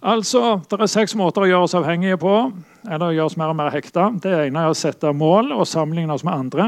Altså, 0.05 0.61
Det 0.69 0.77
er 0.79 0.85
seks 0.85 1.15
måter 1.17 1.41
å 1.41 1.49
gjøre 1.49 1.65
oss 1.65 1.73
avhengige 1.75 2.19
på, 2.21 2.35
eller 2.85 3.15
gjøre 3.15 3.25
oss 3.25 3.37
mer 3.37 3.49
og 3.49 3.57
mer 3.57 3.73
hekta. 3.73 4.11
Det 4.21 4.35
ene 4.45 4.61
er 4.61 4.69
å 4.69 4.77
sette 4.77 5.09
mål 5.13 5.51
og 5.55 5.65
sammenligne 5.65 6.13
oss 6.13 6.23
med 6.23 6.37
andre. 6.37 6.67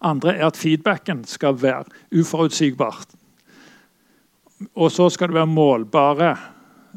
Andre 0.00 0.38
er 0.38 0.46
at 0.48 0.56
feedbacken 0.56 1.26
skal 1.28 1.58
være 1.60 1.84
uforutsigbart. 2.16 3.12
Og 4.74 4.88
så 4.92 5.10
skal 5.12 5.28
det 5.28 5.36
være 5.36 5.52
målbare 5.52 6.32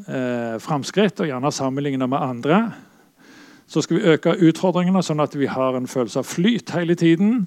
eh, 0.08 0.56
framskritt, 0.62 1.20
og 1.20 1.30
gjerne 1.30 1.52
sammenligne 1.52 2.08
med 2.08 2.18
andre. 2.18 2.60
Så 3.66 3.82
skal 3.82 3.98
vi 3.98 4.10
øke 4.12 4.34
utfordringene, 4.48 5.02
sånn 5.02 5.22
at 5.24 5.36
vi 5.38 5.48
har 5.48 5.76
en 5.76 5.88
følelse 5.88 6.20
av 6.20 6.28
flyt 6.28 6.74
hele 6.76 6.96
tiden. 6.98 7.46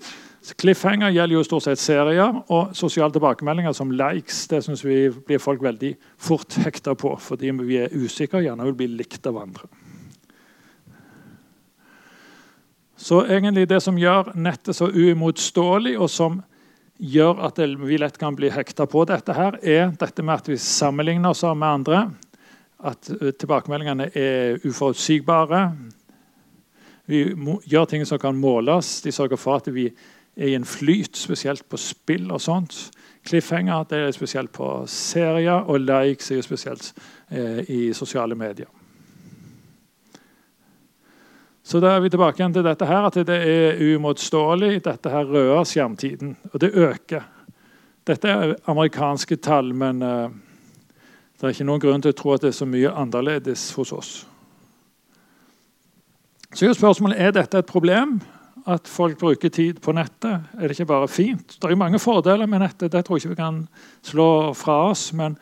Cliffhanger 0.57 1.11
gjelder 1.11 1.35
jo 1.35 1.43
stort 1.45 1.65
sett 1.65 1.81
serier, 1.81 2.39
og 2.53 2.75
sosiale 2.77 3.13
tilbakemeldinger 3.13 3.73
som 3.75 3.91
likes 3.91 4.45
det 4.51 4.63
synes 4.65 4.85
vi 4.85 5.07
blir 5.27 5.41
folk 5.43 5.61
veldig 5.63 5.93
fort 6.17 6.55
hekta 6.63 6.95
på, 6.95 7.13
fordi 7.21 7.51
vi 7.67 7.81
er 7.83 7.93
usikre 7.93 8.41
og 8.41 8.47
gjerne 8.47 8.69
vil 8.69 8.77
bli 8.79 8.89
likt 9.01 9.27
av 9.27 9.41
andre. 9.43 9.67
Så 12.97 13.21
egentlig 13.27 13.67
det 13.69 13.81
som 13.85 13.97
gjør 13.99 14.31
nettet 14.39 14.75
så 14.75 14.87
uimotståelig, 14.89 15.97
og 16.01 16.09
som 16.09 16.39
gjør 16.97 17.43
at 17.45 17.59
vi 17.61 17.99
lett 18.01 18.17
kan 18.17 18.35
bli 18.35 18.49
hekta 18.49 18.87
på 18.89 19.03
dette, 19.05 19.35
her, 19.37 19.59
er 19.61 19.91
dette 19.99 20.23
med 20.25 20.39
at 20.39 20.49
vi 20.49 20.57
sammenligner 20.57 21.35
oss 21.35 21.43
med 21.45 21.67
andre. 21.67 22.07
At 22.83 23.09
eh, 23.09 23.31
tilbakemeldingene 23.33 24.11
er 24.13 24.59
uforutsigbare. 24.67 25.71
Vi 27.07 27.23
gjør 27.65 27.85
ting 27.85 28.05
som 28.05 28.19
kan 28.19 28.37
måles. 28.37 29.01
De 29.01 29.11
sørger 29.11 29.39
for 29.39 29.61
at 29.61 29.69
vi 29.73 29.87
er 30.37 30.51
i 30.51 30.55
en 30.55 30.65
flyt, 30.65 31.17
spesielt 31.17 31.65
på 31.69 31.77
spill 31.81 32.31
og 32.31 32.41
sånt. 32.41 32.91
Cliffhanger 33.27 33.87
det 33.89 34.01
er 34.01 34.11
spesielt 34.15 34.51
på 34.51 34.83
serier, 34.87 35.65
og 35.65 35.81
likes 35.81 36.31
er 36.31 36.43
spesielt 36.45 36.93
eh, 37.31 37.63
i 37.69 37.93
sosiale 37.93 38.35
medier. 38.35 38.69
Så 41.67 41.81
da 41.83 41.95
er 41.95 41.99
vi 41.99 42.09
tilbake 42.13 42.39
igjen 42.39 42.53
til 42.55 42.63
dette 42.63 42.87
her, 42.87 43.09
at 43.09 43.17
det 43.27 43.37
er 43.43 43.81
uimotståelig. 43.81 44.77
Dette 44.85 45.11
her 45.11 45.25
røde 45.27 45.65
skjermtiden, 45.67 46.37
og 46.53 46.61
det 46.63 46.69
øker. 46.71 47.25
Dette 48.07 48.29
er 48.31 48.53
amerikanske 48.71 49.35
tall, 49.43 49.73
men 49.75 49.99
uh, 49.99 50.29
det 51.37 51.45
er 51.45 51.53
ikke 51.53 51.67
noen 51.69 51.81
grunn 51.81 52.01
til 52.01 52.15
å 52.15 52.17
tro 52.17 52.33
at 52.33 52.41
det 52.41 52.49
er 52.49 52.57
så 52.57 52.65
mye 52.65 52.89
annerledes 52.97 53.69
hos 53.77 53.93
oss. 53.93 54.11
Så 56.49 56.65
er 56.65 56.73
spørsmålet 56.73 57.21
er 57.21 57.35
dette 57.35 57.59
et 57.61 57.69
problem 57.69 58.17
at 58.67 58.89
folk 58.89 59.19
bruker 59.21 59.51
tid 59.53 59.77
på 59.83 59.93
nettet. 59.95 60.47
Er 60.57 60.65
det 60.65 60.75
ikke 60.75 60.89
bare 60.89 61.07
fint? 61.11 61.55
Det 61.61 61.69
er 61.69 61.79
mange 61.79 61.99
fordeler 62.01 62.49
med 62.49 62.63
nettet, 62.65 62.91
det 62.91 63.05
tror 63.05 63.19
jeg 63.19 63.27
ikke 63.27 63.35
vi 63.35 63.41
kan 63.43 63.61
slå 64.01 64.29
fra 64.57 64.79
oss. 64.89 65.11
Men 65.13 65.37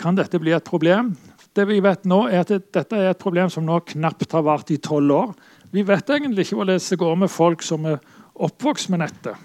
kan 0.00 0.18
dette 0.18 0.40
bli 0.42 0.52
et 0.56 0.66
problem? 0.66 1.14
Det 1.54 1.64
vi 1.70 1.78
vet 1.82 2.04
nå 2.06 2.24
er 2.28 2.42
at 2.42 2.52
Dette 2.74 2.98
er 2.98 3.12
et 3.12 3.22
problem 3.22 3.50
som 3.50 3.64
nå 3.66 3.80
knapt 3.94 4.34
har 4.34 4.44
vart 4.46 4.70
i 4.70 4.82
tolv 4.82 5.14
år. 5.14 5.32
Vi 5.70 5.82
vet 5.86 6.10
egentlig 6.10 6.46
ikke 6.46 6.58
hvordan 6.60 6.82
det 6.82 6.98
går 6.98 7.16
med 7.22 7.30
folk 7.30 7.62
som 7.62 7.86
er 7.86 7.98
oppvokst 8.34 8.90
med 8.90 9.02
nettet. 9.02 9.36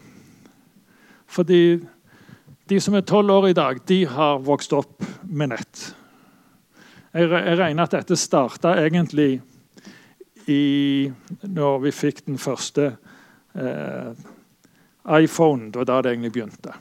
Fordi 1.27 1.79
de 2.69 2.79
som 2.79 2.95
er 2.95 3.05
tolv 3.07 3.31
år 3.31 3.49
i 3.49 3.57
dag, 3.57 3.79
de 3.87 4.05
har 4.07 4.43
vokst 4.43 4.73
opp 4.73 5.03
med 5.33 5.53
nett. 5.53 5.83
Jeg, 7.13 7.29
regner 7.29 7.85
at 7.85 7.93
dette 7.93 8.17
starta 8.17 8.73
egentlig 8.81 9.35
i, 10.49 11.11
når 11.45 11.83
vi 11.83 11.93
fikk 11.93 12.23
den 12.25 12.39
første 12.41 12.95
eh, 13.53 14.25
iPhone. 15.19 15.69
Det 15.71 15.83
var 15.83 15.89
da 15.89 16.01
det 16.01 16.15
egentlig 16.15 16.33
begynte. 16.33 16.73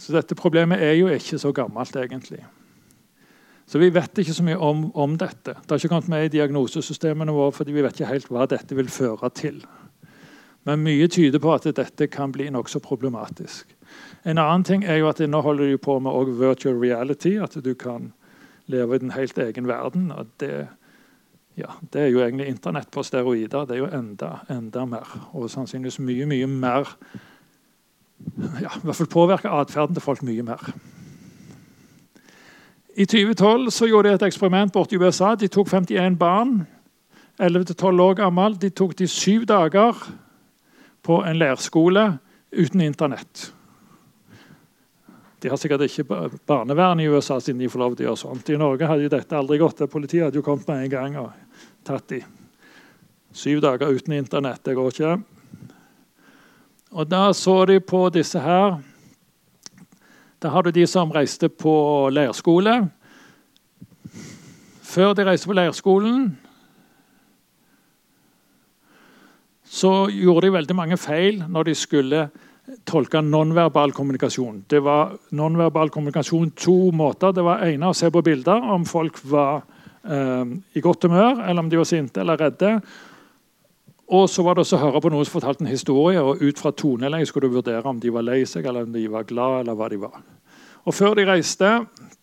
Så 0.00 0.14
dette 0.14 0.38
problemet 0.38 0.80
er 0.82 0.94
jo 0.96 1.10
ikke 1.12 1.40
så 1.42 1.52
gammelt, 1.52 1.96
egentlig. 1.96 2.40
Så 3.70 3.78
vi 3.78 3.90
vet 3.94 4.18
ikke 4.18 4.34
så 4.34 4.46
mye 4.46 4.58
om, 4.58 4.88
om 4.98 5.12
dette. 5.18 5.54
Det 5.54 5.70
har 5.70 5.78
ikke 5.78 5.92
kommet 5.92 6.10
med 6.10 6.24
i 6.26 6.32
diagnosesystemene 6.38 7.34
våre, 7.34 7.52
fordi 7.54 7.74
vi 7.74 7.84
vet 7.84 7.98
ikke 7.98 8.14
helt 8.14 8.30
hva 8.32 8.46
dette 8.50 8.74
vil 8.78 8.88
føre 8.90 9.30
til. 9.36 9.60
Men 10.66 10.82
mye 10.84 11.06
tyder 11.08 11.42
på 11.42 11.52
at 11.54 11.68
dette 11.76 12.08
kan 12.10 12.32
bli 12.34 12.48
nokså 12.50 12.80
problematisk. 12.82 13.70
En 14.24 14.38
annen 14.38 14.64
ting 14.64 14.84
er 14.84 15.00
jo 15.00 15.08
at 15.08 15.20
Nå 15.20 15.40
holder 15.40 15.70
de 15.70 15.78
på 15.78 15.98
med 15.98 16.34
virtual 16.38 16.76
reality, 16.76 17.38
at 17.40 17.56
du 17.64 17.74
kan 17.74 18.12
leve 18.66 18.96
i 18.96 19.02
en 19.02 19.10
helt 19.16 19.38
egen 19.38 19.68
verden. 19.68 20.12
og 20.12 20.26
det 20.40 20.68
ja, 21.56 21.66
det 21.92 22.00
er 22.00 22.06
jo 22.06 22.20
egentlig 22.20 22.46
Internett 22.48 22.90
på 22.90 23.02
steroider. 23.02 23.64
Det 23.66 23.74
er 23.74 23.78
jo 23.78 23.90
enda, 23.92 24.28
enda 24.48 24.84
mer. 24.84 25.28
Og 25.32 25.50
sannsynligvis 25.50 25.98
mye, 25.98 26.26
mye 26.26 26.46
mer 26.46 26.94
ja, 28.60 28.70
i 28.76 28.84
hvert 28.84 28.96
fall 28.96 29.10
påvirker 29.10 29.52
atferden 29.52 29.96
til 29.96 30.04
folk 30.04 30.22
mye 30.22 30.44
mer. 30.46 30.70
I 32.96 33.04
2012 33.04 33.70
så 33.70 33.86
gjorde 33.86 34.08
de 34.08 34.14
et 34.18 34.26
eksperiment 34.28 34.72
borte 34.72 34.96
i 34.96 34.98
USA. 34.98 35.34
De 35.34 35.48
tok 35.48 35.68
51 35.68 36.18
barn, 36.18 36.66
11-12 37.42 38.02
år 38.02 38.14
gamle. 38.14 38.54
De 38.60 38.70
tok 38.70 38.98
de 38.98 39.08
syv 39.08 39.46
dager 39.48 39.96
på 41.02 41.22
en 41.24 41.38
leirskole 41.38 42.18
uten 42.52 42.80
Internett. 42.80 43.50
De 45.40 45.48
har 45.48 45.56
sikkert 45.56 45.86
ikke 45.86 46.04
barnevern 46.48 47.00
i 47.00 47.08
USA 47.08 47.38
siden 47.40 47.62
de 47.62 47.68
får 47.72 47.80
lov 47.80 47.94
til 47.96 48.04
å 48.04 48.10
gjøre 48.10 48.20
sånt. 48.20 48.50
I 48.52 48.58
Norge 48.60 48.88
hadde 48.88 49.06
jo 49.06 49.12
dette 49.12 49.36
aldri 49.38 49.56
gått. 49.60 49.80
Politiet 49.88 50.26
hadde 50.26 50.36
jo 50.36 50.44
kommet 50.44 50.68
med 50.68 50.84
en 50.84 50.92
gang 50.92 51.16
og 51.22 51.30
tatt 51.86 52.10
de. 52.12 52.20
Syv 53.32 53.62
dager 53.64 53.94
uten 53.94 54.18
Internett, 54.18 54.60
det 54.66 54.74
går 54.76 54.92
ikke. 54.92 55.14
Og 56.90 57.08
Da 57.08 57.32
så 57.32 57.64
de 57.70 57.78
på 57.80 58.02
disse 58.12 58.40
her. 58.42 58.80
Da 60.42 60.50
har 60.50 60.62
du 60.62 60.70
de 60.70 60.86
som 60.86 61.12
reiste 61.12 61.48
på 61.48 61.72
leirskole. 62.12 62.90
Før 64.82 65.14
de 65.14 65.24
reiste 65.24 65.46
på 65.46 65.54
leirskolen, 65.54 66.32
så 69.70 70.10
gjorde 70.10 70.48
de 70.48 70.52
veldig 70.56 70.74
mange 70.74 70.96
feil 70.98 71.44
når 71.46 71.70
de 71.70 71.74
skulle 71.78 72.24
tolke 72.86 73.20
nonverbal 73.24 73.92
kommunikasjon. 73.92 74.64
Det 74.70 74.80
var 74.84 75.14
nonverbal 75.36 75.90
kommunikasjon 75.90 76.52
to 76.58 76.90
måter. 76.96 77.34
Det 77.34 77.44
var 77.44 77.64
ene 77.66 77.90
å 77.90 77.96
se 77.96 78.10
på 78.12 78.22
bilder 78.24 78.66
om 78.74 78.84
folk 78.88 79.20
var 79.30 79.62
eh, 80.04 80.56
i 80.74 80.82
godt 80.84 81.06
humør, 81.08 81.44
eller 81.44 81.64
om 81.64 81.70
de 81.70 81.80
var 81.80 81.88
sinte 81.88 82.22
eller 82.22 82.40
redde. 82.40 82.74
Og 84.10 84.26
så 84.30 84.42
var 84.42 84.56
det 84.56 84.64
også 84.64 84.78
å 84.78 84.84
høre 84.86 85.02
på 85.02 85.10
noen 85.12 85.26
som 85.26 85.36
fortalte 85.38 85.62
en 85.62 85.70
historie, 85.70 86.22
og 86.22 86.42
ut 86.42 86.58
fra 86.58 86.72
toneleie 86.74 87.26
skulle 87.28 87.50
du 87.50 87.58
vurdere 87.60 87.86
om 87.86 88.00
de 88.02 88.10
var 88.10 88.26
lei 88.26 88.42
seg, 88.48 88.66
eller 88.66 88.88
om 88.88 88.94
de 88.94 89.06
var 89.10 89.28
glad, 89.28 89.60
eller 89.62 89.78
hva 89.78 89.90
de 89.92 90.00
var. 90.02 90.20
Og 90.88 90.96
Før 90.96 91.14
de 91.14 91.26
reiste 91.28 91.68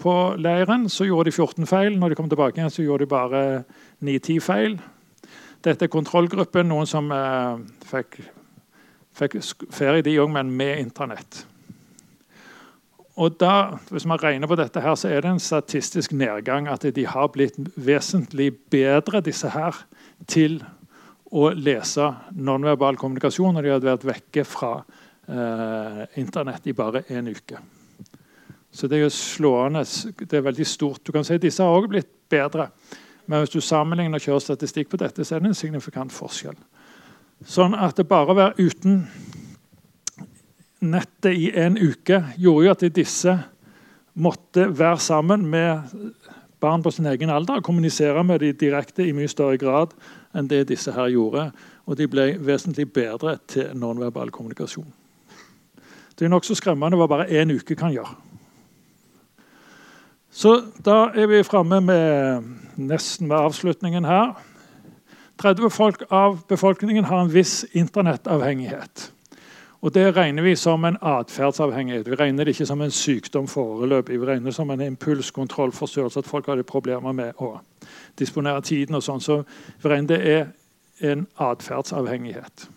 på 0.02 0.14
leiren, 0.42 0.90
så 0.90 1.06
gjorde 1.08 1.30
de 1.30 1.36
14 1.36 1.70
feil. 1.70 1.96
Når 2.00 2.10
de 2.10 2.18
kom 2.20 2.30
tilbake 2.30 2.60
igjen, 2.60 2.74
så 2.74 2.84
gjorde 2.84 3.06
de 3.06 3.12
bare 3.12 3.44
9-10 4.04 4.42
feil. 4.44 4.80
Dette 5.64 5.88
er 5.88 5.94
kontrollgruppen, 5.94 6.68
noen 6.68 6.90
som 6.90 7.08
eh, 7.14 7.62
fikk 7.88 8.20
Fikk 9.18 9.38
ferie, 9.74 10.04
de 10.06 10.18
òg, 10.22 10.30
men 10.30 10.52
med 10.54 10.80
Internett. 10.84 11.46
Og 13.18 13.34
da, 13.42 13.78
Hvis 13.90 14.06
man 14.06 14.22
regner 14.22 14.48
på 14.48 14.56
dette, 14.56 14.82
her, 14.82 14.96
så 14.96 15.10
er 15.10 15.22
det 15.22 15.32
en 15.32 15.40
statistisk 15.42 16.14
nedgang. 16.14 16.68
At 16.70 16.86
de 16.86 17.06
har 17.06 17.28
blitt 17.34 17.58
vesentlig 17.76 18.52
bedre, 18.70 19.22
disse 19.26 19.50
her, 19.50 19.74
til 20.28 20.62
å 21.34 21.50
lese 21.50 22.12
nonverbal 22.32 22.98
kommunikasjon 22.98 23.58
når 23.58 23.66
de 23.66 23.74
hadde 23.74 23.90
vært 23.90 24.06
vekke 24.08 24.46
fra 24.46 24.72
eh, 24.78 26.06
Internett 26.22 26.70
i 26.70 26.76
bare 26.78 27.04
én 27.10 27.28
uke. 27.28 27.58
Så 28.72 28.88
det 28.88 29.00
er 29.00 29.08
jo 29.08 29.10
slående. 29.10 29.82
Det 30.22 30.38
er 30.38 30.46
veldig 30.46 30.68
stort. 30.68 31.02
Du 31.04 31.12
kan 31.12 31.26
si 31.26 31.40
Disse 31.42 31.66
har 31.66 31.74
også 31.74 31.90
blitt 31.90 32.14
bedre. 32.30 32.70
Men 33.26 33.42
hvis 33.42 33.56
du 33.56 33.60
sammenligner 33.62 34.22
og 34.22 34.24
kjører 34.24 34.46
statistikk 34.46 34.92
på 34.94 35.02
dette, 35.02 35.26
så 35.26 35.36
er 35.36 35.42
det 35.42 35.52
en 35.52 35.58
signifikant 35.58 36.14
forskjell. 36.14 36.56
Sånn 37.46 37.76
at 37.78 37.98
det 38.00 38.08
bare 38.10 38.34
å 38.34 38.38
være 38.38 38.66
uten 38.68 39.04
nettet 40.82 41.34
i 41.38 41.52
en 41.58 41.78
uke 41.78 42.22
gjorde 42.38 42.66
jo 42.66 42.74
at 42.74 42.86
disse 42.96 43.36
måtte 44.18 44.68
være 44.74 45.00
sammen 45.02 45.46
med 45.50 45.94
barn 46.62 46.82
på 46.82 46.92
sin 46.92 47.06
egen 47.06 47.30
alder 47.30 47.60
og 47.60 47.66
kommunisere 47.68 48.24
med 48.26 48.42
dem 48.42 48.58
direkte 48.58 49.06
i 49.06 49.14
mye 49.14 49.30
større 49.30 49.60
grad 49.62 49.94
enn 50.34 50.50
det 50.50 50.68
disse 50.72 50.94
her 50.94 51.12
gjorde. 51.14 51.52
Og 51.86 51.98
de 51.98 52.08
ble 52.10 52.32
vesentlig 52.44 52.90
bedre 52.94 53.38
til 53.48 53.70
nonverbal 53.78 54.34
kommunikasjon. 54.34 54.90
Det 56.18 56.26
er 56.26 56.34
nokså 56.34 56.58
skremmende 56.58 56.98
hva 56.98 57.08
bare 57.10 57.30
én 57.30 57.54
uke 57.54 57.78
kan 57.78 57.94
gjøre. 57.94 58.16
Så 60.34 60.58
da 60.86 61.08
er 61.18 61.30
vi 61.30 61.46
framme 61.46 61.80
med 61.82 62.50
nesten 62.78 63.30
med 63.30 63.38
avslutningen 63.38 64.06
her. 64.06 64.36
30 65.38 65.70
folk 65.70 66.02
av 66.10 66.40
befolkningen 66.48 67.06
har 67.06 67.22
en 67.22 67.32
viss 67.34 67.66
internettavhengighet. 67.72 69.12
Og 69.80 69.94
Det 69.94 70.16
regner 70.16 70.44
vi 70.44 70.56
som 70.56 70.86
en 70.86 70.98
atferdsavhengighet. 71.02 72.08
Vi 72.10 72.16
regner 72.16 72.44
det 72.44 72.56
ikke 72.56 72.66
som 72.66 72.82
en 72.82 72.92
sykdom 72.92 73.48
foreløpig. 73.48 74.20
Vi 74.20 74.26
regner 74.26 74.50
det 74.50 74.56
som 74.56 74.70
en 74.70 74.82
impulskontrollforstyrrelse, 74.82 76.20
at 76.20 76.28
folk 76.28 76.46
har 76.46 76.62
problemer 76.64 77.12
med 77.12 77.34
å 77.38 77.60
disponere 78.20 78.62
tiden. 78.62 78.96
og 78.96 79.04
sånn. 79.04 79.22
Så 79.22 79.44
vi 79.84 79.90
regner 79.90 80.08
det 80.08 80.28
er 80.28 80.48
en 81.12 81.28
atferdsavhengighet. 81.38 82.68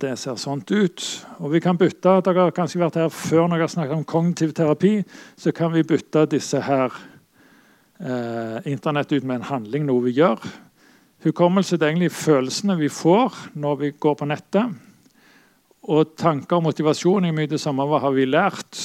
Det 0.00 0.16
ser 0.16 0.36
sånn 0.40 0.62
ut. 0.70 1.26
Og 1.40 1.50
vi 1.52 1.60
kan 1.60 1.76
bytte, 1.76 2.20
Dere 2.24 2.46
har 2.46 2.54
kanskje 2.56 2.80
vært 2.80 2.94
her 2.94 3.08
før 3.08 3.48
når 3.48 3.56
jeg 3.56 3.66
har 3.66 3.72
snakket 3.74 3.96
om 3.96 4.04
kognitiv 4.04 4.52
terapi. 4.56 5.04
Så 5.36 5.52
kan 5.52 5.72
vi 5.72 5.82
bytte 5.82 6.26
disse 6.30 6.60
her 6.60 6.94
Internett 8.00 9.12
ut 9.12 9.24
med 9.28 9.40
en 9.40 9.48
handling, 9.50 9.84
noe 9.84 10.06
vi 10.06 10.14
gjør. 10.16 10.40
Hukommelse 11.20 11.76
det 11.76 11.84
er 11.84 11.92
egentlig 11.92 12.14
følelsene 12.16 12.78
vi 12.80 12.88
får 12.88 13.34
når 13.60 13.74
vi 13.82 13.90
går 14.00 14.14
på 14.16 14.28
nettet. 14.30 14.72
Og 15.90 16.14
tanker 16.16 16.56
og 16.56 16.64
motivasjon 16.70 17.28
er 17.28 17.36
mye 17.36 17.50
det 17.50 17.60
samme. 17.60 17.84
Hva 17.84 18.00
har 18.00 18.14
vi 18.16 18.24
lært? 18.24 18.80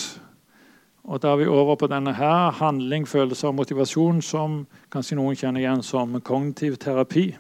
Og 1.05 1.21
Da 1.21 1.31
er 1.31 1.37
vi 1.37 1.47
over 1.47 1.75
på 1.75 1.87
denne 1.87 2.13
her, 2.13 2.51
handling, 2.51 3.07
følelser 3.07 3.47
og 3.47 3.55
motivasjon, 3.55 4.21
som 4.21 4.65
kanskje 4.91 5.15
noen 5.15 5.35
kjenner 5.37 5.61
igjen 5.61 5.83
som 5.85 6.19
kognitiv 6.21 6.79
terapi. 6.81 7.37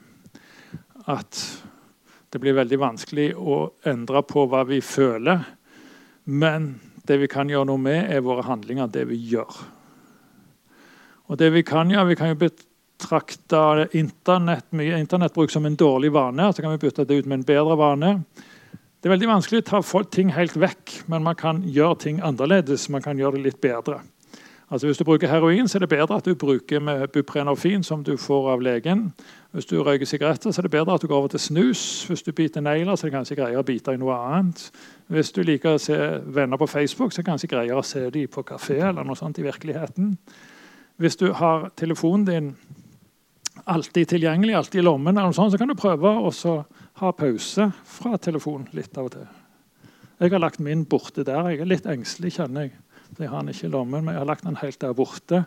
At 1.07 1.39
det 2.29 2.41
blir 2.41 2.53
veldig 2.53 2.79
vanskelig 2.79 3.31
å 3.35 3.71
endre 3.83 4.21
på 4.21 4.45
hva 4.47 4.63
vi 4.69 4.81
føler. 4.85 5.43
Men 6.25 6.75
det 7.07 7.17
vi 7.19 7.27
kan 7.27 7.49
gjøre 7.49 7.65
noe 7.65 7.81
med, 7.81 8.11
er 8.11 8.21
våre 8.21 8.45
handlinger, 8.45 8.87
det 8.87 9.07
vi 9.09 9.17
gjør. 9.33 9.74
Og 11.27 11.37
det 11.39 11.53
Vi 11.53 11.61
kan 11.61 11.89
gjøre, 11.89 12.07
vi 12.07 12.15
kan 12.15 12.27
jo 12.33 12.35
betrakte 12.35 13.87
internett, 13.93 14.65
mye 14.71 14.99
internettbruk 14.99 15.51
som 15.51 15.65
en 15.65 15.75
dårlig 15.75 16.13
vane. 16.13 16.53
Så 16.53 16.61
kan 16.61 16.71
vi 16.71 16.77
bytte 16.77 17.05
det 17.05 17.15
ut 17.15 17.25
med 17.25 17.39
en 17.39 17.45
bedre 17.45 17.77
vane. 17.77 18.23
Det 19.01 19.09
er 19.09 19.17
veldig 19.17 19.27
vanskelig 19.27 19.61
å 19.61 19.81
ta 19.81 20.03
ting 20.09 20.31
helt 20.33 20.55
vekk, 20.57 21.03
men 21.07 21.23
man 21.23 21.35
kan 21.35 21.63
gjøre 21.63 21.99
ting 21.99 22.21
annerledes. 22.21 22.89
Man 22.89 23.01
kan 23.01 23.17
gjøre 23.17 23.37
det 23.37 23.43
litt 23.43 23.61
bedre. 23.61 24.01
Altså 24.69 24.87
Hvis 24.87 24.97
du 24.97 25.03
bruker 25.03 25.27
heroin, 25.27 25.67
så 25.67 25.77
er 25.77 25.79
det 25.85 25.89
bedre 25.89 26.15
at 26.15 26.25
du 26.25 26.33
bruker 26.35 26.79
med 26.79 27.07
buprenorfin, 27.13 27.83
som 27.83 28.03
du 28.03 28.17
får 28.17 28.51
av 28.51 28.61
legen. 28.61 29.13
Hvis 29.51 29.65
du 29.65 29.83
røyker 29.83 30.05
sigaretter, 30.05 30.51
så 30.51 30.61
er 30.61 30.65
det 30.65 30.71
bedre 30.71 30.95
at 30.95 31.01
du 31.01 31.07
går 31.07 31.17
over 31.17 31.27
til 31.27 31.39
snus. 31.39 32.05
Hvis 32.09 32.23
du 32.25 32.31
biter 32.31 32.61
negler, 32.61 32.95
så 32.95 33.05
er 33.05 33.11
det 33.11 33.17
kanskje 33.17 33.37
greiere 33.37 33.61
å 33.61 33.67
bite 33.67 33.93
i 33.93 34.01
noe 34.01 34.17
annet. 34.17 34.71
Hvis 35.07 35.31
du 35.31 35.43
liker 35.43 35.77
å 35.77 35.81
se 35.81 35.97
venner 36.25 36.57
på 36.57 36.67
Facebook, 36.67 37.13
så 37.13 37.21
er 37.21 37.23
det 37.23 37.29
kanskje 37.29 37.51
greiere 37.53 37.77
å 37.77 37.85
se 37.85 38.09
dem 38.09 38.27
på 38.27 38.43
kafé 38.43 38.79
eller 38.89 39.05
noe 39.05 39.15
sånt 39.15 39.37
i 39.37 39.45
virkeligheten. 39.45 40.17
Hvis 41.01 41.17
du 41.19 41.31
har 41.35 41.69
telefonen 41.75 42.25
din 42.25 42.51
alltid 43.65 44.07
tilgjengelig, 44.07 44.53
alltid 44.55 44.79
i 44.79 44.85
lommen, 44.85 45.17
eller 45.17 45.31
noe 45.31 45.35
sånt, 45.35 45.51
så 45.51 45.59
kan 45.59 45.71
du 45.71 45.75
prøve 45.75 46.07
å 46.07 46.31
ha 47.01 47.11
pause 47.11 47.69
fra 47.83 48.19
telefonen 48.21 48.69
litt 48.77 48.95
av 48.97 49.09
og 49.09 49.15
til. 49.17 49.25
Jeg 50.21 50.31
har 50.31 50.39
lagt 50.39 50.61
min 50.63 50.85
borte 50.87 51.25
der. 51.27 51.49
Jeg 51.51 51.65
er 51.65 51.67
litt 51.67 51.87
engstelig, 51.91 52.37
kjenner 52.37 52.67
jeg. 52.67 52.77
Jeg 53.19 53.31
har 53.31 53.43
den 53.43 53.51
ikke 53.51 53.67
i 53.67 53.73
lommen, 53.73 54.05
men 54.05 54.15
jeg 54.15 54.21
har 54.21 54.29
lagt 54.29 54.45
den 54.47 54.59
helt 54.61 54.79
der 54.79 54.95
borte. 54.95 55.41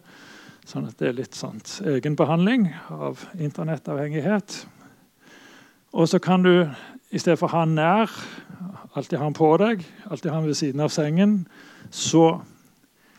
Sånn 0.69 0.91
at 0.91 1.01
det 1.01 1.09
er 1.09 1.17
litt 1.17 1.37
sånn 1.37 1.63
egenbehandling 1.89 2.69
av 2.93 3.25
internettavhengighet. 3.41 4.59
Og 5.97 6.11
så 6.13 6.21
kan 6.21 6.45
du 6.45 6.53
i 7.09 7.21
stedet 7.21 7.39
for 7.41 7.49
å 7.49 7.55
ha 7.57 7.65
den 7.65 7.79
nær, 7.79 8.13
alltid 8.93 9.17
ha 9.17 9.31
den 9.31 9.39
på 9.39 9.49
deg, 9.63 9.85
alltid 10.11 10.31
ha 10.35 10.43
den 10.43 10.51
ved 10.51 10.61
siden 10.61 10.85
av 10.85 10.93
sengen, 10.93 11.39
så 11.89 12.43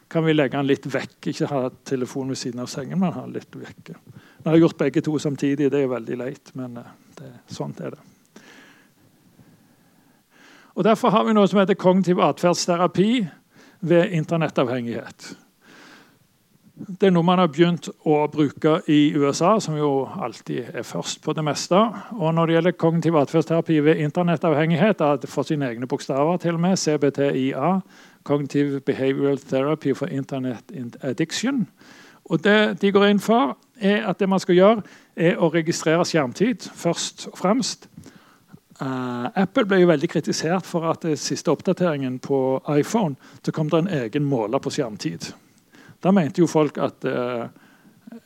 kan 0.10 0.26
vi 0.26 0.34
legge 0.34 0.58
den 0.58 0.68
litt 0.68 0.88
vekk. 0.90 1.18
Ikke 1.32 1.50
ha 1.52 1.66
telefonen 1.86 2.34
ved 2.34 2.42
siden 2.42 2.64
av 2.64 2.70
sengen, 2.72 3.00
men 3.00 3.14
ha 3.14 3.26
den 3.28 3.36
litt 3.38 3.56
vekke. 3.56 3.98
Nå 4.40 4.48
har 4.48 4.58
jeg 4.58 4.66
gjort 4.66 4.80
begge 4.80 5.04
to 5.06 5.18
samtidig. 5.22 5.70
Det 5.72 5.84
er 5.84 5.92
veldig 5.92 6.18
leit, 6.20 6.54
men 6.58 6.80
eh, 6.82 6.96
det, 7.20 7.34
sånn 7.54 7.76
er 7.84 7.94
det. 7.98 8.06
Og 10.80 10.86
Derfor 10.88 11.12
har 11.12 11.28
vi 11.28 11.36
noe 11.36 11.50
som 11.50 11.60
heter 11.60 11.76
kognitiv 11.76 12.22
atferdsterapi 12.24 13.12
ved 13.90 14.14
internettavhengighet. 14.16 15.34
Det 16.80 17.10
er 17.10 17.12
noe 17.12 17.28
man 17.28 17.42
har 17.42 17.50
begynt 17.52 17.90
å 18.08 18.22
bruke 18.32 18.78
i 18.88 19.12
USA, 19.12 19.58
som 19.60 19.76
jo 19.76 20.06
alltid 20.08 20.70
er 20.72 20.86
først 20.88 21.20
på 21.26 21.36
det 21.36 21.44
meste. 21.44 21.76
Og 22.16 22.32
Når 22.34 22.48
det 22.48 22.56
gjelder 22.56 22.78
kognitiv 22.80 23.18
atferdsterapi 23.20 23.82
ved 23.84 24.00
internettavhengighet, 24.06 25.04
har 25.04 25.20
det 25.20 25.28
fått 25.28 25.52
sine 25.52 25.68
egne 25.68 25.90
bokstaver 25.92 26.40
til 26.40 26.56
og 26.56 26.64
med, 26.64 26.80
CBTIA, 26.80 27.74
Cognitive 28.30 28.84
Behavioral 28.86 29.42
Therapy 29.42 29.96
for 29.98 30.12
Internet 30.14 30.72
Addiction. 31.02 31.66
Og 32.30 32.44
Det 32.44 32.82
de 32.82 32.92
går 32.94 33.08
inn 33.10 33.20
for, 33.20 33.58
er 33.82 34.06
at 34.06 34.20
det 34.20 34.30
man 34.30 34.40
skal 34.40 34.56
gjøre, 34.56 34.82
er 35.16 35.40
å 35.42 35.50
registrere 35.50 36.06
skjermtid 36.06 36.68
først 36.78 37.26
og 37.32 37.40
fremst. 37.40 37.90
Uh, 38.80 39.28
Apple 39.36 39.66
ble 39.68 39.82
jo 39.82 39.90
veldig 39.90 40.08
kritisert 40.08 40.68
for 40.68 40.86
at 40.88 41.02
den 41.04 41.18
siste 41.20 41.52
oppdateringen 41.52 42.20
på 42.24 42.62
iPhone 42.72 43.18
så 43.44 43.52
kom 43.52 43.68
det 43.68 43.82
en 43.82 43.90
egen 44.06 44.24
måler 44.24 44.62
på 44.64 44.72
skjermtid. 44.72 45.34
Da 46.00 46.14
mente 46.16 46.40
jo 46.40 46.48
folk 46.48 46.78
at 46.80 47.04
uh, 47.04 47.50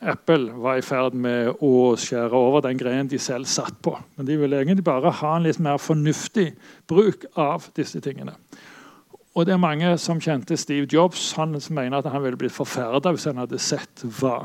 Apple 0.04 0.52
var 0.62 0.78
i 0.78 0.86
ferd 0.86 1.16
med 1.18 1.64
å 1.64 1.96
skjære 1.98 2.38
over 2.38 2.62
den 2.68 2.78
greien 2.78 3.10
de 3.10 3.18
selv 3.20 3.50
satt 3.50 3.80
på. 3.82 3.96
Men 4.18 4.30
de 4.30 4.38
ville 4.44 4.60
egentlig 4.62 4.86
bare 4.86 5.16
ha 5.24 5.34
en 5.38 5.48
litt 5.48 5.64
mer 5.64 5.82
fornuftig 5.82 6.52
bruk 6.92 7.26
av 7.40 7.72
disse 7.80 8.04
tingene. 8.04 8.36
Og 9.34 9.48
det 9.48 9.56
er 9.56 9.62
mange 9.62 9.96
som 9.98 10.22
kjente 10.22 10.58
Steve 10.58 10.88
Jobs. 10.92 11.32
Han 11.40 11.58
mener 11.70 11.98
at 11.98 12.12
han 12.14 12.22
ville 12.24 12.38
blitt 12.38 12.54
forferda 12.54 13.14
hvis 13.14 13.26
han 13.32 13.42
hadde 13.42 13.62
sett 13.62 14.04
hva 14.20 14.44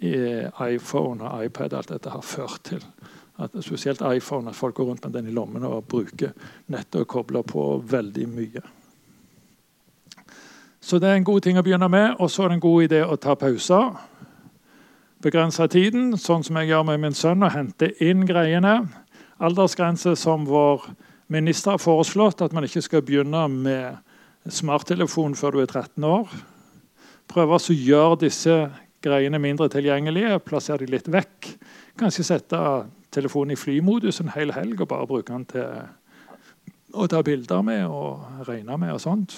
iPhone 0.00 1.24
og 1.24 1.44
iPad 1.44 1.76
alt 1.76 1.92
dette 1.92 2.12
har 2.12 2.24
ført 2.24 2.64
til. 2.70 2.80
At 3.38 3.50
spesielt 3.66 4.00
iPhone, 4.00 4.48
at 4.48 4.56
folk 4.56 4.74
går 4.74 4.88
rundt 4.88 5.04
med 5.04 5.12
den 5.12 5.28
i 5.28 5.34
lommen 5.34 5.64
og 5.66 5.84
bruker 5.90 6.32
nettet 6.70 7.02
og 7.02 7.08
kobler 7.10 7.42
på 7.42 7.82
veldig 7.90 8.26
mye. 8.30 8.64
Så 10.80 10.98
det 10.98 11.08
er 11.08 11.16
en 11.16 11.24
god 11.24 11.40
ting 11.40 11.58
å 11.58 11.64
begynne 11.64 11.88
med. 11.88 12.16
Og 12.20 12.30
så 12.30 12.44
er 12.44 12.52
det 12.52 12.58
en 12.58 12.66
god 12.66 12.84
idé 12.86 13.00
å 13.04 13.16
ta 13.16 13.34
pauser. 13.40 13.94
Begrense 15.24 15.66
tiden, 15.72 16.12
sånn 16.20 16.44
som 16.44 16.56
jeg 16.60 16.68
gjør 16.68 16.84
med 16.88 17.00
min 17.00 17.16
sønn, 17.16 17.42
og 17.42 17.54
hente 17.54 17.88
inn 18.04 18.26
greiene. 18.28 18.82
Aldersgrense 19.40 20.12
som 20.20 20.44
vår 20.46 20.84
Minister 21.32 21.74
har 21.74 21.80
foreslått 21.80 22.42
at 22.44 22.52
man 22.52 22.66
ikke 22.66 22.82
skal 22.84 23.04
begynne 23.04 23.46
med 23.48 24.50
smarttelefon 24.52 25.36
før 25.38 25.56
du 25.56 25.62
er 25.62 25.70
13 25.70 26.04
år. 26.04 26.32
Prøve 27.30 27.56
å 27.56 27.76
gjøre 27.76 28.20
disse 28.26 28.56
greiene 29.04 29.40
mindre 29.40 29.70
tilgjengelige, 29.72 30.40
plassere 30.44 30.84
de 30.84 30.92
litt 30.92 31.08
vekk. 31.08 31.48
Kanskje 32.00 32.26
sette 32.28 32.60
telefonen 33.14 33.54
i 33.54 33.58
flymodus 33.58 34.20
en 34.20 34.32
hel 34.34 34.52
helg 34.52 34.82
og 34.84 34.90
bare 34.90 35.08
bruke 35.08 35.32
den 35.32 35.46
til 35.48 36.94
å 36.94 37.08
ta 37.10 37.22
bilder 37.24 37.64
med 37.64 37.86
og 37.88 38.48
regne 38.48 38.76
med. 38.78 38.92
og 38.92 39.00
sånt. 39.00 39.34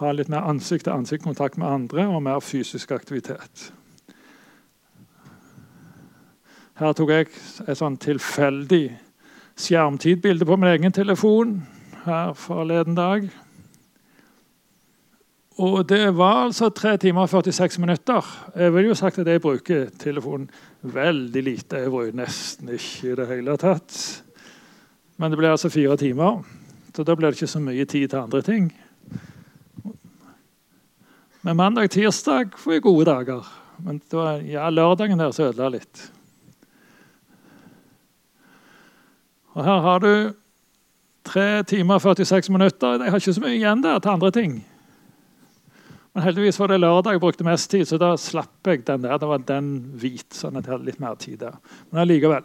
Ha 0.00 0.12
litt 0.12 0.28
mer 0.28 0.48
ansikt-til-ansikt-kontakt 0.48 1.56
med 1.56 1.68
andre 1.68 2.06
og 2.08 2.22
mer 2.22 2.40
fysisk 2.40 2.92
aktivitet. 2.92 3.72
Her 6.76 6.92
tok 6.92 7.10
jeg 7.10 7.28
et 7.66 7.78
sånn 7.78 7.96
tilfeldig 7.96 9.05
skjermtidbilde 9.56 10.46
på 10.46 10.56
min 10.56 10.70
egen 10.74 10.92
telefon 10.92 11.58
her 12.04 12.32
forleden 12.38 12.94
dag. 12.94 13.28
Og 15.56 15.88
det 15.88 16.10
var 16.18 16.42
altså 16.44 16.68
3 16.68 16.96
timer 17.00 17.24
og 17.24 17.30
46 17.32 17.80
minutter. 17.80 18.26
Jeg 18.56 18.74
vil 18.74 18.90
jo 18.90 18.94
sagt 18.94 19.18
at 19.18 19.26
jeg 19.26 19.40
bruker 19.40 19.86
telefonen 19.98 20.50
veldig 20.82 21.42
lite. 21.42 21.80
Jeg 21.80 21.90
bruker 21.90 22.18
nesten 22.18 22.68
ikke 22.76 23.12
i 23.12 23.16
det 23.16 23.28
hele 23.30 23.56
tatt. 23.56 24.00
Men 25.16 25.32
det 25.32 25.40
ble 25.40 25.54
altså 25.54 25.72
fire 25.72 25.96
timer, 25.96 26.42
så 26.92 27.04
da 27.04 27.14
ble 27.16 27.30
det 27.30 27.38
ikke 27.38 27.48
så 27.48 27.62
mye 27.64 27.86
tid 27.88 28.10
til 28.12 28.20
andre 28.20 28.42
ting. 28.44 28.68
Men 31.46 31.56
mandag-tirsdag 31.56 32.52
får 32.60 32.76
jeg 32.76 32.84
gode 32.84 33.06
dager. 33.08 33.48
Men 33.80 34.02
var, 34.12 34.42
ja, 34.44 34.68
lørdagen 34.68 35.20
der 35.20 35.32
så 35.32 35.48
ødela 35.48 35.70
litt. 35.78 36.10
Og 39.56 39.64
Her 39.64 39.80
har 39.80 40.00
du 40.04 40.32
3 41.24 41.62
timer 41.66 41.96
og 41.96 42.02
46 42.02 42.52
minutter. 42.52 43.02
Jeg 43.02 43.10
har 43.10 43.20
ikke 43.20 43.32
så 43.32 43.42
mye 43.42 43.56
igjen 43.56 43.82
der 43.82 43.98
til 43.98 44.12
andre 44.12 44.30
ting. 44.30 44.56
Men 46.14 46.24
heldigvis 46.24 46.58
var 46.60 46.68
det 46.68 46.80
lørdag 46.80 47.16
jeg 47.16 47.20
brukte 47.20 47.44
mest 47.44 47.70
tid, 47.70 47.84
så 47.88 47.98
da 48.00 48.14
slapp 48.20 48.68
jeg 48.68 48.84
den 48.86 49.02
der. 49.04 49.16
Det 49.20 49.28
var 49.28 49.40
den 49.48 49.70
hvit, 50.00 50.28
sånn 50.32 50.56
at 50.56 50.66
jeg 50.66 50.76
hadde 50.76 50.88
litt 50.88 51.00
mer 51.00 51.16
tid 51.20 51.40
der. 51.40 51.56
Men 51.90 52.02
allikevel. 52.04 52.44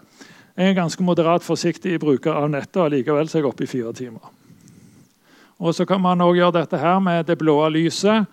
Jeg 0.56 0.72
er 0.72 0.76
ganske 0.76 1.04
moderat 1.04 1.44
forsiktig 1.44 2.00
bruker 2.00 2.36
av 2.36 2.50
nettet, 2.52 2.80
og 2.80 2.88
allikevel 2.90 3.28
så 3.28 3.38
er 3.38 3.44
jeg 3.44 3.50
oppe 3.52 3.68
i 3.68 3.72
fire 3.72 3.94
timer. 3.96 4.32
Og 5.60 5.76
Så 5.76 5.86
kan 5.86 6.02
man 6.02 6.22
også 6.22 6.36
gjøre 6.40 6.60
dette 6.60 6.78
her 6.78 7.00
med 7.00 7.28
det 7.28 7.38
blå 7.38 7.58
lyset 7.70 8.26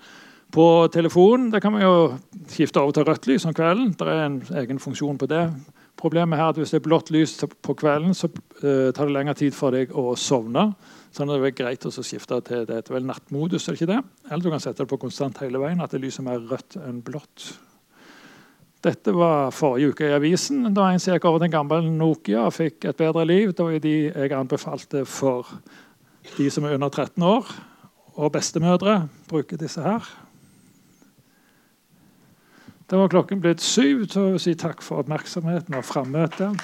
på 0.51 0.89
telefonen. 0.93 1.51
Det 1.53 1.63
kan 1.63 1.73
man 1.73 1.83
jo 1.83 2.19
skifte 2.49 2.81
over 2.81 2.93
til 2.93 3.05
rødt 3.05 3.27
lys 3.27 3.45
om 3.45 3.55
kvelden. 3.55 3.93
Det 3.99 4.07
er 4.07 4.25
en 4.27 4.43
egen 4.55 4.79
funksjon 4.79 5.19
på 5.19 5.27
det. 5.27 5.51
Problemet 5.99 6.39
er 6.39 6.51
at 6.53 6.59
Hvis 6.61 6.71
det 6.71 6.79
er 6.79 6.87
blått 6.87 7.11
lys 7.11 7.35
på 7.63 7.75
kvelden, 7.75 8.15
så 8.15 8.31
uh, 8.31 8.91
tar 8.95 9.09
det 9.09 9.15
lengre 9.15 9.35
tid 9.39 9.55
for 9.57 9.75
deg 9.75 9.91
å 9.91 10.15
sovne. 10.15 10.71
Sånn 11.15 11.31
at 11.33 11.41
det 11.41 11.51
er 11.51 11.57
greit 11.59 11.87
å 11.89 11.91
skifte 11.91 12.39
til 12.47 12.67
det 12.69 12.77
heter 12.81 12.95
vel 12.95 13.09
nattmodus. 13.09 13.67
er 13.67 13.75
det 13.75 13.81
ikke 13.81 13.95
det? 13.95 14.03
Eller 14.29 14.45
du 14.45 14.51
kan 14.53 14.63
sette 14.63 14.85
det 14.85 14.93
på 14.93 15.01
konstant 15.01 15.41
hele 15.43 15.59
veien, 15.59 15.81
at 15.83 15.91
det 15.91 16.03
lyser 16.05 16.27
mer 16.27 16.39
rødt 16.39 16.79
enn 16.79 17.01
blått. 17.03 17.49
Dette 18.85 19.11
var 19.11 19.51
forrige 19.51 19.91
uke 19.91 20.07
i 20.07 20.15
avisen. 20.15 20.69
Da 20.75 20.87
en 20.93 21.03
som 21.03 21.17
gikk 21.17 21.27
over 21.27 21.43
til 21.43 21.49
en 21.49 21.57
gammel 21.57 21.89
Nokia 21.91 22.45
og 22.47 22.55
fikk 22.55 22.87
et 22.87 23.01
bedre 23.01 23.25
liv. 23.27 23.51
Det 23.51 23.67
var 23.67 23.83
de 23.83 23.97
jeg 24.07 24.37
anbefalte 24.37 25.03
for 25.09 25.51
de 26.37 26.47
som 26.55 26.69
er 26.69 26.77
under 26.77 26.93
13 26.93 27.27
år. 27.27 27.51
Og 28.19 28.31
bestemødre 28.35 29.01
bruker 29.31 29.59
disse 29.59 29.83
her. 29.83 30.07
Det 32.91 32.99
var 32.99 33.09
klokken 33.13 33.41
blitt 33.45 33.61
syv, 33.61 34.07
så 34.09 34.23
si 34.41 34.55
takk 34.57 34.81
for 34.81 35.03
oppmerksomheten 35.03 35.77
og 35.77 35.85
frammøtet. 35.85 36.57